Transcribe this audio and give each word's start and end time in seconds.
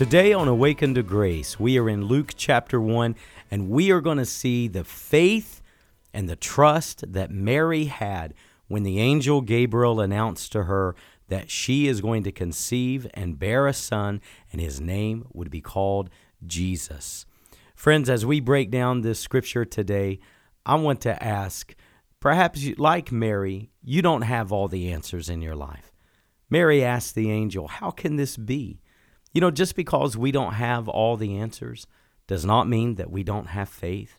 Today 0.00 0.32
on 0.32 0.48
Awaken 0.48 0.94
to 0.94 1.02
Grace, 1.02 1.60
we 1.60 1.78
are 1.78 1.86
in 1.86 2.06
Luke 2.06 2.32
chapter 2.34 2.80
1, 2.80 3.14
and 3.50 3.68
we 3.68 3.90
are 3.90 4.00
going 4.00 4.16
to 4.16 4.24
see 4.24 4.66
the 4.66 4.82
faith 4.82 5.60
and 6.14 6.26
the 6.26 6.36
trust 6.36 7.12
that 7.12 7.30
Mary 7.30 7.84
had 7.84 8.32
when 8.66 8.82
the 8.82 8.98
angel 8.98 9.42
Gabriel 9.42 10.00
announced 10.00 10.52
to 10.52 10.62
her 10.62 10.96
that 11.28 11.50
she 11.50 11.86
is 11.86 12.00
going 12.00 12.22
to 12.22 12.32
conceive 12.32 13.06
and 13.12 13.38
bear 13.38 13.66
a 13.66 13.74
son, 13.74 14.22
and 14.50 14.58
his 14.58 14.80
name 14.80 15.26
would 15.34 15.50
be 15.50 15.60
called 15.60 16.08
Jesus. 16.46 17.26
Friends, 17.74 18.08
as 18.08 18.24
we 18.24 18.40
break 18.40 18.70
down 18.70 19.02
this 19.02 19.20
scripture 19.20 19.66
today, 19.66 20.18
I 20.64 20.76
want 20.76 21.02
to 21.02 21.22
ask 21.22 21.74
perhaps, 22.20 22.60
you, 22.60 22.74
like 22.78 23.12
Mary, 23.12 23.70
you 23.82 24.00
don't 24.00 24.22
have 24.22 24.50
all 24.50 24.66
the 24.66 24.90
answers 24.90 25.28
in 25.28 25.42
your 25.42 25.56
life. 25.56 25.92
Mary 26.48 26.82
asked 26.82 27.14
the 27.14 27.30
angel, 27.30 27.68
How 27.68 27.90
can 27.90 28.16
this 28.16 28.38
be? 28.38 28.80
You 29.32 29.40
know, 29.40 29.50
just 29.50 29.76
because 29.76 30.16
we 30.16 30.32
don't 30.32 30.54
have 30.54 30.88
all 30.88 31.16
the 31.16 31.36
answers 31.36 31.86
does 32.26 32.44
not 32.44 32.68
mean 32.68 32.96
that 32.96 33.10
we 33.10 33.22
don't 33.22 33.48
have 33.48 33.68
faith. 33.68 34.18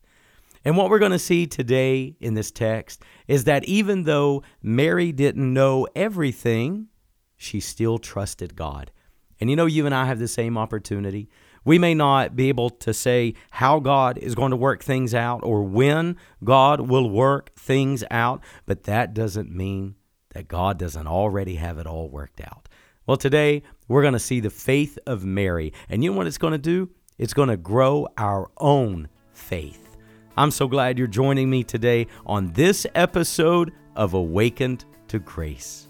And 0.63 0.77
what 0.77 0.89
we're 0.89 0.99
going 0.99 1.11
to 1.11 1.19
see 1.19 1.47
today 1.47 2.15
in 2.19 2.35
this 2.35 2.51
text 2.51 3.01
is 3.27 3.45
that 3.45 3.63
even 3.65 4.03
though 4.03 4.43
Mary 4.61 5.11
didn't 5.11 5.53
know 5.53 5.87
everything, 5.95 6.87
she 7.35 7.59
still 7.59 7.97
trusted 7.97 8.55
God. 8.55 8.91
And 9.39 9.49
you 9.49 9.55
know, 9.55 9.65
you 9.65 9.85
and 9.85 9.95
I 9.95 10.05
have 10.05 10.19
the 10.19 10.27
same 10.27 10.57
opportunity. 10.57 11.27
We 11.65 11.79
may 11.79 11.93
not 11.93 12.35
be 12.35 12.49
able 12.49 12.69
to 12.69 12.93
say 12.93 13.33
how 13.49 13.79
God 13.79 14.17
is 14.17 14.35
going 14.35 14.51
to 14.51 14.57
work 14.57 14.83
things 14.83 15.15
out 15.15 15.41
or 15.43 15.63
when 15.63 16.17
God 16.43 16.81
will 16.81 17.09
work 17.09 17.55
things 17.55 18.03
out, 18.11 18.43
but 18.65 18.83
that 18.83 19.13
doesn't 19.13 19.51
mean 19.51 19.95
that 20.33 20.47
God 20.47 20.77
doesn't 20.77 21.07
already 21.07 21.55
have 21.55 21.77
it 21.77 21.87
all 21.87 22.09
worked 22.09 22.41
out. 22.41 22.67
Well, 23.07 23.17
today 23.17 23.63
we're 23.91 24.01
going 24.01 24.13
to 24.13 24.19
see 24.19 24.39
the 24.39 24.49
faith 24.49 24.97
of 25.05 25.25
Mary. 25.25 25.73
And 25.89 26.01
you 26.01 26.11
know 26.11 26.17
what 26.17 26.25
it's 26.25 26.37
going 26.37 26.53
to 26.53 26.57
do? 26.57 26.89
It's 27.17 27.33
going 27.33 27.49
to 27.49 27.57
grow 27.57 28.07
our 28.17 28.49
own 28.57 29.09
faith. 29.33 29.97
I'm 30.37 30.49
so 30.49 30.69
glad 30.69 30.97
you're 30.97 31.07
joining 31.07 31.49
me 31.49 31.65
today 31.65 32.07
on 32.25 32.53
this 32.53 32.87
episode 32.95 33.73
of 33.97 34.13
Awakened 34.13 34.85
to 35.09 35.19
Grace. 35.19 35.87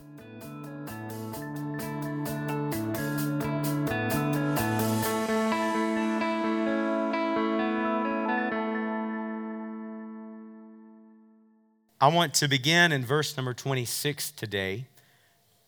I 12.02 12.07
want 12.07 12.33
to 12.33 12.47
begin 12.47 12.91
in 12.91 13.05
verse 13.05 13.38
number 13.38 13.53
26 13.53 14.31
today. 14.31 14.88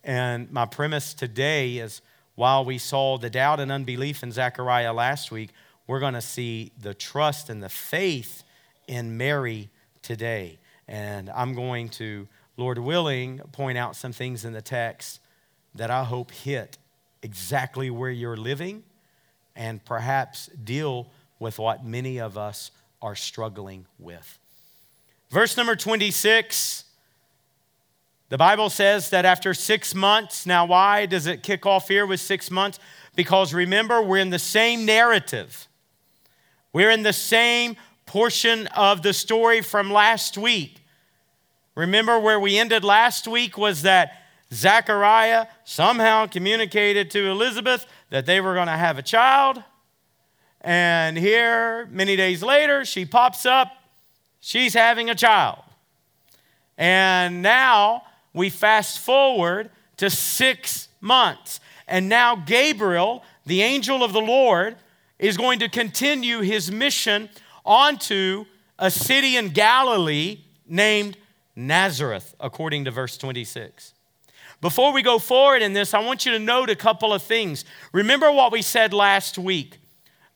And 0.04 0.52
my 0.52 0.66
premise 0.66 1.14
today 1.14 1.78
is 1.78 2.02
while 2.36 2.66
we 2.66 2.78
saw 2.78 3.18
the 3.18 3.30
doubt 3.30 3.60
and 3.60 3.72
unbelief 3.72 4.24
in 4.24 4.32
Zechariah 4.32 4.94
last 4.94 5.32
week, 5.32 5.52
we're 5.88 6.00
going 6.00 6.14
to 6.14 6.22
see 6.22 6.72
the 6.80 6.94
trust 6.94 7.50
and 7.50 7.62
the 7.62 7.70
faith 7.70 8.44
in 8.88 9.18
Mary 9.18 9.70
today. 10.02 10.60
And 10.88 11.30
I'm 11.30 11.54
going 11.54 11.90
to, 11.90 12.28
Lord 12.58 12.78
willing, 12.78 13.40
point 13.52 13.78
out 13.78 13.96
some 13.96 14.14
things 14.14 14.46
in 14.46 14.54
the 14.54 14.62
text 14.62 15.20
that 15.76 15.90
I 15.90 16.04
hope 16.04 16.32
hit 16.32 16.78
exactly 17.22 17.90
where 17.90 18.12
you're 18.12 18.38
living 18.38 18.84
and 19.56 19.84
perhaps 19.86 20.48
deal 20.48 21.08
with 21.40 21.60
what 21.60 21.86
many 21.86 22.20
of 22.20 22.38
us 22.38 22.72
are 23.02 23.16
struggling 23.16 23.86
with. 24.00 24.40
Verse 25.30 25.58
number 25.58 25.76
26 25.76 26.86
the 28.34 28.38
Bible 28.40 28.72
says 28.72 29.12
that 29.12 29.26
after 29.26 29.54
six 29.54 29.94
months, 29.94 30.48
now 30.48 30.66
why 30.66 31.06
does 31.06 31.28
it 31.28 31.44
kick 31.44 31.68
off 31.68 31.88
here 31.88 32.04
with 32.04 32.20
six 32.20 32.50
months? 32.50 32.80
Because 33.16 33.54
remember, 33.54 34.02
we're 34.02 34.18
in 34.18 34.32
the 34.32 34.40
same 34.40 34.86
narrative. 34.88 35.68
We're 36.74 36.90
in 36.90 37.04
the 37.04 37.14
same 37.14 37.76
portion 38.08 38.66
of 38.76 39.04
the 39.04 39.14
story 39.14 39.62
from 39.62 39.92
last 39.92 40.36
week. 40.36 40.78
Remember 41.76 42.20
where 42.20 42.40
we 42.40 42.58
ended 42.58 42.84
last 42.84 43.28
week 43.28 43.56
was 43.56 43.84
that 43.84 44.24
Zechariah 44.52 45.46
somehow 45.64 46.26
communicated 46.26 47.12
to 47.12 47.30
Elizabeth 47.30 47.86
that 48.10 48.26
they 48.26 48.42
were 48.42 48.56
going 48.56 48.66
to 48.66 48.74
have 48.74 48.98
a 48.98 49.04
child. 49.04 49.64
And 50.60 51.20
here, 51.20 51.88
many 51.92 52.16
days 52.16 52.42
later, 52.42 52.84
she 52.84 53.06
pops 53.06 53.46
up, 53.46 53.74
she's 54.40 54.74
having 54.74 55.12
a 55.12 55.14
child. 55.14 55.60
And 56.80 57.44
now 57.44 58.06
we 58.34 58.50
fast 58.50 59.00
forward 59.00 59.70
to 59.98 60.10
six 60.10 60.88
months. 61.02 61.60
And 61.88 62.10
now 62.10 62.36
Gabriel, 62.36 63.24
the 63.46 63.62
angel 63.62 64.04
of 64.04 64.14
the 64.14 64.22
Lord, 64.22 64.76
is 65.20 65.38
going 65.38 65.60
to 65.60 65.70
continue 65.70 66.42
his 66.42 66.72
mission 66.72 67.30
onto 67.66 68.46
a 68.80 68.90
city 68.90 69.38
in 69.38 69.50
Galilee 69.50 70.40
named 70.68 71.18
Nazareth, 71.56 72.36
according 72.40 72.86
to 72.86 72.92
verse 72.92 73.18
26. 73.18 73.94
Before 74.60 74.94
we 74.94 75.02
go 75.02 75.20
forward 75.20 75.62
in 75.62 75.74
this, 75.74 75.94
I 75.94 76.00
want 76.00 76.26
you 76.26 76.32
to 76.32 76.40
note 76.40 76.70
a 76.70 76.76
couple 76.76 77.14
of 77.14 77.22
things. 77.22 77.66
Remember 77.92 78.32
what 78.32 78.52
we 78.52 78.62
said 78.62 78.94
last 78.94 79.38
week 79.38 79.78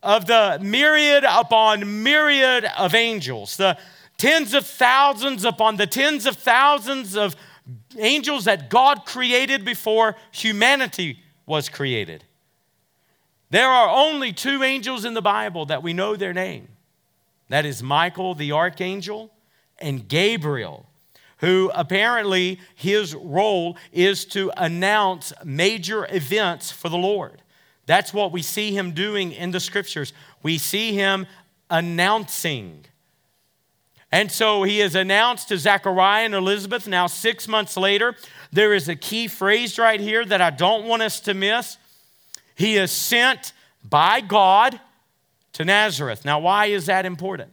of 0.04 0.28
the 0.28 0.60
myriad 0.62 1.24
upon 1.24 2.04
myriad 2.04 2.66
of 2.78 2.94
angels, 2.94 3.58
the 3.58 3.78
tens 4.18 4.54
of 4.54 4.66
thousands 4.66 5.46
upon 5.46 5.78
the 5.78 5.88
tens 5.88 6.26
of 6.26 6.36
thousands 6.36 7.16
of 7.16 7.36
angels 8.00 8.46
that 8.46 8.70
God 8.70 9.06
created 9.06 9.66
before 9.66 10.16
humanity 10.32 11.20
was 11.46 11.70
created. 11.70 12.24
There 13.50 13.70
are 13.70 13.90
only 13.90 14.34
two 14.34 14.64
angels 14.64 15.06
in 15.06 15.14
the 15.14 15.22
Bible 15.22 15.66
that 15.68 15.84
we 15.84 15.94
know 15.94 16.16
their 16.16 16.34
name. 16.34 16.68
That 17.50 17.66
is 17.66 17.82
Michael 17.82 18.36
the 18.36 18.52
archangel 18.52 19.32
and 19.80 20.08
Gabriel, 20.08 20.86
who 21.38 21.72
apparently 21.74 22.60
his 22.76 23.16
role 23.16 23.78
is 23.94 24.26
to 24.26 24.52
announce 24.58 25.32
major 25.46 26.08
events 26.10 26.72
for 26.72 26.90
the 26.90 26.98
Lord. 26.98 27.42
That's 27.86 28.14
what 28.14 28.34
we 28.34 28.42
see 28.42 28.76
him 28.76 28.92
doing 28.92 29.32
in 29.32 29.52
the 29.52 29.62
scriptures. 29.62 30.12
We 30.44 30.58
see 30.58 30.94
him 30.94 31.26
announcing 31.70 32.86
and 34.12 34.32
so 34.32 34.64
he 34.64 34.80
is 34.80 34.96
announced 34.96 35.50
to 35.50 35.58
Zechariah 35.58 36.26
and 36.26 36.34
Elizabeth. 36.34 36.88
Now, 36.88 37.08
six 37.08 37.48
months 37.48 37.76
later, 37.76 38.16
there 38.52 38.74
is 38.74 38.88
a 38.88 38.96
key 38.96 39.28
phrase 39.28 39.78
right 39.78 40.00
here 40.00 40.24
that 40.26 40.42
I 40.42 40.50
don't 40.50 40.86
want 40.86 41.02
us 41.02 41.20
to 41.22 41.34
miss. 41.34 41.78
He 42.56 42.78
is 42.78 42.92
sent 42.92 43.52
by 43.84 44.22
God 44.22 44.80
to 45.54 45.66
Nazareth. 45.66 46.24
Now, 46.24 46.40
why 46.40 46.68
is 46.68 46.86
that 46.86 47.06
important? 47.06 47.52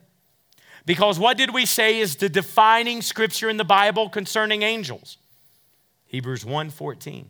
Because 0.87 1.19
what 1.19 1.37
did 1.37 1.53
we 1.53 1.67
say 1.67 1.99
is 1.99 2.17
the 2.17 2.29
defining 2.29 3.03
scripture 3.03 3.49
in 3.49 3.57
the 3.57 3.65
Bible 3.65 4.09
concerning 4.09 4.63
angels? 4.63 5.19
Hebrews 6.07 6.45
1:14. 6.45 7.27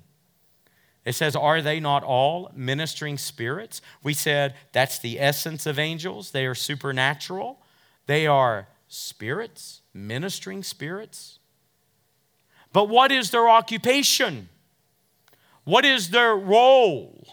It 1.05 1.15
says, 1.15 1.37
Are 1.37 1.63
they 1.63 1.81
not 1.81 2.03
all 2.03 2.51
ministering 2.55 3.19
spirits? 3.19 3.81
We 4.03 4.15
said 4.15 4.55
that's 4.73 4.99
the 4.99 5.21
essence 5.21 5.67
of 5.67 5.79
angels. 5.79 6.31
They 6.31 6.47
are 6.47 6.55
supernatural, 6.55 7.59
they 8.07 8.27
are 8.27 8.69
spirits, 8.95 9.83
ministering 9.93 10.63
spirits. 10.63 11.39
But 12.73 12.89
what 12.89 13.13
is 13.13 13.31
their 13.31 13.49
occupation? 13.49 14.49
What 15.65 15.85
is 15.85 16.11
their 16.11 16.35
role? 16.37 17.27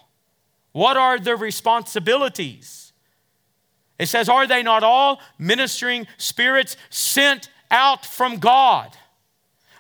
What 0.71 0.97
are 0.97 1.19
their 1.19 1.37
responsibilities? 1.37 2.93
It 3.99 4.07
says, 4.07 4.29
Are 4.29 4.47
they 4.47 4.63
not 4.63 4.83
all 4.83 5.21
ministering 5.37 6.07
spirits 6.17 6.77
sent 6.89 7.49
out 7.69 8.05
from 8.05 8.37
God? 8.37 8.95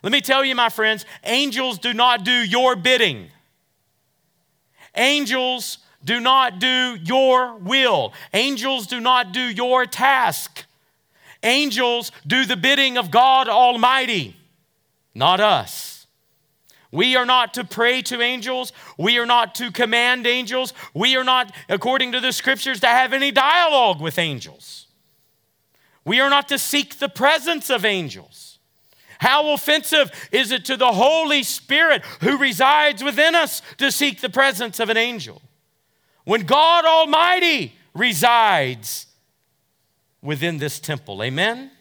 Let 0.03 0.11
me 0.11 0.21
tell 0.21 0.43
you, 0.43 0.55
my 0.55 0.69
friends, 0.69 1.05
angels 1.23 1.77
do 1.79 1.93
not 1.93 2.23
do 2.23 2.31
your 2.31 2.75
bidding. 2.75 3.29
Angels 4.95 5.77
do 6.03 6.19
not 6.19 6.59
do 6.59 6.97
your 7.01 7.55
will. 7.57 8.13
Angels 8.33 8.87
do 8.87 8.99
not 8.99 9.31
do 9.31 9.41
your 9.41 9.85
task. 9.85 10.65
Angels 11.43 12.11
do 12.25 12.45
the 12.45 12.57
bidding 12.57 12.97
of 12.97 13.11
God 13.11 13.49
Almighty, 13.49 14.35
not 15.15 15.39
us. 15.39 15.91
We 16.91 17.15
are 17.15 17.25
not 17.25 17.53
to 17.53 17.63
pray 17.63 18.01
to 18.03 18.21
angels. 18.21 18.73
We 18.97 19.17
are 19.17 19.25
not 19.25 19.55
to 19.55 19.71
command 19.71 20.27
angels. 20.27 20.73
We 20.93 21.15
are 21.15 21.23
not, 21.23 21.53
according 21.69 22.11
to 22.11 22.19
the 22.19 22.33
scriptures, 22.33 22.81
to 22.81 22.87
have 22.87 23.13
any 23.13 23.31
dialogue 23.31 24.01
with 24.01 24.19
angels. 24.19 24.87
We 26.03 26.19
are 26.19 26.29
not 26.29 26.49
to 26.49 26.57
seek 26.57 26.99
the 26.99 27.09
presence 27.09 27.69
of 27.69 27.85
angels. 27.85 28.59
How 29.19 29.53
offensive 29.53 30.11
is 30.31 30.51
it 30.51 30.65
to 30.65 30.75
the 30.75 30.91
Holy 30.91 31.43
Spirit 31.43 32.03
who 32.21 32.37
resides 32.37 33.03
within 33.03 33.35
us 33.35 33.61
to 33.77 33.91
seek 33.91 34.19
the 34.19 34.29
presence 34.29 34.79
of 34.79 34.89
an 34.89 34.97
angel? 34.97 35.41
When 36.25 36.41
God 36.41 36.85
Almighty 36.85 37.75
resides 37.93 39.05
within 40.21 40.57
this 40.57 40.79
temple. 40.79 41.23
Amen? 41.23 41.71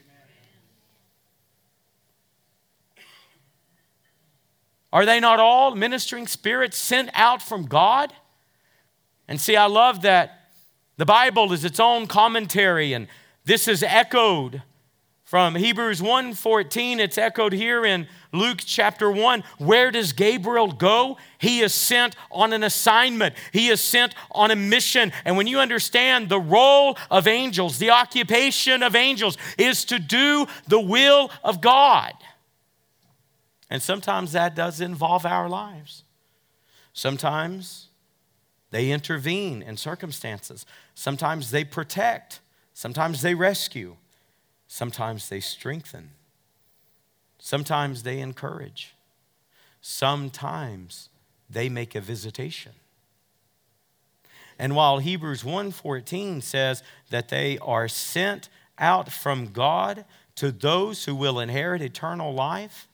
Are 4.93 5.07
they 5.07 5.21
not 5.21 5.39
all 5.39 5.75
ministering 5.75 6.27
spirits 6.27 6.77
sent 6.77 7.11
out 7.15 7.41
from 7.43 7.67
God? 7.67 8.13
And 9.29 9.41
see, 9.41 9.55
I 9.57 9.67
love 9.67 10.03
that 10.03 10.51
the 10.97 11.07
Bible 11.07 11.53
is 11.53 11.65
its 11.65 11.79
own 11.79 12.07
commentary, 12.07 12.93
and 12.93 13.07
this 13.45 13.69
is 13.69 13.83
echoed 13.83 14.63
from 15.31 15.55
Hebrews 15.55 16.03
1:14. 16.03 16.99
It's 16.99 17.17
echoed 17.17 17.53
here 17.53 17.85
in 17.85 18.09
Luke 18.32 18.62
chapter 18.67 19.09
1. 19.09 19.44
Where 19.59 19.93
does 19.93 20.12
Gabriel 20.12 20.73
go? 20.73 21.19
He 21.38 21.61
is 21.61 21.73
sent 21.73 22.17
on 22.32 22.53
an 22.53 22.65
assignment. 22.65 23.37
He 23.53 23.69
is 23.69 23.81
sent 23.81 24.17
on 24.32 24.50
a 24.50 24.56
mission. 24.56 25.12
And 25.25 25.37
when 25.37 25.47
you 25.47 25.61
understand 25.61 26.31
the 26.31 26.41
role 26.41 26.99
of 27.12 27.29
angels, 27.29 27.79
the 27.79 27.91
occupation 27.91 28.82
of 28.82 28.97
angels 28.97 29.38
is 29.56 29.85
to 29.85 30.00
do 30.00 30.49
the 30.67 30.81
will 30.81 31.31
of 31.44 31.61
God. 31.61 32.12
And 33.71 33.81
sometimes 33.81 34.33
that 34.33 34.56
does 34.56 34.81
involve 34.81 35.25
our 35.25 35.49
lives. 35.49 36.03
Sometimes 36.93 37.87
they 38.73 38.91
intervene 38.91 39.62
in 39.62 39.76
circumstances. 39.76 40.67
Sometimes 40.97 41.53
they 41.53 41.62
protect. 41.62 42.41
Sometimes 42.75 43.23
they 43.23 43.37
rescue. 43.37 43.97
Sometimes 44.73 45.29
they 45.29 45.41
strengthen. 45.41 46.13
Sometimes 47.41 48.05
they 48.05 48.21
encourage. 48.21 48.95
Sometimes 49.81 51.09
they 51.51 51.69
make 51.69 51.97
a 51.97 52.01
visitation. 52.01 52.71
And 54.61 54.77
while 54.77 55.01
Hebrews 55.01 55.43
1:14 55.43 56.41
says 56.41 56.85
that 57.09 57.31
they 57.31 57.59
are 57.59 57.89
sent 57.89 58.49
out 58.79 59.11
from 59.11 59.51
God 59.51 60.05
to 60.37 60.53
those 60.53 61.05
who 61.05 61.17
will 61.17 61.41
inherit 61.41 61.83
eternal 61.83 62.33
life, 62.33 62.87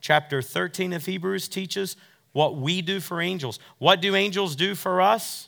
chapter 0.00 0.42
13 0.42 0.92
of 0.92 1.06
Hebrews 1.06 1.46
teaches 1.46 1.96
what 2.32 2.56
we 2.56 2.82
do 2.82 2.98
for 2.98 3.20
angels. 3.20 3.60
What 3.78 4.00
do 4.00 4.16
angels 4.16 4.56
do 4.56 4.74
for 4.74 5.00
us? 5.00 5.47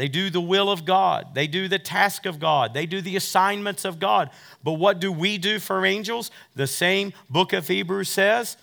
They 0.00 0.08
do 0.08 0.30
the 0.30 0.40
will 0.40 0.70
of 0.70 0.86
God. 0.86 1.34
They 1.34 1.46
do 1.46 1.68
the 1.68 1.78
task 1.78 2.24
of 2.24 2.40
God. 2.40 2.72
They 2.72 2.86
do 2.86 3.02
the 3.02 3.16
assignments 3.16 3.84
of 3.84 3.98
God. 3.98 4.30
But 4.64 4.78
what 4.78 4.98
do 4.98 5.12
we 5.12 5.36
do 5.36 5.58
for 5.58 5.84
angels? 5.84 6.30
The 6.56 6.66
same 6.66 7.12
book 7.28 7.52
of 7.52 7.68
Hebrews 7.68 8.08
says 8.08 8.56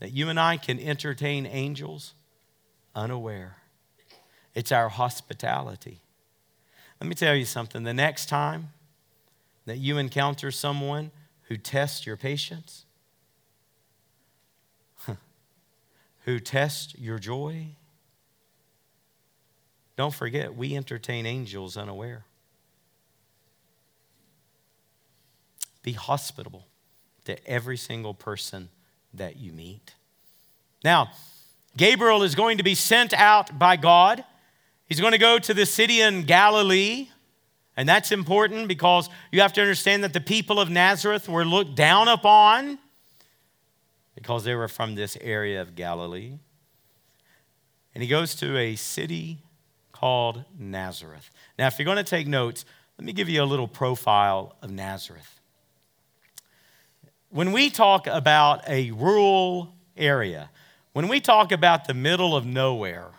that 0.00 0.12
you 0.12 0.28
and 0.28 0.38
I 0.38 0.58
can 0.58 0.78
entertain 0.78 1.46
angels 1.46 2.12
unaware. 2.94 3.56
It's 4.54 4.70
our 4.70 4.90
hospitality. 4.90 6.02
Let 7.00 7.08
me 7.08 7.14
tell 7.14 7.34
you 7.34 7.46
something. 7.46 7.84
The 7.84 7.94
next 7.94 8.26
time 8.26 8.68
that 9.64 9.78
you 9.78 9.96
encounter 9.96 10.50
someone 10.50 11.12
who 11.44 11.56
tests 11.56 12.04
your 12.04 12.18
patience, 12.18 12.84
who 16.26 16.38
tests 16.38 16.94
your 16.98 17.18
joy, 17.18 17.68
don't 19.98 20.14
forget, 20.14 20.54
we 20.54 20.76
entertain 20.76 21.26
angels 21.26 21.76
unaware. 21.76 22.24
Be 25.82 25.90
hospitable 25.90 26.68
to 27.24 27.44
every 27.48 27.76
single 27.76 28.14
person 28.14 28.68
that 29.12 29.38
you 29.38 29.52
meet. 29.52 29.94
Now, 30.84 31.10
Gabriel 31.76 32.22
is 32.22 32.36
going 32.36 32.58
to 32.58 32.62
be 32.62 32.76
sent 32.76 33.12
out 33.12 33.58
by 33.58 33.74
God. 33.74 34.22
He's 34.86 35.00
going 35.00 35.14
to 35.14 35.18
go 35.18 35.40
to 35.40 35.52
the 35.52 35.66
city 35.66 36.00
in 36.00 36.22
Galilee. 36.22 37.08
And 37.76 37.88
that's 37.88 38.12
important 38.12 38.68
because 38.68 39.10
you 39.32 39.40
have 39.40 39.52
to 39.54 39.60
understand 39.60 40.04
that 40.04 40.12
the 40.12 40.20
people 40.20 40.60
of 40.60 40.70
Nazareth 40.70 41.28
were 41.28 41.44
looked 41.44 41.74
down 41.74 42.06
upon 42.06 42.78
because 44.14 44.44
they 44.44 44.54
were 44.54 44.68
from 44.68 44.94
this 44.94 45.18
area 45.20 45.60
of 45.60 45.74
Galilee. 45.74 46.34
And 47.96 48.02
he 48.04 48.08
goes 48.08 48.36
to 48.36 48.56
a 48.56 48.76
city 48.76 49.38
called 49.98 50.44
Nazareth. 50.56 51.28
Now, 51.58 51.66
if 51.66 51.78
you're 51.78 51.84
going 51.84 51.96
to 51.96 52.04
take 52.04 52.28
notes, 52.28 52.64
let 52.98 53.04
me 53.04 53.12
give 53.12 53.28
you 53.28 53.42
a 53.42 53.44
little 53.44 53.66
profile 53.66 54.54
of 54.62 54.70
Nazareth. 54.70 55.40
When 57.30 57.50
we 57.50 57.68
talk 57.68 58.06
about 58.06 58.66
a 58.68 58.92
rural 58.92 59.74
area, 59.96 60.50
when 60.92 61.08
we 61.08 61.20
talk 61.20 61.50
about 61.50 61.86
the 61.86 61.94
middle 61.94 62.36
of 62.36 62.46
nowhere, 62.46 63.10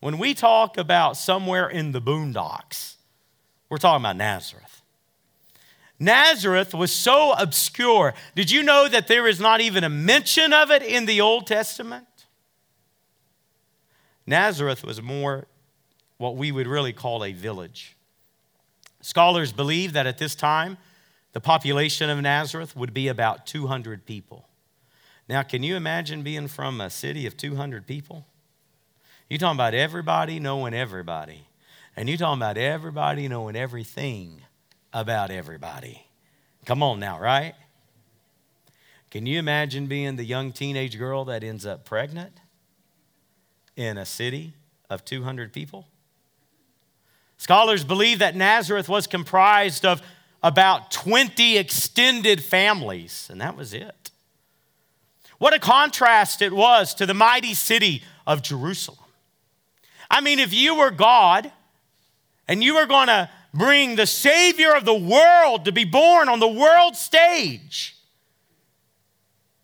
when 0.00 0.18
we 0.18 0.32
talk 0.32 0.78
about 0.78 1.16
somewhere 1.18 1.68
in 1.68 1.92
the 1.92 2.00
boondocks, 2.00 2.94
we're 3.68 3.76
talking 3.76 4.02
about 4.02 4.16
Nazareth. 4.16 4.82
Nazareth 5.98 6.74
was 6.74 6.90
so 6.90 7.32
obscure. 7.32 8.14
Did 8.34 8.50
you 8.50 8.62
know 8.62 8.88
that 8.88 9.06
there 9.06 9.28
is 9.28 9.38
not 9.38 9.60
even 9.60 9.84
a 9.84 9.90
mention 9.90 10.52
of 10.52 10.70
it 10.70 10.82
in 10.82 11.06
the 11.06 11.20
Old 11.20 11.46
Testament? 11.46 12.06
Nazareth 14.26 14.84
was 14.84 15.02
more 15.02 15.46
what 16.18 16.36
we 16.36 16.52
would 16.52 16.66
really 16.66 16.92
call 16.92 17.24
a 17.24 17.32
village. 17.32 17.96
Scholars 19.00 19.52
believe 19.52 19.92
that 19.94 20.06
at 20.06 20.18
this 20.18 20.34
time, 20.34 20.78
the 21.32 21.40
population 21.40 22.08
of 22.08 22.20
Nazareth 22.20 22.76
would 22.76 22.94
be 22.94 23.08
about 23.08 23.46
200 23.46 24.06
people. 24.06 24.48
Now, 25.28 25.42
can 25.42 25.62
you 25.62 25.76
imagine 25.76 26.22
being 26.22 26.46
from 26.46 26.80
a 26.80 26.90
city 26.90 27.26
of 27.26 27.36
200 27.36 27.86
people? 27.86 28.26
You're 29.28 29.38
talking 29.38 29.56
about 29.56 29.74
everybody 29.74 30.38
knowing 30.38 30.74
everybody. 30.74 31.46
And 31.96 32.08
you're 32.08 32.18
talking 32.18 32.38
about 32.38 32.58
everybody 32.58 33.28
knowing 33.28 33.56
everything 33.56 34.42
about 34.92 35.30
everybody. 35.30 36.06
Come 36.64 36.82
on 36.82 37.00
now, 37.00 37.18
right? 37.18 37.54
Can 39.10 39.26
you 39.26 39.38
imagine 39.38 39.86
being 39.86 40.16
the 40.16 40.24
young 40.24 40.52
teenage 40.52 40.98
girl 40.98 41.24
that 41.26 41.42
ends 41.42 41.66
up 41.66 41.84
pregnant? 41.84 42.32
In 43.76 43.98
a 43.98 44.04
city 44.04 44.54
of 44.90 45.04
200 45.04 45.52
people? 45.52 45.86
Scholars 47.38 47.82
believe 47.82 48.20
that 48.20 48.36
Nazareth 48.36 48.88
was 48.88 49.06
comprised 49.06 49.84
of 49.84 50.00
about 50.42 50.90
20 50.90 51.58
extended 51.58 52.42
families, 52.42 53.28
and 53.30 53.40
that 53.40 53.56
was 53.56 53.74
it. 53.74 54.10
What 55.38 55.54
a 55.54 55.58
contrast 55.58 56.40
it 56.40 56.52
was 56.52 56.94
to 56.94 57.06
the 57.06 57.14
mighty 57.14 57.54
city 57.54 58.04
of 58.26 58.42
Jerusalem. 58.42 58.98
I 60.08 60.20
mean, 60.20 60.38
if 60.38 60.52
you 60.52 60.76
were 60.76 60.90
God 60.90 61.50
and 62.46 62.62
you 62.62 62.74
were 62.74 62.86
going 62.86 63.08
to 63.08 63.28
bring 63.52 63.96
the 63.96 64.06
Savior 64.06 64.74
of 64.74 64.84
the 64.84 64.94
world 64.94 65.64
to 65.64 65.72
be 65.72 65.84
born 65.84 66.28
on 66.28 66.38
the 66.38 66.46
world 66.46 66.96
stage, 66.96 67.96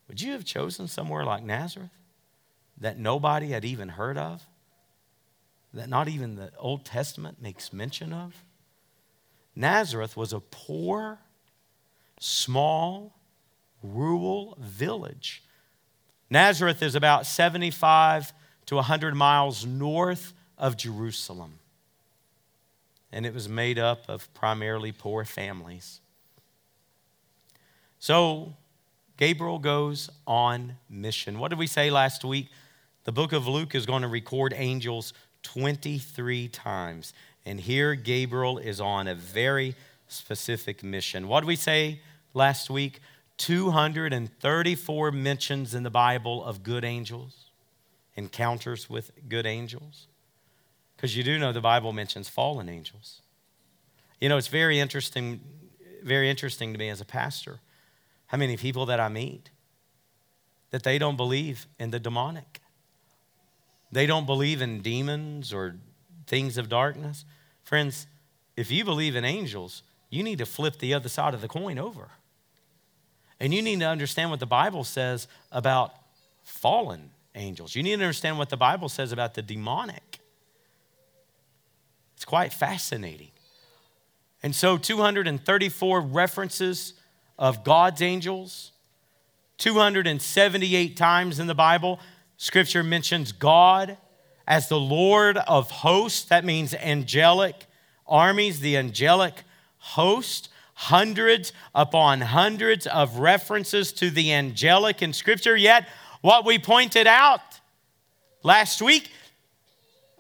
would 0.09 0.21
you 0.21 0.33
have 0.33 0.45
chosen 0.45 0.89
somewhere 0.89 1.25
like 1.25 1.45
Nazareth? 1.45 1.91
That 2.81 2.99
nobody 2.99 3.49
had 3.49 3.65
even 3.65 3.91
heard 3.91 4.17
of, 4.17 4.43
that 5.75 5.89
not 5.89 6.09
even 6.09 6.37
the 6.37 6.53
Old 6.59 6.85
Testament 6.85 7.43
makes 7.43 7.73
mention 7.73 8.13
of. 8.13 8.45
Nazareth 9.55 10.17
was 10.17 10.33
a 10.33 10.41
poor, 10.41 11.19
small, 12.21 13.19
rural 13.83 14.57
village. 14.61 15.43
Nazareth 16.31 16.83
is 16.83 16.95
about 16.95 17.27
75 17.27 18.33
to 18.67 18.77
100 18.77 19.15
miles 19.15 19.67
north 19.67 20.33
of 20.57 20.77
Jerusalem. 20.77 21.59
And 23.11 23.25
it 23.25 23.33
was 23.33 23.49
made 23.49 23.79
up 23.79 24.09
of 24.09 24.33
primarily 24.35 24.93
poor 24.93 25.25
families. 25.25 26.01
So 27.99 28.55
Gabriel 29.17 29.59
goes 29.59 30.11
on 30.27 30.77
mission. 30.89 31.39
What 31.39 31.49
did 31.49 31.59
we 31.59 31.67
say 31.67 31.91
last 31.91 32.25
week? 32.25 32.49
The 33.05 33.13
book 33.13 33.33
of 33.33 33.47
Luke 33.47 33.75
is 33.75 33.87
going 33.87 34.03
to 34.03 34.09
record 34.09 34.53
angels 34.57 35.13
23 35.43 36.49
times. 36.49 37.13
And 37.47 37.61
here 37.61 37.95
Gabriel 37.95 38.59
is 38.59 38.81
on 38.81 39.09
a 39.09 39.15
very 39.15 39.75
specific 40.09 40.83
mission. 40.83 41.29
What 41.29 41.41
did 41.41 41.47
we 41.47 41.57
say 41.57 42.01
last 42.35 42.71
week? 42.71 43.01
234 43.39 45.13
mentions 45.13 45.75
in 45.75 45.85
the 45.85 45.91
Bible 45.91 46.45
of 46.45 46.63
good 46.63 46.85
angels, 46.85 47.47
encounters 48.17 48.91
with 48.91 49.13
good 49.29 49.47
angels. 49.47 50.09
Because 50.97 51.17
you 51.17 51.23
do 51.23 51.39
know 51.39 51.53
the 51.53 51.61
Bible 51.61 51.93
mentions 51.93 52.29
fallen 52.29 52.69
angels. 52.69 53.23
You 54.21 54.29
know, 54.29 54.37
it's 54.37 54.49
very 54.49 54.81
interesting, 54.81 55.41
very 56.03 56.29
interesting 56.29 56.73
to 56.73 56.79
me 56.79 56.89
as 56.89 57.01
a 57.01 57.05
pastor 57.05 57.61
how 58.27 58.37
many 58.37 58.57
people 58.57 58.85
that 58.87 59.01
I 59.01 59.09
meet 59.09 59.51
that 60.71 60.83
they 60.83 60.99
don't 60.99 61.17
believe 61.17 61.67
in 61.79 61.91
the 61.91 61.99
demonic. 61.99 62.61
They 63.91 64.07
don't 64.07 64.27
believe 64.27 64.61
in 64.61 64.81
demons 64.81 65.53
or 65.53 65.77
things 66.27 66.59
of 66.59 66.69
darkness. 66.69 67.25
Friends, 67.63 68.07
if 68.57 68.71
you 68.71 68.85
believe 68.85 69.17
in 69.17 69.25
angels, 69.25 69.83
you 70.11 70.23
need 70.23 70.39
to 70.39 70.47
flip 70.47 70.79
the 70.79 70.95
other 70.95 71.09
side 71.09 71.35
of 71.35 71.41
the 71.41 71.49
coin 71.49 71.79
over. 71.79 72.09
And 73.41 73.55
you 73.55 73.63
need 73.63 73.81
to 73.81 73.87
understand 73.87 74.31
what 74.31 74.41
the 74.41 74.47
Bible 74.47 74.85
says 74.85 75.29
about 75.53 75.95
fallen 76.43 77.11
angels. 77.35 77.75
You 77.75 77.83
need 77.83 77.97
to 77.97 78.03
understand 78.03 78.39
what 78.39 78.49
the 78.49 78.57
Bible 78.57 78.89
says 78.89 79.13
about 79.13 79.35
the 79.35 79.43
demonic. 79.43 80.19
It's 82.17 82.25
quite 82.25 82.53
fascinating. 82.53 83.31
And 84.43 84.55
so, 84.55 84.77
234 84.77 86.01
references 86.01 86.95
of 87.39 87.65
God's 87.65 88.03
angels, 88.03 88.73
278 89.59 90.97
times 90.97 91.39
in 91.39 91.47
the 91.47 91.55
Bible. 91.55 92.01
Scripture 92.39 92.85
mentions 92.85 93.33
God 93.33 93.99
as 94.47 94.69
the 94.69 94.79
Lord 94.79 95.37
of 95.37 95.71
hosts. 95.71 96.25
That 96.27 96.45
means 96.45 96.73
angelic 96.73 97.67
armies, 98.07 98.61
the 98.61 98.77
angelic 98.77 99.43
host. 99.79 100.49
Hundreds 100.75 101.53
upon 101.75 102.21
hundreds 102.21 102.87
of 102.87 103.19
references 103.19 103.93
to 103.95 104.11
the 104.11 104.33
angelic 104.33 105.03
in 105.03 105.13
Scripture. 105.13 105.57
Yet, 105.57 105.89
what 106.21 106.45
we 106.45 106.61
pointed 106.61 107.09
out 107.09 107.41
last 108.45 108.81
week, 108.81 109.11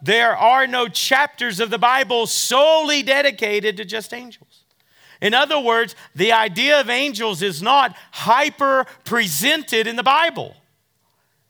there 0.02 0.37
are 0.37 0.66
no 0.66 0.88
chapters 0.88 1.60
of 1.60 1.70
the 1.70 1.78
Bible 1.78 2.26
solely 2.26 3.04
dedicated 3.04 3.76
to 3.76 3.84
just 3.84 4.12
angels. 4.12 4.64
In 5.22 5.34
other 5.34 5.60
words, 5.60 5.94
the 6.16 6.32
idea 6.32 6.80
of 6.80 6.90
angels 6.90 7.40
is 7.42 7.62
not 7.62 7.94
hyper 8.10 8.87
presented 9.04 9.87
in 9.87 9.94
the 9.94 10.02
Bible. 10.02 10.56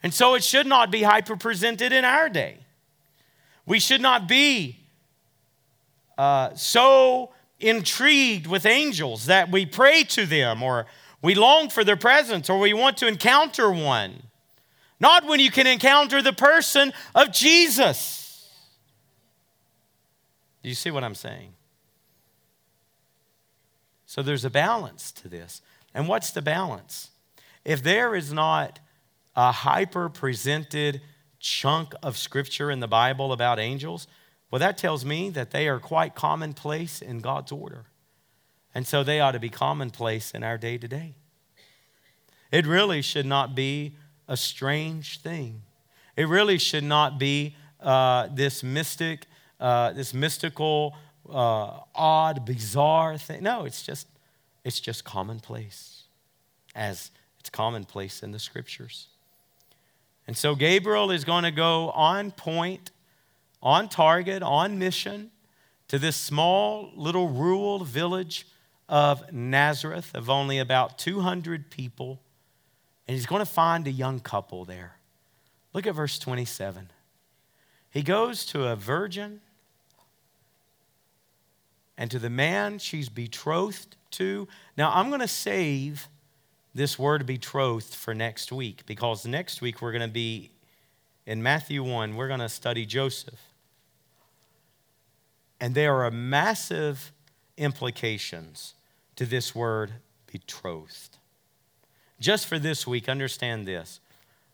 And 0.02 0.14
so 0.14 0.34
it 0.34 0.44
should 0.44 0.66
not 0.66 0.90
be 0.90 1.02
hyper 1.02 1.36
presented 1.36 1.92
in 1.92 2.04
our 2.04 2.28
day. 2.28 2.58
We 3.66 3.80
should 3.80 4.00
not 4.00 4.28
be 4.28 4.78
uh, 6.16 6.54
so 6.54 7.30
intrigued 7.60 8.46
with 8.46 8.64
angels 8.64 9.26
that 9.26 9.50
we 9.50 9.66
pray 9.66 10.04
to 10.04 10.26
them 10.26 10.62
or 10.62 10.86
we 11.20 11.34
long 11.34 11.68
for 11.68 11.82
their 11.84 11.96
presence 11.96 12.48
or 12.48 12.58
we 12.58 12.72
want 12.72 12.96
to 12.98 13.06
encounter 13.06 13.70
one. 13.70 14.22
Not 15.00 15.26
when 15.26 15.40
you 15.40 15.50
can 15.50 15.66
encounter 15.66 16.22
the 16.22 16.32
person 16.32 16.92
of 17.14 17.32
Jesus. 17.32 18.50
Do 20.62 20.68
you 20.68 20.74
see 20.74 20.90
what 20.90 21.04
I'm 21.04 21.14
saying? 21.14 21.54
So 24.06 24.22
there's 24.22 24.44
a 24.44 24.50
balance 24.50 25.12
to 25.12 25.28
this. 25.28 25.60
And 25.94 26.08
what's 26.08 26.30
the 26.30 26.42
balance? 26.42 27.10
If 27.64 27.82
there 27.82 28.14
is 28.14 28.32
not 28.32 28.80
a 29.38 29.52
hyper 29.52 30.09
presented 30.09 31.00
chunk 31.38 31.95
of 32.02 32.18
scripture 32.18 32.73
in 32.73 32.80
the 32.80 32.88
Bible 32.88 33.33
about 33.33 33.61
angels, 33.61 34.09
well, 34.50 34.59
that 34.59 34.76
tells 34.76 35.04
me 35.04 35.30
that 35.30 35.52
they 35.52 35.68
are 35.68 35.78
quite 35.78 36.16
commonplace 36.16 37.00
in 37.00 37.21
God's 37.21 37.52
order. 37.52 37.85
And 38.75 38.85
so 38.85 39.04
they 39.04 39.21
ought 39.21 39.33
to 39.33 39.38
be 39.38 39.49
commonplace 39.49 40.33
in 40.33 40.42
our 40.42 40.59
day 40.59 40.76
to 40.76 40.88
day. 40.88 41.14
It 42.50 42.66
really 42.66 43.00
should 43.00 43.26
not 43.26 43.54
be 43.54 43.95
a 44.26 44.37
strange 44.37 45.21
thing. 45.21 45.62
It 46.16 46.26
really 46.26 46.59
should 46.59 46.83
not 46.83 47.21
be 47.21 47.54
uh, 47.80 48.26
this 48.33 48.64
mystic, 48.64 49.26
uh, 49.61 49.92
this 49.92 50.12
mystical 50.12 50.97
uh, 51.30 51.78
odd, 51.95 52.45
bizarre 52.45 53.16
thing. 53.16 53.45
No, 53.45 53.66
it's 53.66 53.85
just, 53.85 54.09
it's 54.64 54.80
just 54.80 55.04
commonplace, 55.04 56.02
as 56.75 57.12
it's 57.38 57.50
commonplace 57.50 58.25
in 58.25 58.33
the 58.33 58.40
scriptures. 58.40 59.07
And 60.28 60.37
so 60.37 60.54
Gabriel 60.54 61.11
is 61.11 61.25
going 61.25 61.44
to 61.44 61.50
go 61.50 61.88
on 61.90 62.32
point, 62.32 62.90
on 63.62 63.88
target, 63.88 64.42
on 64.42 64.78
mission 64.78 65.30
to 65.88 65.99
this 65.99 66.16
small 66.16 66.90
little 66.94 67.28
rural 67.28 67.82
village 67.82 68.47
of 68.90 69.32
Nazareth 69.32 70.11
of 70.14 70.28
only 70.28 70.58
about 70.58 70.99
200 70.99 71.70
people. 71.70 72.20
And 73.08 73.14
he's 73.14 73.25
going 73.25 73.40
to 73.40 73.50
find 73.50 73.87
a 73.87 73.90
young 73.90 74.20
couple 74.20 74.66
there. 74.66 74.99
Look 75.73 75.87
at 75.87 75.94
verse 75.94 76.18
27. 76.18 76.90
He 77.90 78.02
goes 78.02 78.44
to 78.47 78.66
a 78.66 78.76
virgin 78.76 79.40
and 81.97 82.11
to 82.11 82.18
the 82.18 82.28
man 82.28 82.78
she's 82.78 83.08
betrothed 83.08 83.97
to. 84.11 84.47
Now, 84.76 84.92
I'm 84.94 85.08
going 85.08 85.23
to 85.23 85.26
save 85.26 86.06
this 86.75 86.98
word 86.98 87.26
betrothed 87.26 87.94
for 87.94 88.14
next 88.14 88.52
week 88.52 88.84
because 88.87 89.26
next 89.26 89.60
week 89.60 89.82
we're 89.82 89.92
going 89.92 90.02
to 90.02 90.08
be 90.12 90.50
in 91.26 91.42
Matthew 91.42 91.82
1, 91.82 92.16
we're 92.16 92.28
going 92.28 92.40
to 92.40 92.48
study 92.48 92.87
Joseph. 92.87 93.40
And 95.60 95.75
there 95.75 96.02
are 96.04 96.10
massive 96.10 97.12
implications 97.56 98.75
to 99.16 99.26
this 99.26 99.54
word 99.54 99.92
betrothed. 100.30 101.16
Just 102.20 102.46
for 102.46 102.58
this 102.58 102.87
week, 102.87 103.08
understand 103.08 103.66
this. 103.66 104.00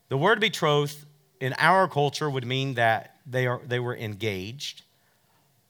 The 0.09 0.17
word 0.17 0.41
betrothed 0.41 1.05
in 1.41 1.55
our 1.59 1.87
culture 1.87 2.29
would 2.29 2.47
mean 2.47 2.75
that 2.75 3.17
they, 3.27 3.47
are, 3.47 3.61
they 3.67 3.79
were 3.79 3.97
engaged 3.97 4.83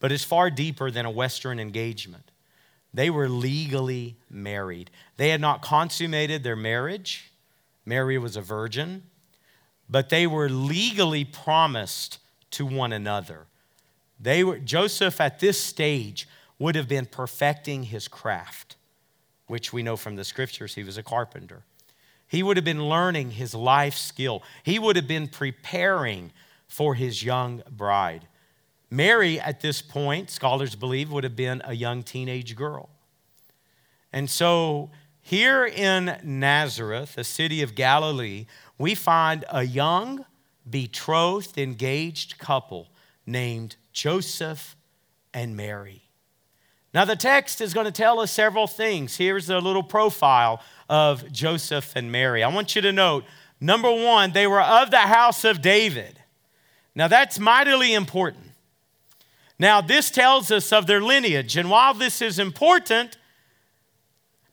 but 0.04 0.12
it's 0.12 0.22
far 0.22 0.50
deeper 0.50 0.90
than 0.90 1.06
a 1.06 1.10
Western 1.10 1.58
engagement. 1.58 2.30
They 2.94 3.10
were 3.10 3.28
legally 3.28 4.16
married. 4.30 4.90
They 5.16 5.30
had 5.30 5.40
not 5.40 5.62
consummated 5.62 6.44
their 6.44 6.56
marriage. 6.56 7.32
Mary 7.84 8.16
was 8.16 8.36
a 8.36 8.40
virgin, 8.40 9.02
but 9.90 10.08
they 10.08 10.28
were 10.28 10.48
legally 10.48 11.24
promised 11.24 12.18
to 12.52 12.64
one 12.64 12.92
another. 12.92 13.46
They 14.20 14.44
were, 14.44 14.58
Joseph, 14.60 15.20
at 15.20 15.40
this 15.40 15.60
stage, 15.60 16.28
would 16.60 16.76
have 16.76 16.88
been 16.88 17.06
perfecting 17.06 17.82
his 17.82 18.06
craft, 18.06 18.76
which 19.48 19.72
we 19.72 19.82
know 19.82 19.96
from 19.96 20.14
the 20.14 20.24
scriptures 20.24 20.76
he 20.76 20.84
was 20.84 20.96
a 20.96 21.02
carpenter. 21.02 21.64
He 22.28 22.44
would 22.44 22.56
have 22.56 22.64
been 22.64 22.88
learning 22.88 23.32
his 23.32 23.56
life 23.56 23.96
skill. 23.96 24.42
He 24.62 24.78
would 24.78 24.94
have 24.94 25.08
been 25.08 25.26
preparing 25.26 26.30
for 26.68 26.94
his 26.94 27.24
young 27.24 27.62
bride. 27.68 28.28
Mary, 28.94 29.40
at 29.40 29.60
this 29.60 29.82
point, 29.82 30.30
scholars 30.30 30.76
believe, 30.76 31.10
would 31.10 31.24
have 31.24 31.34
been 31.34 31.60
a 31.64 31.74
young 31.74 32.02
teenage 32.02 32.54
girl. 32.54 32.88
And 34.12 34.30
so, 34.30 34.90
here 35.20 35.64
in 35.66 36.16
Nazareth, 36.22 37.18
a 37.18 37.24
city 37.24 37.62
of 37.62 37.74
Galilee, 37.74 38.46
we 38.78 38.94
find 38.94 39.44
a 39.50 39.64
young, 39.64 40.24
betrothed, 40.68 41.58
engaged 41.58 42.38
couple 42.38 42.88
named 43.26 43.76
Joseph 43.92 44.76
and 45.32 45.56
Mary. 45.56 46.02
Now, 46.92 47.04
the 47.04 47.16
text 47.16 47.60
is 47.60 47.74
going 47.74 47.86
to 47.86 47.92
tell 47.92 48.20
us 48.20 48.30
several 48.30 48.68
things. 48.68 49.16
Here's 49.16 49.50
a 49.50 49.58
little 49.58 49.82
profile 49.82 50.62
of 50.88 51.32
Joseph 51.32 51.96
and 51.96 52.12
Mary. 52.12 52.44
I 52.44 52.48
want 52.48 52.76
you 52.76 52.82
to 52.82 52.92
note 52.92 53.24
number 53.60 53.90
one, 53.90 54.30
they 54.30 54.46
were 54.46 54.62
of 54.62 54.92
the 54.92 54.98
house 54.98 55.44
of 55.44 55.60
David. 55.60 56.20
Now, 56.94 57.08
that's 57.08 57.40
mightily 57.40 57.92
important. 57.92 58.53
Now, 59.58 59.80
this 59.80 60.10
tells 60.10 60.50
us 60.50 60.72
of 60.72 60.86
their 60.86 61.00
lineage. 61.00 61.56
And 61.56 61.70
while 61.70 61.94
this 61.94 62.20
is 62.20 62.38
important, 62.38 63.16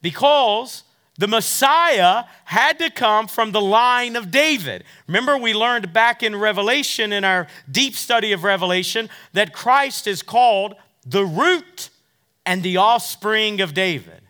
because 0.01 0.84
the 1.17 1.27
Messiah 1.27 2.24
had 2.46 2.79
to 2.79 2.89
come 2.89 3.27
from 3.27 3.51
the 3.51 3.62
line 3.62 4.15
of 4.15 4.31
David. 4.31 4.84
Remember, 5.08 5.38
we 5.38 5.53
learned 5.53 5.93
back 5.93 6.24
in 6.24 6.36
Revelation, 6.36 7.13
in 7.13 7.24
our 7.24 7.48
deep 7.70 7.96
study 7.96 8.31
of 8.31 8.43
Revelation, 8.43 9.10
that 9.34 9.53
Christ 9.53 10.08
is 10.08 10.24
called 10.24 10.74
the 11.05 11.25
root 11.25 11.89
and 12.46 12.63
the 12.63 12.77
offspring 12.77 13.62
of 13.62 13.74
David. 13.74 14.22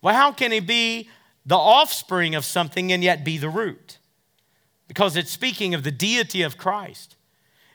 Well, 0.00 0.14
how 0.14 0.32
can 0.32 0.50
he 0.52 0.60
be 0.60 1.10
the 1.44 1.58
offspring 1.58 2.34
of 2.34 2.44
something 2.44 2.90
and 2.90 3.02
yet 3.04 3.24
be 3.24 3.36
the 3.36 3.50
root? 3.50 3.98
Because 4.88 5.16
it's 5.16 5.30
speaking 5.30 5.74
of 5.74 5.82
the 5.82 5.90
deity 5.90 6.42
of 6.42 6.56
Christ. 6.56 7.16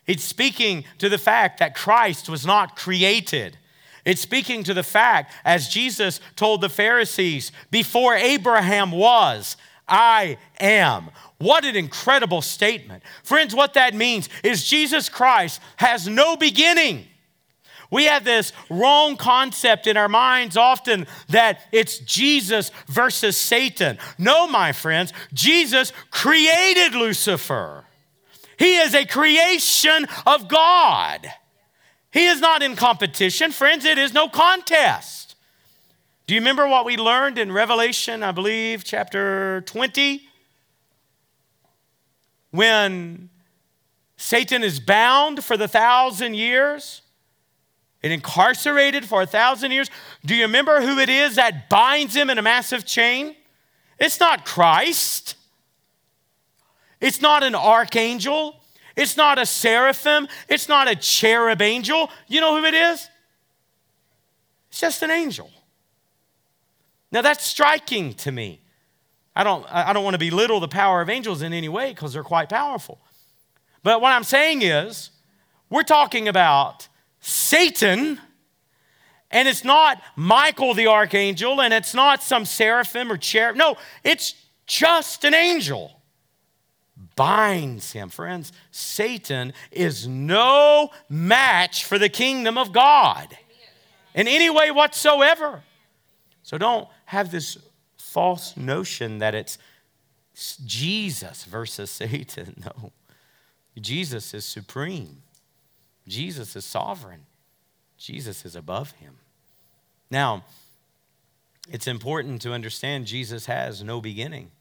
It's 0.08 0.24
speaking 0.24 0.86
to 1.00 1.10
the 1.10 1.18
fact 1.18 1.60
that 1.60 1.76
Christ 1.76 2.30
was 2.30 2.46
not 2.46 2.76
created. 2.76 3.58
It's 4.06 4.22
speaking 4.22 4.64
to 4.66 4.74
the 4.74 4.84
fact, 4.84 5.34
as 5.44 5.68
Jesus 5.68 6.20
told 6.36 6.62
the 6.62 6.70
Pharisees, 6.70 7.52
before 7.72 8.16
Abraham 8.16 8.92
was, 8.92 9.58
I 9.88 10.38
am. 10.60 11.10
What 11.38 11.66
an 11.66 11.76
incredible 11.76 12.42
statement. 12.42 13.04
Friends, 13.24 13.56
what 13.56 13.74
that 13.74 13.94
means 13.94 14.30
is 14.44 14.68
Jesus 14.68 15.10
Christ 15.10 15.60
has 15.78 16.08
no 16.08 16.38
beginning. 16.38 17.06
We 17.92 18.06
have 18.06 18.24
this 18.24 18.52
wrong 18.70 19.16
concept 19.16 19.88
in 19.88 19.96
our 19.98 20.10
minds 20.10 20.58
often 20.58 21.08
that 21.30 21.62
it's 21.72 22.00
Jesus 22.00 22.72
versus 22.88 23.38
Satan. 23.38 23.98
No, 24.18 24.48
my 24.48 24.72
friends, 24.72 25.14
Jesus 25.34 25.94
created 26.10 26.96
Lucifer. 26.96 27.86
He 28.58 28.78
is 28.78 28.94
a 28.94 29.06
creation 29.06 30.08
of 30.26 30.48
God. 30.48 31.28
He 32.12 32.28
is 32.28 32.40
not 32.40 32.64
in 32.64 32.76
competition. 32.76 33.52
Friends, 33.52 33.86
it 33.86 33.98
is 33.98 34.14
no 34.14 34.30
contest. 34.30 35.36
Do 36.28 36.34
you 36.34 36.40
remember 36.40 36.68
what 36.68 36.86
we 36.86 36.98
learned 36.98 37.38
in 37.38 37.52
Revelation, 37.52 38.24
I 38.24 38.32
believe, 38.32 38.84
chapter 38.84 39.62
20? 39.62 40.22
When 42.52 43.30
Satan 44.18 44.64
is 44.64 44.80
bound 44.80 45.44
for 45.44 45.58
the 45.58 45.68
thousand 45.68 46.36
years 46.36 47.02
and 48.06 48.14
incarcerated 48.14 49.06
for 49.06 49.24
a 49.24 49.26
thousand 49.26 49.72
years. 49.72 49.90
Do 50.24 50.36
you 50.36 50.44
remember 50.44 50.82
who 50.82 51.00
it 51.00 51.10
is 51.10 51.36
that 51.36 51.70
binds 51.70 52.16
him 52.16 52.30
in 52.30 52.38
a 52.38 52.42
massive 52.42 52.86
chain? 52.86 53.36
It's 54.00 54.20
not 54.20 54.46
Christ. 54.46 55.36
It's 57.06 57.22
not 57.22 57.44
an 57.44 57.54
archangel. 57.54 58.64
It's 58.96 59.16
not 59.16 59.38
a 59.38 59.46
seraphim. 59.46 60.28
It's 60.50 60.68
not 60.68 60.88
a 60.88 60.96
cherub 60.96 61.62
angel. 61.62 62.10
You 62.28 62.42
know 62.42 62.58
who 62.58 62.66
it 62.66 62.74
is? 62.74 63.10
It's 64.70 64.80
just 64.80 65.04
an 65.04 65.12
angel. 65.12 65.52
Now 67.12 67.22
that's 67.22 67.46
striking 67.46 68.16
to 68.16 68.32
me. 68.32 68.60
I 69.36 69.44
don't, 69.44 69.66
I 69.70 69.94
don't 69.94 70.04
want 70.04 70.16
to 70.16 70.18
belittle 70.18 70.60
the 70.60 70.68
power 70.68 71.02
of 71.02 71.10
angels 71.10 71.42
in 71.44 71.54
any 71.54 71.70
way 71.70 71.90
because 71.90 72.12
they're 72.14 72.24
quite 72.24 72.50
powerful. 72.50 72.98
But 73.84 74.02
what 74.02 74.12
I'm 74.12 74.24
saying 74.24 74.64
is 74.64 75.12
We're 75.70 75.84
talking 75.84 76.28
about 76.28 76.88
Satan, 77.20 78.20
and 79.32 79.48
it's 79.48 79.64
not 79.64 80.02
Michael 80.16 80.74
the 80.74 80.88
archangel, 80.88 81.62
and 81.62 81.74
it's 81.74 81.94
not 81.94 82.24
some 82.24 82.46
seraphim 82.46 83.12
or 83.12 83.18
cherub. 83.18 83.56
No, 83.56 83.76
it's 84.04 84.36
just 84.68 85.24
an 85.24 85.34
angel. 85.34 85.95
Binds 87.16 87.92
him. 87.92 88.10
Friends, 88.10 88.54
Satan 88.72 89.54
is 89.72 90.08
no 90.08 90.92
match 91.10 91.86
for 91.86 92.00
the 92.00 92.10
kingdom 92.10 92.58
of 92.58 92.72
God 92.72 93.38
in 94.14 94.28
any 94.28 94.50
way 94.50 94.72
whatsoever. 94.72 95.64
So 96.44 96.58
don't 96.58 96.88
have 97.06 97.32
this 97.32 97.58
false 97.98 98.56
notion 98.56 99.20
that 99.20 99.36
it's 99.36 99.58
Jesus 100.66 101.44
versus 101.44 101.90
Satan. 101.92 102.64
No. 102.66 102.92
Jesus 103.80 104.34
is 104.34 104.46
supreme. 104.46 105.22
Jesus 106.08 106.56
is 106.56 106.64
sovereign. 106.64 107.26
Jesus 107.98 108.46
is 108.46 108.56
above 108.56 108.92
him. 108.92 109.16
Now, 110.10 110.46
it's 111.70 111.88
important 111.88 112.42
to 112.44 112.54
understand 112.54 113.08
Jesus 113.08 113.48
has 113.48 113.84
no 113.84 114.00
beginning. 114.00 114.52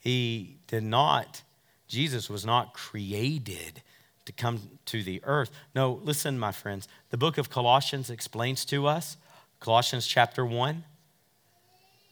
He 0.00 0.56
did 0.66 0.82
not, 0.82 1.42
Jesus 1.86 2.28
was 2.28 2.44
not 2.44 2.74
created 2.74 3.82
to 4.24 4.32
come 4.32 4.60
to 4.86 5.02
the 5.02 5.20
earth. 5.24 5.50
No, 5.74 6.00
listen, 6.02 6.38
my 6.38 6.52
friends. 6.52 6.88
The 7.10 7.16
book 7.16 7.38
of 7.38 7.50
Colossians 7.50 8.10
explains 8.10 8.64
to 8.66 8.86
us, 8.86 9.16
Colossians 9.60 10.06
chapter 10.06 10.44
1, 10.44 10.84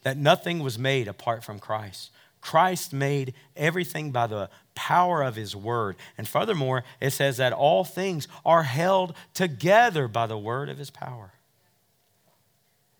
that 0.03 0.17
nothing 0.17 0.61
was 0.61 0.79
made 0.79 1.09
apart 1.09 1.43
from 1.43 1.59
Christ. 1.59 2.11
Christ 2.41 2.93
made 2.93 3.35
everything 3.57 4.11
by 4.11 4.27
the 4.27 4.49
power 4.75 5.23
of 5.23 5.35
his 5.35 5.57
word. 5.57 5.97
And 6.17 6.29
furthermore, 6.29 6.85
it 7.01 7.11
says 7.11 7.39
that 7.39 7.53
all 7.53 7.85
things 7.85 8.29
are 8.45 8.63
held 8.63 9.15
together 9.35 10.09
by 10.09 10.27
the 10.27 10.39
word 10.39 10.69
of 10.69 10.79
his 10.79 10.91
power. 10.91 11.33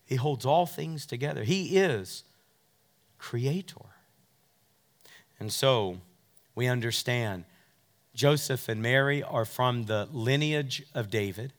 He 0.07 0.17
holds 0.17 0.45
all 0.45 0.67
things 0.67 1.07
together. 1.07 1.45
He 1.45 1.77
is 1.77 2.25
creator. 3.19 3.77
And 5.41 5.53
so 5.53 5.99
we 6.55 6.67
understand 6.67 7.45
Joseph 8.15 8.69
and 8.69 8.83
Mary 8.83 9.23
are 9.23 9.45
from 9.45 9.85
the 9.85 10.09
lineage 10.13 10.83
of 10.95 11.11
David, 11.11 11.53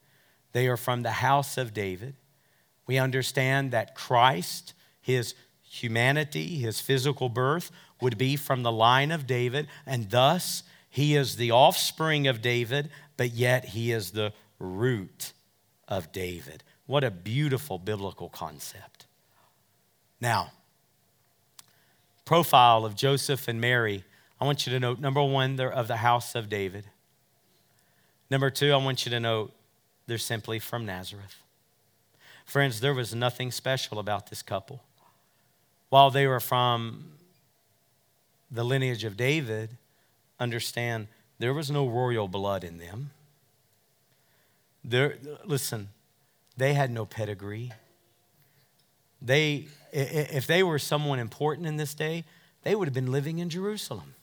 they 0.51 0.67
are 0.67 0.77
from 0.77 1.03
the 1.03 1.11
house 1.11 1.57
of 1.57 1.73
David. 1.73 2.15
We 2.87 2.97
understand 2.97 3.71
that 3.71 3.93
Christ 3.93 4.73
his 5.09 5.33
humanity, 5.63 6.57
his 6.57 6.79
physical 6.79 7.29
birth, 7.29 7.71
would 8.01 8.17
be 8.17 8.35
from 8.35 8.63
the 8.63 8.71
line 8.71 9.11
of 9.11 9.25
David, 9.25 9.67
and 9.85 10.09
thus 10.09 10.63
he 10.89 11.15
is 11.15 11.35
the 11.35 11.51
offspring 11.51 12.27
of 12.27 12.41
David, 12.41 12.89
but 13.17 13.31
yet 13.31 13.65
he 13.65 13.91
is 13.91 14.11
the 14.11 14.33
root 14.59 15.33
of 15.87 16.11
David. 16.11 16.63
What 16.85 17.03
a 17.03 17.11
beautiful 17.11 17.79
biblical 17.79 18.29
concept. 18.29 19.07
Now, 20.21 20.51
profile 22.29 22.85
of 22.85 22.93
Joseph 22.93 23.47
and 23.47 23.59
Mary, 23.59 24.03
I 24.39 24.45
want 24.45 24.67
you 24.67 24.71
to 24.73 24.79
note 24.79 24.99
number 24.99 25.23
one, 25.23 25.55
they're 25.55 25.73
of 25.73 25.87
the 25.87 25.97
house 25.97 26.35
of 26.35 26.47
David. 26.47 26.85
Number 28.29 28.51
two, 28.51 28.71
I 28.71 28.77
want 28.77 29.03
you 29.03 29.09
to 29.09 29.19
note 29.19 29.51
they're 30.05 30.19
simply 30.19 30.59
from 30.59 30.85
Nazareth. 30.85 31.37
Friends, 32.45 32.81
there 32.81 32.93
was 32.93 33.15
nothing 33.15 33.49
special 33.49 33.97
about 33.97 34.29
this 34.29 34.43
couple 34.43 34.83
while 35.89 36.11
they 36.11 36.27
were 36.27 36.39
from 36.39 37.13
the 38.51 38.63
lineage 38.63 39.03
of 39.03 39.17
David, 39.17 39.71
understand 40.39 41.07
there 41.39 41.55
was 41.55 41.71
no 41.71 41.87
royal 41.87 42.27
blood 42.27 42.63
in 42.63 42.77
them. 42.77 43.09
There, 44.83 45.17
listen, 45.45 45.89
they 46.55 46.75
had 46.75 46.91
no 46.91 47.07
pedigree. 47.07 47.71
They, 49.21 49.67
if 49.91 50.47
they 50.47 50.63
were 50.63 50.79
someone 50.79 51.19
important 51.19 51.67
in 51.67 51.77
this 51.77 51.93
day, 51.93 52.23
they 52.63 52.75
would 52.75 52.87
have 52.87 52.93
been 52.93 53.11
living 53.11 53.39
in 53.39 53.49
Jerusalem. 53.49 54.15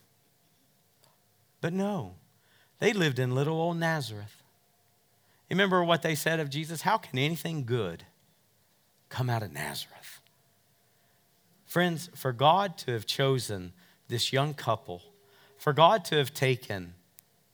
But 1.61 1.73
no, 1.73 2.15
they 2.79 2.93
lived 2.93 3.19
in 3.19 3.35
little 3.35 3.61
old 3.61 3.79
Nazareth. 3.79 4.43
Remember 5.51 5.83
what 5.85 6.03
they 6.03 6.15
said 6.15 6.41
of 6.41 6.51
Jesus? 6.51 6.83
How 6.83 6.99
can 6.99 7.19
anything 7.19 7.65
good 7.65 8.05
come 9.09 9.31
out 9.31 9.43
of 9.43 9.53
Nazareth? 9.53 10.21
Friends, 11.67 12.11
for 12.15 12.33
God 12.33 12.79
to 12.79 12.93
have 12.93 13.07
chosen 13.07 13.73
this 14.09 14.33
young 14.33 14.55
couple, 14.55 15.03
for 15.59 15.73
God 15.73 16.05
to 16.07 16.17
have 16.17 16.33
taken 16.33 16.95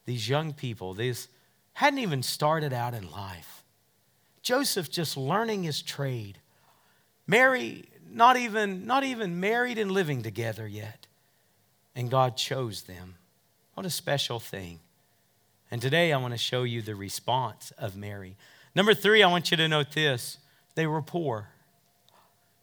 these 0.05 0.29
young 0.29 0.53
people, 0.53 0.95
these 0.95 1.29
hadn't 1.75 1.99
even 1.99 2.23
started 2.23 2.73
out 2.73 2.95
in 2.95 3.11
life. 3.11 3.63
Joseph 4.43 4.91
just 4.91 5.17
learning 5.17 5.63
his 5.63 5.81
trade. 5.81 6.39
Mary 7.27 7.89
not 8.11 8.37
even 8.37 8.87
not 8.87 9.05
even 9.05 9.41
married 9.41 9.79
and 9.79 9.91
living 9.91 10.23
together 10.23 10.67
yet. 10.67 11.07
And 11.95 12.11
God 12.11 12.37
chose 12.37 12.83
them. 12.83 13.17
What 13.75 13.87
a 13.87 13.91
special 13.91 14.39
thing. 14.39 14.81
And 15.71 15.81
today 15.81 16.13
I 16.13 16.19
want 16.19 16.35
to 16.35 16.39
show 16.39 16.63
you 16.63 16.83
the 16.83 16.95
response 16.95 17.73
of 17.79 17.97
Mary. 17.97 18.37
Number 18.75 18.95
3, 18.95 19.23
I 19.23 19.31
want 19.31 19.51
you 19.51 19.57
to 19.59 19.69
note 19.69 19.93
this. 19.93 20.39
They 20.75 20.87
were 20.87 21.03
poor. 21.03 21.49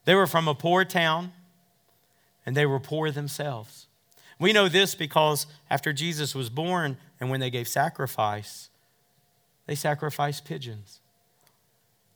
They 0.06 0.16
were 0.16 0.28
from 0.28 0.48
a 0.48 0.56
poor 0.56 0.86
town 0.86 1.34
and 2.46 2.56
they 2.56 2.66
were 2.66 2.80
poor 2.80 3.12
themselves. 3.12 3.88
We 4.40 4.54
know 4.54 4.70
this 4.70 4.96
because 4.96 5.46
after 5.70 5.94
Jesus 5.94 6.34
was 6.34 6.50
born 6.50 6.98
and 7.20 7.30
when 7.30 7.40
they 7.40 7.50
gave 7.50 7.68
sacrifice, 7.68 8.70
they 9.66 9.76
sacrificed 9.76 10.46
pigeons. 10.46 11.02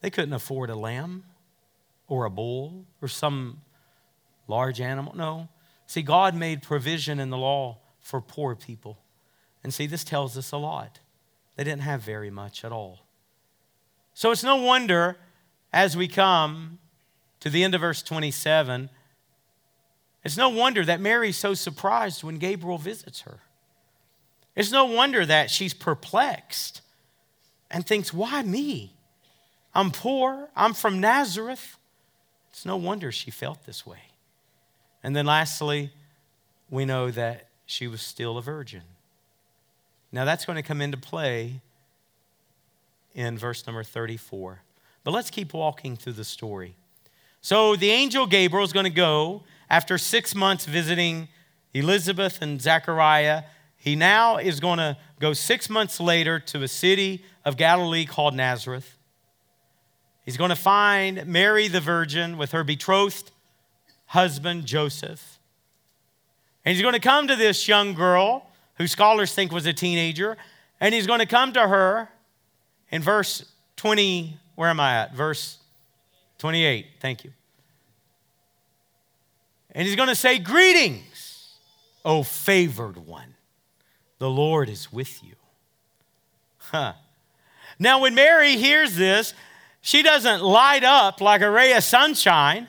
They 0.01 0.10
couldn't 0.10 0.34
afford 0.34 0.69
a 0.69 0.75
lamb 0.75 1.23
or 2.13 2.26
a 2.26 2.30
bull 2.30 2.86
or 3.02 3.08
some 3.08 3.62
large 4.47 4.80
animal. 4.80 5.13
No. 5.15 5.49
See, 5.88 6.02
God 6.02 6.36
made 6.36 6.62
provision 6.62 7.19
in 7.19 7.30
the 7.30 7.38
law 7.38 7.80
for 7.99 8.21
poor 8.21 8.56
people. 8.56 8.99
And 9.63 9.73
see, 9.73 9.88
this 9.88 10.04
tells 10.04 10.38
us 10.38 10.52
a 10.52 10.58
lot. 10.58 10.99
They 11.56 11.63
didn't 11.63 11.82
have 11.82 12.02
very 12.02 12.30
much 12.30 12.63
at 12.63 12.71
all. 12.71 12.99
So 14.13 14.32
it's 14.32 14.43
no 14.43 14.58
wonder 14.58 15.17
as 15.71 15.97
we 15.97 16.08
come 16.08 16.80
to 17.39 17.49
the 17.49 17.63
end 17.63 17.73
of 17.76 17.82
verse 17.82 18.02
27 18.02 18.89
it's 20.23 20.38
no 20.38 20.49
wonder 20.49 20.86
that 20.86 21.02
Mary's 21.02 21.38
so 21.38 21.54
surprised 21.54 22.23
when 22.23 22.38
Gabriel 22.38 22.78
visits 22.78 23.21
her. 23.21 23.39
It's 24.56 24.71
no 24.71 24.86
wonder 24.86 25.26
that 25.26 25.49
she's 25.49 25.73
perplexed 25.73 26.82
and 27.69 27.86
thinks, 27.86 28.13
Why 28.13 28.41
me? 28.43 28.95
I'm 29.76 29.91
poor, 29.91 30.49
I'm 30.56 30.73
from 30.73 30.99
Nazareth. 30.99 31.78
It's 32.54 32.68
no 32.68 32.78
wonder 32.78 33.12
she 33.12 33.32
felt 33.32 33.66
this 33.66 33.84
way. 33.84 34.12
And 35.02 35.16
then 35.16 35.26
lastly, 35.26 35.92
we 36.70 36.86
know 36.86 37.10
that 37.10 37.48
she 37.66 37.88
was 37.88 38.00
still 38.00 38.38
a 38.38 38.44
virgin. 38.44 38.84
Now 40.12 40.24
that's 40.24 40.46
going 40.46 40.58
to 40.58 40.62
come 40.62 40.80
into 40.80 40.96
play 40.96 41.62
in 43.16 43.39
verse 43.39 43.66
number 43.66 43.84
34. 43.84 44.62
But 45.04 45.12
let's 45.12 45.32
keep 45.32 45.52
walking 45.52 45.96
through 45.96 46.13
the 46.13 46.24
story. 46.24 46.76
So 47.42 47.76
the 47.76 47.89
angel 47.89 48.28
Gabriel 48.28 48.63
is 48.63 48.72
going 48.72 48.86
to 48.86 48.92
go 48.92 49.44
after 49.68 49.98
six 49.98 50.36
months 50.36 50.68
visiting 50.68 51.30
Elizabeth 51.74 52.44
and 52.44 52.62
Zechariah, 52.62 53.46
he 53.76 53.96
now 53.96 54.38
is 54.38 54.60
going 54.60 54.78
to 54.78 54.96
go 55.20 55.34
six 55.34 55.72
months 55.72 56.00
later 56.00 56.39
to 56.39 56.62
a 56.62 56.68
city 56.68 57.26
of 57.44 57.58
Galilee 57.58 58.06
called 58.06 58.36
Nazareth. 58.36 58.96
He's 60.23 60.38
going 60.38 60.49
to 60.49 60.55
find 60.55 61.25
Mary 61.25 61.67
the 61.67 61.81
Virgin 61.81 62.38
with 62.38 62.51
her 62.51 62.63
betrothed 62.63 63.31
husband, 64.07 64.65
Joseph. 64.65 65.39
And 66.63 66.73
he's 66.73 66.81
going 66.81 66.93
to 66.93 66.99
come 66.99 67.27
to 67.27 67.36
this 67.36 67.67
young 67.67 67.93
girl 67.93 68.47
who 68.77 68.88
scholars 68.88 69.33
think 69.33 69.51
was 69.51 69.65
a 69.65 69.73
teenager, 69.73 70.38
and 70.79 70.93
he's 70.93 71.07
going 71.07 71.19
to 71.19 71.25
come 71.25 71.51
to 71.53 71.67
her 71.67 72.09
in 72.89 73.01
verse 73.01 73.45
20. 73.75 74.38
Where 74.55 74.69
am 74.69 74.79
I 74.79 74.95
at? 74.95 75.13
Verse 75.13 75.57
28. 76.38 76.86
Thank 76.99 77.23
you. 77.23 77.33
And 79.71 79.88
he's 79.88 79.95
going 79.95 80.09
to 80.09 80.15
say, 80.15 80.39
Greetings, 80.39 81.55
O 82.05 82.23
favored 82.23 82.97
one. 82.97 83.36
The 84.19 84.29
Lord 84.29 84.69
is 84.69 84.91
with 84.91 85.23
you. 85.23 85.36
Huh. 86.57 86.93
Now, 87.77 87.99
when 87.99 88.15
Mary 88.15 88.55
hears 88.55 88.95
this, 88.95 89.33
she 89.86 90.02
doesn't 90.02 90.41
light 90.41 90.86
up 90.86 91.19
like 91.19 91.41
a 91.41 91.52
ray 91.52 91.74
of 91.74 91.84
sunshine. 91.84 92.67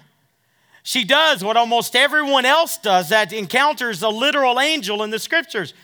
She 0.83 1.05
does 1.05 1.45
what 1.45 1.57
almost 1.57 1.95
everyone 1.95 2.45
else 2.45 2.77
does 2.77 3.11
that 3.11 3.33
encounters 3.33 4.03
a 4.03 4.09
literal 4.09 4.59
angel 4.59 5.01
in 5.05 5.11
the 5.11 5.21
scriptures. 5.21 5.75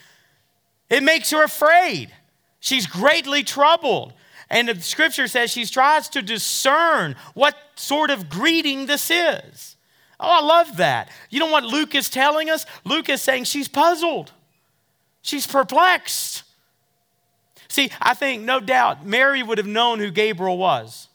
It 0.90 1.05
makes 1.05 1.31
her 1.31 1.45
afraid. 1.45 2.11
She's 2.59 2.85
greatly 2.88 3.45
troubled. 3.45 4.12
And 4.51 4.69
the 4.69 4.81
scripture 4.81 5.29
says 5.29 5.53
she 5.53 5.64
tries 5.66 6.09
to 6.11 6.21
discern 6.21 7.14
what 7.35 7.57
sort 7.77 8.11
of 8.11 8.29
greeting 8.29 8.87
this 8.87 9.09
is. 9.09 9.77
Oh, 10.19 10.40
I 10.43 10.45
love 10.45 10.79
that. 10.79 11.11
You 11.31 11.38
know 11.38 11.53
what 11.53 11.62
Luke 11.62 11.95
is 11.95 12.11
telling 12.11 12.51
us? 12.51 12.66
Luke 12.85 13.09
is 13.09 13.23
saying 13.23 13.45
she's 13.45 13.69
puzzled, 13.69 14.33
she's 15.23 15.47
perplexed. 15.47 16.43
See, 17.69 17.93
I 18.03 18.14
think 18.14 18.43
no 18.43 18.59
doubt 18.59 19.07
Mary 19.07 19.45
would 19.45 19.59
have 19.59 19.66
known 19.69 20.01
who 20.01 20.11
Gabriel 20.11 20.59
was 20.59 21.07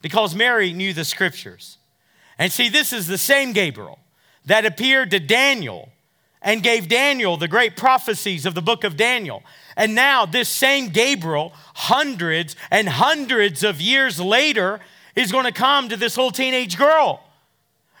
because 0.00 0.34
Mary 0.34 0.72
knew 0.72 0.92
the 0.92 1.04
scriptures. 1.04 1.78
And 2.38 2.50
see, 2.50 2.68
this 2.68 2.92
is 2.92 3.06
the 3.06 3.18
same 3.18 3.52
Gabriel 3.52 3.98
that 4.46 4.64
appeared 4.64 5.10
to 5.10 5.20
Daniel 5.20 5.90
and 6.42 6.62
gave 6.62 6.88
Daniel 6.88 7.36
the 7.36 7.48
great 7.48 7.76
prophecies 7.76 8.46
of 8.46 8.54
the 8.54 8.62
book 8.62 8.82
of 8.82 8.96
Daniel. 8.96 9.42
And 9.76 9.94
now, 9.94 10.24
this 10.24 10.48
same 10.48 10.88
Gabriel, 10.88 11.52
hundreds 11.74 12.56
and 12.70 12.88
hundreds 12.88 13.62
of 13.62 13.80
years 13.80 14.18
later, 14.18 14.80
is 15.14 15.32
going 15.32 15.44
to 15.44 15.52
come 15.52 15.88
to 15.88 15.96
this 15.96 16.16
little 16.16 16.30
teenage 16.30 16.78
girl. 16.78 17.22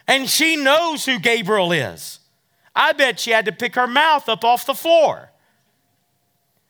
And 0.06 0.28
she 0.28 0.56
knows 0.56 1.04
who 1.04 1.18
Gabriel 1.18 1.70
is. 1.72 2.20
I 2.74 2.92
bet 2.92 3.20
she 3.20 3.30
had 3.30 3.44
to 3.44 3.52
pick 3.52 3.74
her 3.74 3.86
mouth 3.86 4.28
up 4.28 4.44
off 4.44 4.64
the 4.64 4.74
floor. 4.74 5.30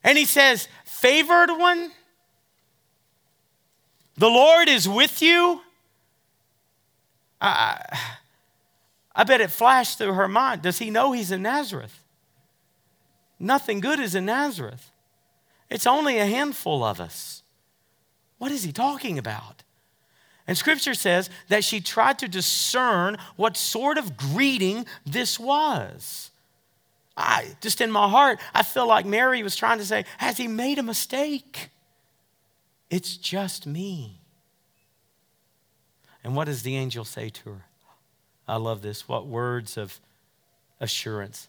And 0.03 0.19
he 0.19 0.25
says, 0.25 0.69
Favored 0.85 1.51
one, 1.57 1.93
the 4.17 4.29
Lord 4.29 4.69
is 4.69 4.89
with 4.89 5.23
you. 5.23 5.63
I, 7.41 7.99
I 9.15 9.25
bet 9.25 9.41
it 9.41 9.51
flashed 9.51 9.99
through 9.99 10.13
her 10.13 10.29
mind. 10.29 10.63
Does 10.63 10.79
he 10.79 10.91
know 10.91 11.13
he's 11.13 11.31
in 11.31 11.43
Nazareth? 11.43 12.03
Nothing 13.39 13.81
good 13.81 13.99
is 13.99 14.15
in 14.15 14.27
Nazareth. 14.27 14.91
It's 15.71 15.87
only 15.87 16.19
a 16.19 16.27
handful 16.27 16.85
of 16.85 17.01
us. 17.01 17.43
What 18.39 18.53
is 18.53 18.65
he 18.65 18.73
talking 18.73 19.19
about? 19.19 19.63
And 20.47 20.59
scripture 20.59 20.95
says 20.95 21.31
that 21.49 21.65
she 21.65 21.81
tried 21.81 22.19
to 22.19 22.29
discern 22.29 23.19
what 23.37 23.57
sort 23.57 23.99
of 23.99 24.17
greeting 24.17 24.85
this 25.07 25.39
was. 25.39 26.31
I 27.17 27.57
just 27.61 27.81
in 27.81 27.91
my 27.91 28.09
heart, 28.09 28.41
I 28.55 28.63
feel 28.63 28.87
like 28.87 29.07
Mary 29.07 29.43
was 29.43 29.57
trying 29.57 29.79
to 29.79 29.85
say, 29.85 30.05
Has 30.19 30.37
he 30.37 30.49
made 30.49 30.79
a 30.79 30.83
mistake? 30.83 31.71
It's 32.91 33.17
just 33.17 33.67
me. 33.67 34.21
And 36.23 36.37
what 36.37 36.47
does 36.47 36.63
the 36.63 36.77
angel 36.77 37.05
say 37.05 37.31
to 37.31 37.51
her? 37.51 37.65
I 38.47 38.57
love 38.57 38.83
this. 38.83 39.09
What 39.09 39.27
words 39.27 39.77
of 39.77 40.01
assurance. 40.81 41.49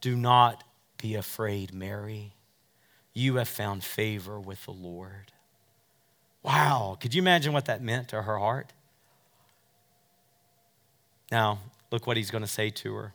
Do 0.00 0.16
not 0.16 0.64
be 0.98 1.14
afraid, 1.14 1.72
Mary. 1.72 2.34
You 3.12 3.36
have 3.36 3.48
found 3.48 3.84
favor 3.84 4.40
with 4.40 4.64
the 4.64 4.72
Lord. 4.72 5.32
Wow, 6.42 6.96
could 7.00 7.14
you 7.14 7.22
imagine 7.22 7.52
what 7.52 7.66
that 7.66 7.82
meant 7.82 8.08
to 8.08 8.22
her 8.22 8.38
heart? 8.38 8.72
Now, 11.30 11.60
look 11.90 12.06
what 12.06 12.16
he's 12.16 12.30
going 12.30 12.44
to 12.44 12.48
say 12.48 12.70
to 12.70 12.94
her. 12.94 13.12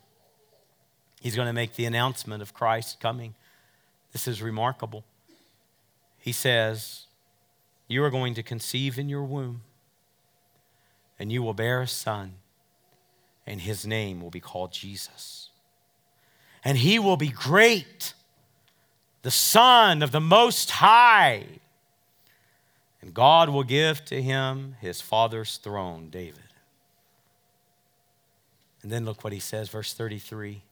He's 1.20 1.36
going 1.36 1.46
to 1.46 1.52
make 1.52 1.74
the 1.74 1.86
announcement 1.86 2.42
of 2.42 2.52
Christ 2.52 3.00
coming. 3.00 3.34
This 4.12 4.28
is 4.28 4.42
remarkable. 4.42 5.04
He 6.18 6.32
says, 6.32 7.06
You 7.92 8.04
are 8.04 8.10
going 8.10 8.34
to 8.34 8.42
conceive 8.42 8.98
in 8.98 9.08
your 9.08 9.24
womb, 9.24 9.62
and 11.18 11.30
you 11.30 11.42
will 11.42 11.54
bear 11.54 11.82
a 11.82 11.86
son, 11.86 12.34
and 13.46 13.60
his 13.60 13.86
name 13.86 14.20
will 14.20 14.30
be 14.30 14.40
called 14.40 14.72
Jesus. 14.72 15.50
And 16.64 16.78
he 16.78 16.98
will 16.98 17.16
be 17.16 17.28
great, 17.28 18.14
the 19.22 19.30
Son 19.30 20.02
of 20.02 20.12
the 20.12 20.20
Most 20.20 20.70
High 20.70 21.44
and 23.02 23.12
God 23.12 23.48
will 23.48 23.64
give 23.64 24.04
to 24.06 24.22
him 24.22 24.76
his 24.80 25.00
father's 25.00 25.56
throne, 25.56 26.08
David. 26.08 26.38
And 28.82 28.90
then 28.90 29.04
look 29.04 29.24
what 29.24 29.32
he 29.32 29.40
says, 29.40 29.68
verse 29.68 29.92
33. 29.92 30.62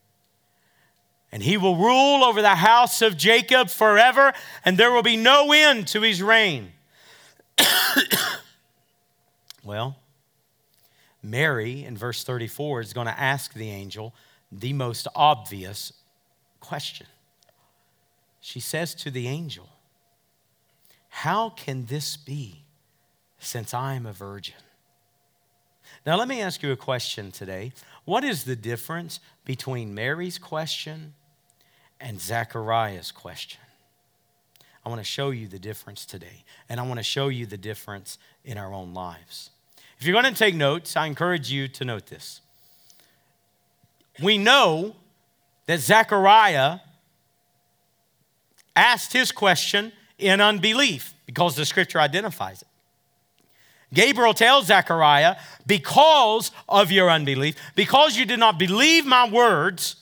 And 1.33 1.42
he 1.42 1.56
will 1.56 1.76
rule 1.76 2.24
over 2.24 2.40
the 2.40 2.56
house 2.56 3.02
of 3.02 3.16
Jacob 3.16 3.68
forever, 3.68 4.33
and 4.64 4.78
there 4.78 4.92
will 4.92 5.02
be 5.02 5.16
no 5.16 5.52
end 5.52 5.88
to 5.88 6.02
his 6.02 6.22
reign. 6.22 6.72
well, 9.64 9.96
Mary 11.23 11.85
in 11.85 11.96
verse 11.96 12.25
34 12.25 12.81
is 12.81 12.92
going 12.92 13.07
to 13.07 13.20
ask 13.20 13.53
the 13.53 13.70
angel 13.70 14.14
the 14.51 14.73
most 14.73 15.07
obvious 15.14 15.92
question. 16.61 17.07
She 18.40 18.61
says 18.61 18.94
to 18.96 19.11
the 19.11 19.29
angel, 19.29 19.68
how 21.09 21.51
can 21.51 21.87
this 21.87 22.16
be 22.16 22.64
since 23.38 23.75
I 23.75 23.94
am 23.94 24.07
a 24.07 24.12
virgin? 24.12 24.55
Now, 26.07 26.16
let 26.16 26.29
me 26.29 26.40
ask 26.40 26.62
you 26.62 26.73
a 26.73 26.77
question 26.77 27.31
today. 27.31 27.73
What 28.05 28.25
is 28.25 28.44
the 28.44 28.57
difference 28.57 29.20
between 29.44 29.94
Mary's 29.94 30.38
question 30.38 31.14
and 32.01 32.20
Zechariah's 32.20 33.12
question? 33.12 33.61
I 34.84 34.88
want 34.88 35.00
to 35.00 35.04
show 35.04 35.30
you 35.30 35.46
the 35.46 35.58
difference 35.58 36.06
today, 36.06 36.44
and 36.68 36.80
I 36.80 36.82
want 36.82 36.98
to 36.98 37.04
show 37.04 37.28
you 37.28 37.46
the 37.46 37.58
difference 37.58 38.18
in 38.44 38.56
our 38.56 38.72
own 38.72 38.94
lives. 38.94 39.50
If 39.98 40.06
you're 40.06 40.20
going 40.20 40.32
to 40.32 40.38
take 40.38 40.54
notes, 40.54 40.96
I 40.96 41.06
encourage 41.06 41.50
you 41.50 41.68
to 41.68 41.84
note 41.84 42.06
this. 42.06 42.40
We 44.22 44.38
know 44.38 44.96
that 45.66 45.80
Zechariah 45.80 46.78
asked 48.74 49.12
his 49.12 49.30
question 49.30 49.92
in 50.18 50.40
unbelief 50.40 51.14
because 51.26 51.56
the 51.56 51.66
scripture 51.66 52.00
identifies 52.00 52.62
it. 52.62 52.68
Gabriel 53.92 54.34
tells 54.34 54.66
Zechariah, 54.66 55.36
because 55.66 56.52
of 56.68 56.92
your 56.92 57.10
unbelief, 57.10 57.56
because 57.74 58.16
you 58.16 58.24
did 58.24 58.38
not 58.38 58.58
believe 58.58 59.04
my 59.04 59.28
words, 59.28 59.96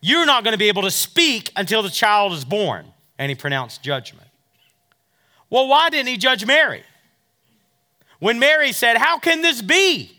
you're 0.00 0.26
not 0.26 0.44
going 0.44 0.52
to 0.52 0.58
be 0.58 0.68
able 0.68 0.82
to 0.82 0.90
speak 0.90 1.50
until 1.56 1.82
the 1.82 1.90
child 1.90 2.32
is 2.32 2.44
born. 2.44 2.86
And 3.18 3.30
he 3.30 3.34
pronounced 3.34 3.82
judgment. 3.82 4.28
Well, 5.50 5.66
why 5.68 5.90
didn't 5.90 6.08
he 6.08 6.16
judge 6.16 6.46
Mary? 6.46 6.82
When 8.18 8.38
Mary 8.38 8.72
said, 8.72 8.96
How 8.96 9.18
can 9.18 9.42
this 9.42 9.62
be? 9.62 10.18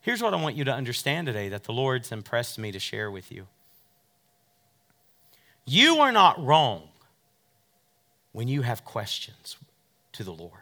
Here's 0.00 0.22
what 0.22 0.34
I 0.34 0.40
want 0.40 0.54
you 0.54 0.64
to 0.64 0.72
understand 0.72 1.26
today 1.26 1.48
that 1.48 1.64
the 1.64 1.72
Lord's 1.72 2.12
impressed 2.12 2.58
me 2.58 2.70
to 2.70 2.78
share 2.78 3.10
with 3.10 3.32
you. 3.32 3.46
You 5.64 5.98
are 5.98 6.12
not 6.12 6.42
wrong 6.42 6.84
when 8.30 8.46
you 8.46 8.62
have 8.62 8.84
questions 8.84 9.56
to 10.12 10.22
the 10.22 10.32
Lord. 10.32 10.52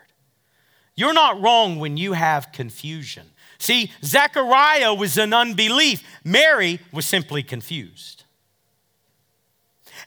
You're 0.96 1.12
not 1.12 1.40
wrong 1.42 1.78
when 1.78 1.96
you 1.96 2.12
have 2.14 2.52
confusion. 2.52 3.26
See, 3.58 3.92
Zechariah 4.02 4.94
was 4.94 5.18
in 5.18 5.34
unbelief, 5.34 6.02
Mary 6.24 6.80
was 6.92 7.04
simply 7.04 7.42
confused. 7.42 8.23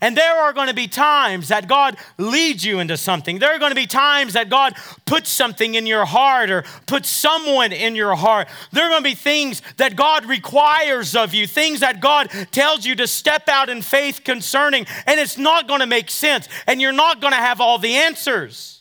And 0.02 0.16
there 0.16 0.38
are 0.42 0.54
going 0.54 0.68
to 0.68 0.74
be 0.74 0.88
times 0.88 1.48
that 1.48 1.68
God 1.68 1.98
leads 2.18 2.64
you 2.64 2.80
into 2.80 2.98
something. 2.98 3.40
There 3.40 3.54
are 3.54 3.60
going 3.60 3.72
to 3.72 3.76
be 3.76 3.88
times 3.88 4.34
that 4.34 4.50
God 4.50 4.76
puts 5.06 5.30
something 5.30 5.76
in 5.76 5.86
your 5.86 6.06
heart 6.06 6.50
or 6.50 6.64
puts 6.86 7.10
someone 7.10 7.72
in 7.72 7.96
your 7.96 8.16
heart. 8.16 8.48
There 8.72 8.86
are 8.86 8.90
going 8.90 9.04
to 9.04 9.10
be 9.10 9.16
things 9.16 9.62
that 9.78 9.96
God 9.96 10.26
requires 10.26 11.16
of 11.16 11.34
you, 11.34 11.48
things 11.48 11.80
that 11.80 12.00
God 12.00 12.30
tells 12.52 12.86
you 12.86 12.96
to 12.96 13.08
step 13.08 13.50
out 13.50 13.70
in 13.70 13.82
faith 13.82 14.24
concerning, 14.24 14.86
and 15.06 15.20
it's 15.20 15.38
not 15.38 15.68
going 15.68 15.82
to 15.82 15.88
make 15.88 16.10
sense, 16.10 16.48
and 16.68 16.82
you're 16.82 16.92
not 16.92 17.22
going 17.22 17.34
to 17.34 17.40
have 17.40 17.60
all 17.60 17.80
the 17.80 17.96
answers. 17.96 18.77